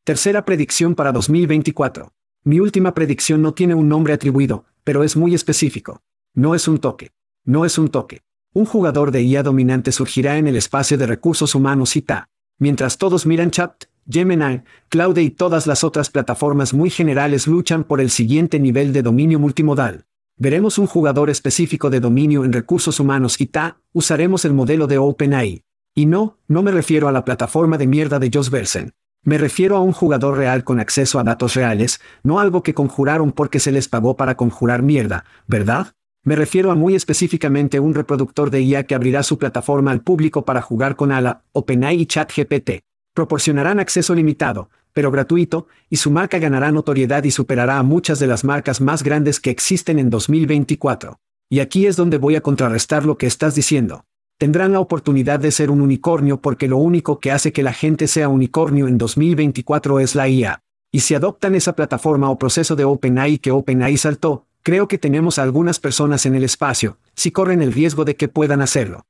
Tercera 0.05 0.45
predicción 0.45 0.95
para 0.95 1.11
2024. 1.13 2.13
Mi 2.45 2.61
última 2.61 2.95
predicción 2.95 3.43
no 3.43 3.55
tiene 3.55 3.75
un 3.75 3.89
nombre 3.89 4.13
atribuido, 4.13 4.65
pero 4.85 5.03
es 5.03 5.17
muy 5.17 5.35
específico. 5.35 6.01
No 6.35 6.55
es 6.55 6.69
un 6.69 6.79
toque. 6.79 7.11
No 7.45 7.65
es 7.65 7.77
un 7.77 7.89
toque. 7.89 8.23
Un 8.53 8.67
jugador 8.67 9.11
de 9.11 9.23
IA 9.23 9.43
dominante 9.43 9.91
surgirá 9.91 10.39
en 10.39 10.47
el 10.47 10.57
espacio 10.57 10.97
de 10.97 11.07
recursos 11.07 11.55
humanos 11.55 11.97
ITA. 11.97 12.29
Mientras 12.59 12.99
todos 12.99 13.27
miran 13.27 13.51
chat, 13.51 13.85
Gemini, 14.09 14.63
Cloud 14.89 15.19
y 15.19 15.31
todas 15.31 15.67
las 15.67 15.83
otras 15.83 16.11
plataformas 16.11 16.73
muy 16.73 16.91
generales 16.91 17.47
luchan 17.47 17.83
por 17.83 18.01
el 18.01 18.11
siguiente 18.11 18.61
nivel 18.61 18.93
de 18.93 19.03
dominio 19.03 19.41
multimodal. 19.41 20.07
Veremos 20.37 20.79
un 20.79 20.87
jugador 20.87 21.31
específico 21.31 21.91
de 21.91 22.01
dominio 22.01 22.45
en 22.45 22.53
recursos 22.53 23.01
humanos 23.01 23.41
y 23.41 23.47
ta, 23.47 23.81
usaremos 23.93 24.45
el 24.45 24.53
modelo 24.53 24.87
de 24.87 24.99
OpenAI. 24.99 25.65
Y 25.95 26.07
no, 26.07 26.39
no 26.49 26.63
me 26.63 26.71
refiero 26.71 27.07
a 27.07 27.13
la 27.13 27.25
plataforma 27.25 27.77
de 27.77 27.87
mierda 27.87 28.19
de 28.19 28.31
Josh 28.33 28.49
Versen. 28.49 28.95
Me 29.25 29.37
refiero 29.37 29.77
a 29.77 29.81
un 29.81 29.93
jugador 29.93 30.39
real 30.39 30.65
con 30.65 30.81
acceso 30.81 31.19
a 31.19 31.25
datos 31.25 31.55
reales, 31.55 32.01
no 32.23 32.41
algo 32.41 32.63
que 32.63 32.73
conjuraron 32.73 33.31
porque 33.31 33.61
se 33.61 33.73
les 33.73 33.89
pagó 33.89 34.17
para 34.17 34.37
conjurar 34.37 34.83
mierda, 34.83 35.27
¿verdad? 35.47 35.93
Me 36.25 36.35
refiero 36.35 36.71
a 36.71 36.75
muy 36.75 36.95
específicamente 36.95 37.79
un 37.79 37.95
reproductor 37.95 38.51
de 38.51 38.63
IA 38.63 38.85
que 38.85 38.95
abrirá 38.95 39.23
su 39.23 39.39
plataforma 39.39 39.91
al 39.91 40.01
público 40.01 40.45
para 40.45 40.63
jugar 40.63 40.97
con 40.97 41.13
ALA, 41.13 41.43
OpenAI 41.53 42.01
y 42.01 42.07
ChatGPT. 42.07 42.85
Proporcionarán 43.13 43.79
acceso 43.79 44.15
limitado, 44.15 44.71
pero 44.95 45.11
gratuito, 45.11 45.67
y 45.91 45.97
su 45.97 46.11
marca 46.11 46.39
ganará 46.39 46.73
notoriedad 46.73 47.23
y 47.25 47.31
superará 47.31 47.79
a 47.79 47.83
muchas 47.83 48.19
de 48.19 48.29
las 48.29 48.45
marcas 48.45 48.81
más 48.81 49.03
grandes 49.03 49.41
que 49.41 49.51
existen 49.51 49.99
en 49.99 50.09
2024. 50.09 51.19
Y 51.51 51.61
aquí 51.61 51.87
es 51.87 51.97
donde 51.97 52.17
voy 52.17 52.37
a 52.37 52.41
contrarrestar 52.41 53.05
lo 53.05 53.19
que 53.19 53.27
estás 53.27 53.55
diciendo. 53.55 54.07
Tendrán 54.43 54.73
la 54.73 54.81
oportunidad 54.81 55.39
de 55.39 55.53
ser 55.53 55.71
un 55.71 55.81
unicornio 55.81 56.41
porque 56.41 56.67
lo 56.67 56.77
único 56.77 57.21
que 57.21 57.31
hace 57.31 57.53
que 57.53 57.63
la 57.63 57.73
gente 57.73 58.09
sea 58.09 58.29
unicornio 58.29 58.89
en 58.89 58.99
2024 58.99 60.01
es 60.01 60.17
la 60.17 60.29
IA. 60.29 60.65
Y 60.91 60.99
si 60.99 61.15
adoptan 61.15 61.55
esa 61.55 61.77
plataforma 61.77 62.29
o 62.29 62.41
proceso 62.41 62.75
de 62.75 62.83
OpenAI 62.83 63.39
que 63.39 63.53
OpenAI 63.53 63.97
saltó, 63.97 64.49
creo 64.63 64.89
que 64.89 64.99
tenemos 64.99 65.39
a 65.39 65.45
algunas 65.45 65.79
personas 65.79 66.27
en 66.27 66.35
el 66.35 66.43
espacio, 66.43 66.99
si 67.15 67.31
corren 67.31 67.63
el 67.63 67.73
riesgo 67.73 68.05
de 68.05 68.17
que 68.17 68.27
puedan 68.27 68.63
hacerlo. 68.63 69.07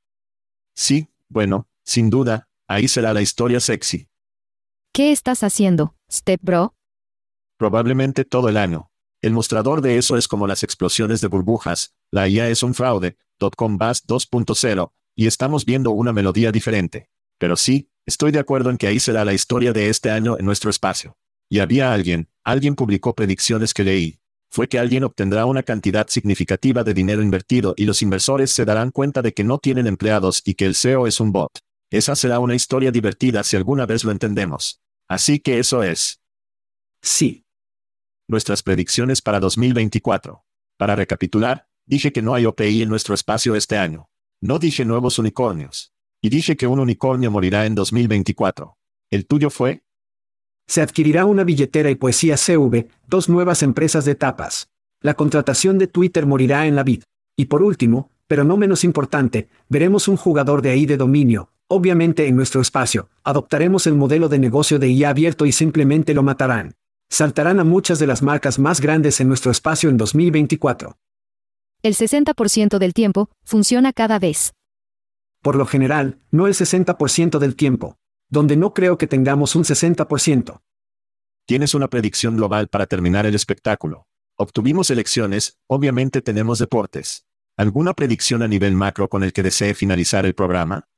Sí, 0.74 1.08
bueno, 1.30 1.66
sin 1.82 2.10
duda, 2.10 2.50
Ahí 2.68 2.86
será 2.86 3.14
la 3.14 3.22
historia 3.22 3.60
sexy. 3.60 4.08
¿Qué 4.92 5.12
estás 5.12 5.42
haciendo, 5.42 5.94
Step 6.10 6.40
Bro? 6.42 6.74
Probablemente 7.56 8.26
todo 8.26 8.50
el 8.50 8.58
año. 8.58 8.90
El 9.22 9.32
mostrador 9.32 9.80
de 9.80 9.96
eso 9.96 10.18
es 10.18 10.28
como 10.28 10.46
las 10.46 10.62
explosiones 10.62 11.22
de 11.22 11.28
burbujas, 11.28 11.94
la 12.10 12.28
IA 12.28 12.50
es 12.50 12.62
un 12.62 12.74
fraude, 12.74 13.16
.com 13.56 13.78
Bass 13.78 14.06
2.0, 14.06 14.92
y 15.14 15.26
estamos 15.26 15.64
viendo 15.64 15.90
una 15.90 16.12
melodía 16.12 16.52
diferente. 16.52 17.08
Pero 17.38 17.56
sí, 17.56 17.90
estoy 18.06 18.32
de 18.32 18.38
acuerdo 18.38 18.70
en 18.70 18.78
que 18.78 18.86
ahí 18.86 19.00
será 19.00 19.24
la 19.24 19.34
historia 19.34 19.72
de 19.72 19.88
este 19.88 20.10
año 20.10 20.38
en 20.38 20.44
nuestro 20.44 20.70
espacio. 20.70 21.16
Y 21.48 21.58
había 21.58 21.92
alguien, 21.92 22.28
alguien 22.44 22.74
publicó 22.74 23.14
predicciones 23.14 23.74
que 23.74 23.84
leí. 23.84 24.18
Fue 24.48 24.68
que 24.68 24.78
alguien 24.78 25.04
obtendrá 25.04 25.46
una 25.46 25.62
cantidad 25.62 26.06
significativa 26.08 26.84
de 26.84 26.94
dinero 26.94 27.22
invertido 27.22 27.74
y 27.76 27.84
los 27.84 28.02
inversores 28.02 28.52
se 28.52 28.64
darán 28.64 28.90
cuenta 28.90 29.22
de 29.22 29.32
que 29.32 29.44
no 29.44 29.58
tienen 29.58 29.86
empleados 29.86 30.42
y 30.44 30.54
que 30.54 30.66
el 30.66 30.74
SEO 30.74 31.06
es 31.06 31.20
un 31.20 31.32
bot. 31.32 31.50
Esa 31.90 32.16
será 32.16 32.38
una 32.38 32.54
historia 32.54 32.90
divertida 32.90 33.42
si 33.44 33.56
alguna 33.56 33.86
vez 33.86 34.04
lo 34.04 34.12
entendemos. 34.12 34.82
Así 35.08 35.40
que 35.40 35.58
eso 35.58 35.82
es. 35.82 36.20
Sí. 37.02 37.44
Nuestras 38.28 38.62
predicciones 38.62 39.20
para 39.20 39.40
2024. 39.40 40.44
Para 40.78 40.96
recapitular, 40.96 41.66
dije 41.86 42.12
que 42.12 42.22
no 42.22 42.34
hay 42.34 42.46
OPI 42.46 42.82
en 42.82 42.88
nuestro 42.88 43.14
espacio 43.14 43.56
este 43.56 43.76
año. 43.76 44.08
No 44.43 44.59
dije 44.59 44.84
nuevos 44.84 45.18
unicornios. 45.18 45.95
Y 46.20 46.28
dije 46.28 46.57
que 46.57 46.66
un 46.66 46.78
unicornio 46.78 47.30
morirá 47.30 47.64
en 47.64 47.74
2024. 47.74 48.76
¿El 49.11 49.26
tuyo 49.26 49.49
fue? 49.49 49.82
Se 50.66 50.82
adquirirá 50.82 51.24
una 51.24 51.45
billetera 51.45 51.88
y 51.90 51.95
poesía 51.95 52.36
CV, 52.36 52.88
dos 53.07 53.30
nuevas 53.30 53.62
empresas 53.62 54.05
de 54.05 54.14
tapas. 54.14 54.68
La 55.01 55.14
contratación 55.14 55.78
de 55.78 55.86
Twitter 55.86 56.26
morirá 56.26 56.66
en 56.66 56.76
la 56.76 56.82
vid. 56.82 57.05
Y 57.36 57.47
por 57.47 57.62
último, 57.62 58.11
pero 58.26 58.45
no 58.45 58.59
menos 58.59 58.84
importante, 58.84 59.49
veremos 59.70 60.09
un 60.09 60.18
jugador 60.18 60.61
de 60.61 60.70
ahí 60.70 60.84
de 60.84 60.99
dominio, 60.99 61.53
Obviamente 61.74 62.28
en 62.28 62.36
nuestro 62.36 62.61
espacio, 62.61 63.09
adoptaremos 63.24 63.86
el 63.86 63.95
modelo 63.95 64.28
de 64.28 64.38
negocio 64.38 64.78
de 64.78 64.90
IA 64.90 65.09
abierto 65.09 65.47
y 65.47 65.53
simplemente 65.53 66.12
lo 66.12 66.22
matarán. 66.22 66.74
Saltarán 67.09 67.61
a 67.61 67.64
muchas 67.64 67.99
de 67.99 68.07
las 68.07 68.20
marcas 68.20 68.59
más 68.59 68.82
grandes 68.82 69.22
en 69.22 69.28
nuestro 69.28 69.51
espacio 69.51 69.88
en 69.88 69.97
2024. 69.97 70.99
El 71.84 71.94
60% 71.94 72.78
del 72.78 72.94
tiempo, 72.94 73.28
funciona 73.42 73.92
cada 73.92 74.20
vez. 74.20 74.52
Por 75.42 75.56
lo 75.56 75.66
general, 75.66 76.20
no 76.30 76.46
el 76.46 76.54
60% 76.54 77.40
del 77.40 77.56
tiempo. 77.56 77.96
Donde 78.28 78.56
no 78.56 78.72
creo 78.72 78.98
que 78.98 79.08
tengamos 79.08 79.56
un 79.56 79.64
60%. 79.64 80.60
Tienes 81.44 81.74
una 81.74 81.88
predicción 81.88 82.36
global 82.36 82.68
para 82.68 82.86
terminar 82.86 83.26
el 83.26 83.34
espectáculo. 83.34 84.06
Obtuvimos 84.36 84.90
elecciones, 84.90 85.58
obviamente 85.66 86.22
tenemos 86.22 86.60
deportes. 86.60 87.26
¿Alguna 87.56 87.94
predicción 87.94 88.42
a 88.42 88.48
nivel 88.48 88.74
macro 88.74 89.08
con 89.08 89.24
el 89.24 89.32
que 89.32 89.42
desee 89.42 89.74
finalizar 89.74 90.24
el 90.24 90.36
programa? 90.36 90.88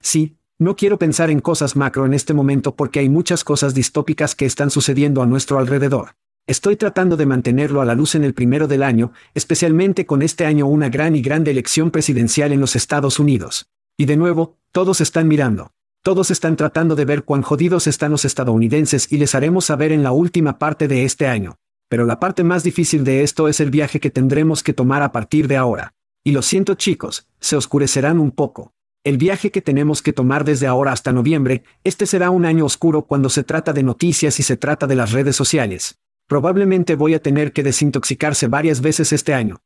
Sí, 0.00 0.38
no 0.58 0.74
quiero 0.74 0.98
pensar 0.98 1.30
en 1.30 1.38
cosas 1.38 1.76
macro 1.76 2.04
en 2.04 2.14
este 2.14 2.34
momento 2.34 2.74
porque 2.74 2.98
hay 2.98 3.08
muchas 3.08 3.44
cosas 3.44 3.74
distópicas 3.74 4.34
que 4.34 4.44
están 4.44 4.70
sucediendo 4.70 5.22
a 5.22 5.26
nuestro 5.26 5.60
alrededor. 5.60 6.16
Estoy 6.50 6.74
tratando 6.74 7.16
de 7.16 7.26
mantenerlo 7.26 7.80
a 7.80 7.84
la 7.84 7.94
luz 7.94 8.16
en 8.16 8.24
el 8.24 8.34
primero 8.34 8.66
del 8.66 8.82
año, 8.82 9.12
especialmente 9.34 10.04
con 10.04 10.20
este 10.20 10.46
año 10.46 10.66
una 10.66 10.88
gran 10.88 11.14
y 11.14 11.22
grande 11.22 11.52
elección 11.52 11.92
presidencial 11.92 12.50
en 12.50 12.58
los 12.58 12.74
Estados 12.74 13.20
Unidos. 13.20 13.68
Y 13.96 14.06
de 14.06 14.16
nuevo, 14.16 14.56
todos 14.72 15.00
están 15.00 15.28
mirando. 15.28 15.70
Todos 16.02 16.32
están 16.32 16.56
tratando 16.56 16.96
de 16.96 17.04
ver 17.04 17.22
cuán 17.22 17.42
jodidos 17.42 17.86
están 17.86 18.10
los 18.10 18.24
estadounidenses 18.24 19.12
y 19.12 19.18
les 19.18 19.36
haremos 19.36 19.66
saber 19.66 19.92
en 19.92 20.02
la 20.02 20.10
última 20.10 20.58
parte 20.58 20.88
de 20.88 21.04
este 21.04 21.28
año. 21.28 21.54
Pero 21.88 22.04
la 22.04 22.18
parte 22.18 22.42
más 22.42 22.64
difícil 22.64 23.04
de 23.04 23.22
esto 23.22 23.46
es 23.46 23.60
el 23.60 23.70
viaje 23.70 24.00
que 24.00 24.10
tendremos 24.10 24.64
que 24.64 24.72
tomar 24.72 25.04
a 25.04 25.12
partir 25.12 25.46
de 25.46 25.56
ahora. 25.56 25.94
Y 26.24 26.32
lo 26.32 26.42
siento 26.42 26.74
chicos, 26.74 27.28
se 27.38 27.54
oscurecerán 27.54 28.18
un 28.18 28.32
poco. 28.32 28.72
El 29.04 29.18
viaje 29.18 29.52
que 29.52 29.62
tenemos 29.62 30.02
que 30.02 30.12
tomar 30.12 30.44
desde 30.44 30.66
ahora 30.66 30.90
hasta 30.90 31.12
noviembre, 31.12 31.62
este 31.84 32.06
será 32.06 32.30
un 32.30 32.44
año 32.44 32.64
oscuro 32.64 33.02
cuando 33.02 33.28
se 33.28 33.44
trata 33.44 33.72
de 33.72 33.84
noticias 33.84 34.40
y 34.40 34.42
se 34.42 34.56
trata 34.56 34.88
de 34.88 34.96
las 34.96 35.12
redes 35.12 35.36
sociales. 35.36 36.00
Probablemente 36.30 36.94
voy 36.94 37.14
a 37.14 37.20
tener 37.20 37.52
que 37.52 37.64
desintoxicarse 37.64 38.46
varias 38.46 38.80
veces 38.80 39.12
este 39.12 39.34
año. 39.34 39.64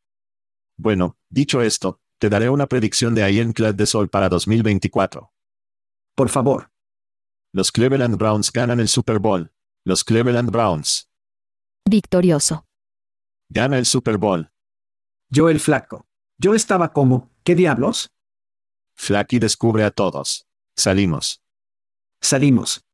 Bueno, 0.79 1.19
dicho 1.29 1.61
esto, 1.61 2.01
te 2.19 2.31
daré 2.31 2.49
una 2.49 2.67
predicción 2.67 3.15
de 3.15 3.31
Ironclad 3.31 3.75
de 3.75 3.85
Sol 3.85 4.09
para 4.09 4.31
2024. 4.31 5.31
Por 6.15 6.31
favor. 6.31 6.71
Los 7.53 7.71
Cleveland 7.71 8.17
Browns 8.17 8.51
ganan 8.51 8.81
el 8.81 8.89
Super 8.89 9.19
Bowl. 9.19 9.53
Los 9.85 10.05
Cleveland 10.05 10.51
Browns. 10.51 11.11
Victorioso. 11.87 12.67
Gana 13.51 13.77
el 13.77 13.85
Super 13.85 14.17
Bowl. 14.17 14.51
Yo 15.29 15.51
el 15.51 15.61
flaco. 15.61 16.07
Yo 16.39 16.55
estaba 16.55 16.95
como, 16.95 17.31
¿qué 17.45 17.55
diablos? 17.55 18.11
Flaky 18.95 19.39
descubre 19.39 19.85
a 19.85 19.91
todos. 19.91 20.47
Salimos. 20.75 21.43
Salimos. 22.23 22.87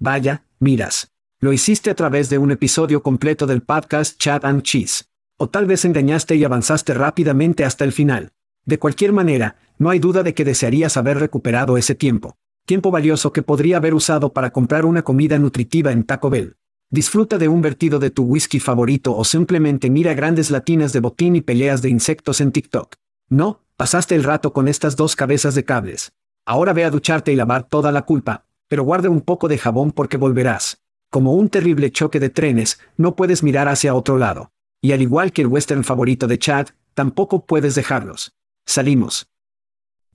Vaya, 0.00 0.48
miras. 0.58 1.12
Lo 1.40 1.52
hiciste 1.52 1.88
a 1.88 1.94
través 1.94 2.30
de 2.30 2.38
un 2.38 2.50
episodio 2.50 3.00
completo 3.00 3.46
del 3.46 3.62
podcast 3.62 4.18
Chat 4.18 4.44
and 4.44 4.62
Cheese. 4.62 5.04
O 5.36 5.48
tal 5.48 5.66
vez 5.66 5.84
engañaste 5.84 6.34
y 6.34 6.42
avanzaste 6.42 6.94
rápidamente 6.94 7.64
hasta 7.64 7.84
el 7.84 7.92
final. 7.92 8.32
De 8.64 8.80
cualquier 8.80 9.12
manera, 9.12 9.54
no 9.78 9.88
hay 9.88 10.00
duda 10.00 10.24
de 10.24 10.34
que 10.34 10.44
desearías 10.44 10.96
haber 10.96 11.20
recuperado 11.20 11.78
ese 11.78 11.94
tiempo. 11.94 12.36
Tiempo 12.66 12.90
valioso 12.90 13.32
que 13.32 13.44
podría 13.44 13.76
haber 13.76 13.94
usado 13.94 14.32
para 14.32 14.50
comprar 14.50 14.84
una 14.84 15.02
comida 15.02 15.38
nutritiva 15.38 15.92
en 15.92 16.02
Taco 16.02 16.28
Bell. 16.28 16.56
Disfruta 16.90 17.38
de 17.38 17.46
un 17.46 17.62
vertido 17.62 18.00
de 18.00 18.10
tu 18.10 18.24
whisky 18.24 18.58
favorito 18.58 19.16
o 19.16 19.24
simplemente 19.24 19.90
mira 19.90 20.14
grandes 20.14 20.50
latinas 20.50 20.92
de 20.92 20.98
botín 20.98 21.36
y 21.36 21.40
peleas 21.40 21.82
de 21.82 21.88
insectos 21.88 22.40
en 22.40 22.50
TikTok. 22.50 22.96
No, 23.28 23.60
pasaste 23.76 24.16
el 24.16 24.24
rato 24.24 24.52
con 24.52 24.66
estas 24.66 24.96
dos 24.96 25.14
cabezas 25.14 25.54
de 25.54 25.64
cables. 25.64 26.10
Ahora 26.44 26.72
ve 26.72 26.84
a 26.84 26.90
ducharte 26.90 27.32
y 27.32 27.36
lavar 27.36 27.62
toda 27.62 27.92
la 27.92 28.02
culpa, 28.02 28.44
pero 28.66 28.82
guarda 28.82 29.08
un 29.08 29.20
poco 29.20 29.46
de 29.46 29.58
jabón 29.58 29.92
porque 29.92 30.16
volverás. 30.16 30.82
Como 31.10 31.32
un 31.32 31.48
terrible 31.48 31.90
choque 31.90 32.20
de 32.20 32.28
trenes, 32.28 32.78
no 32.98 33.16
puedes 33.16 33.42
mirar 33.42 33.66
hacia 33.66 33.94
otro 33.94 34.18
lado. 34.18 34.50
Y 34.82 34.92
al 34.92 35.00
igual 35.00 35.32
que 35.32 35.42
el 35.42 35.48
western 35.48 35.82
favorito 35.82 36.26
de 36.26 36.38
Chad, 36.38 36.68
tampoco 36.94 37.46
puedes 37.46 37.74
dejarlos. 37.74 38.32
Salimos. 38.66 39.26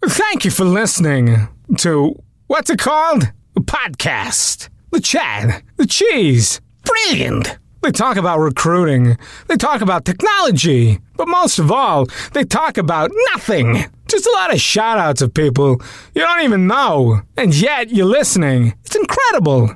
Thank 0.06 0.46
you 0.46 0.52
for 0.52 0.66
listening 0.66 1.48
to 1.78 2.14
what's 2.48 2.70
it 2.70 2.80
called? 2.80 3.32
A 3.56 3.62
podcast. 3.62 4.70
The 4.91 5.00
Chad. 5.00 5.64
The 5.78 5.88
Cheese. 5.88 6.62
Brilliant. 6.86 7.58
They 7.82 7.91
talk 7.91 8.16
about 8.16 8.39
recruiting. 8.39 9.18
They 9.48 9.58
talk 9.58 9.82
about 9.82 10.06
technology. 10.06 11.00
But 11.18 11.28
most 11.28 11.58
of 11.58 11.72
all, 11.72 12.06
they 12.34 12.44
talk 12.44 12.78
about 12.78 13.12
nothing. 13.32 13.86
Just 14.08 14.28
a 14.28 14.32
lot 14.32 14.54
of 14.54 14.62
shout 14.62 15.00
outs 15.00 15.22
of 15.24 15.34
people 15.34 15.82
you 16.14 16.22
don't 16.22 16.41
even 16.41 16.68
know. 16.68 17.22
And 17.36 17.54
yet 17.56 17.89
you're 17.89 18.06
listening. 18.06 18.76
It's 18.86 18.96
incredible. 18.96 19.76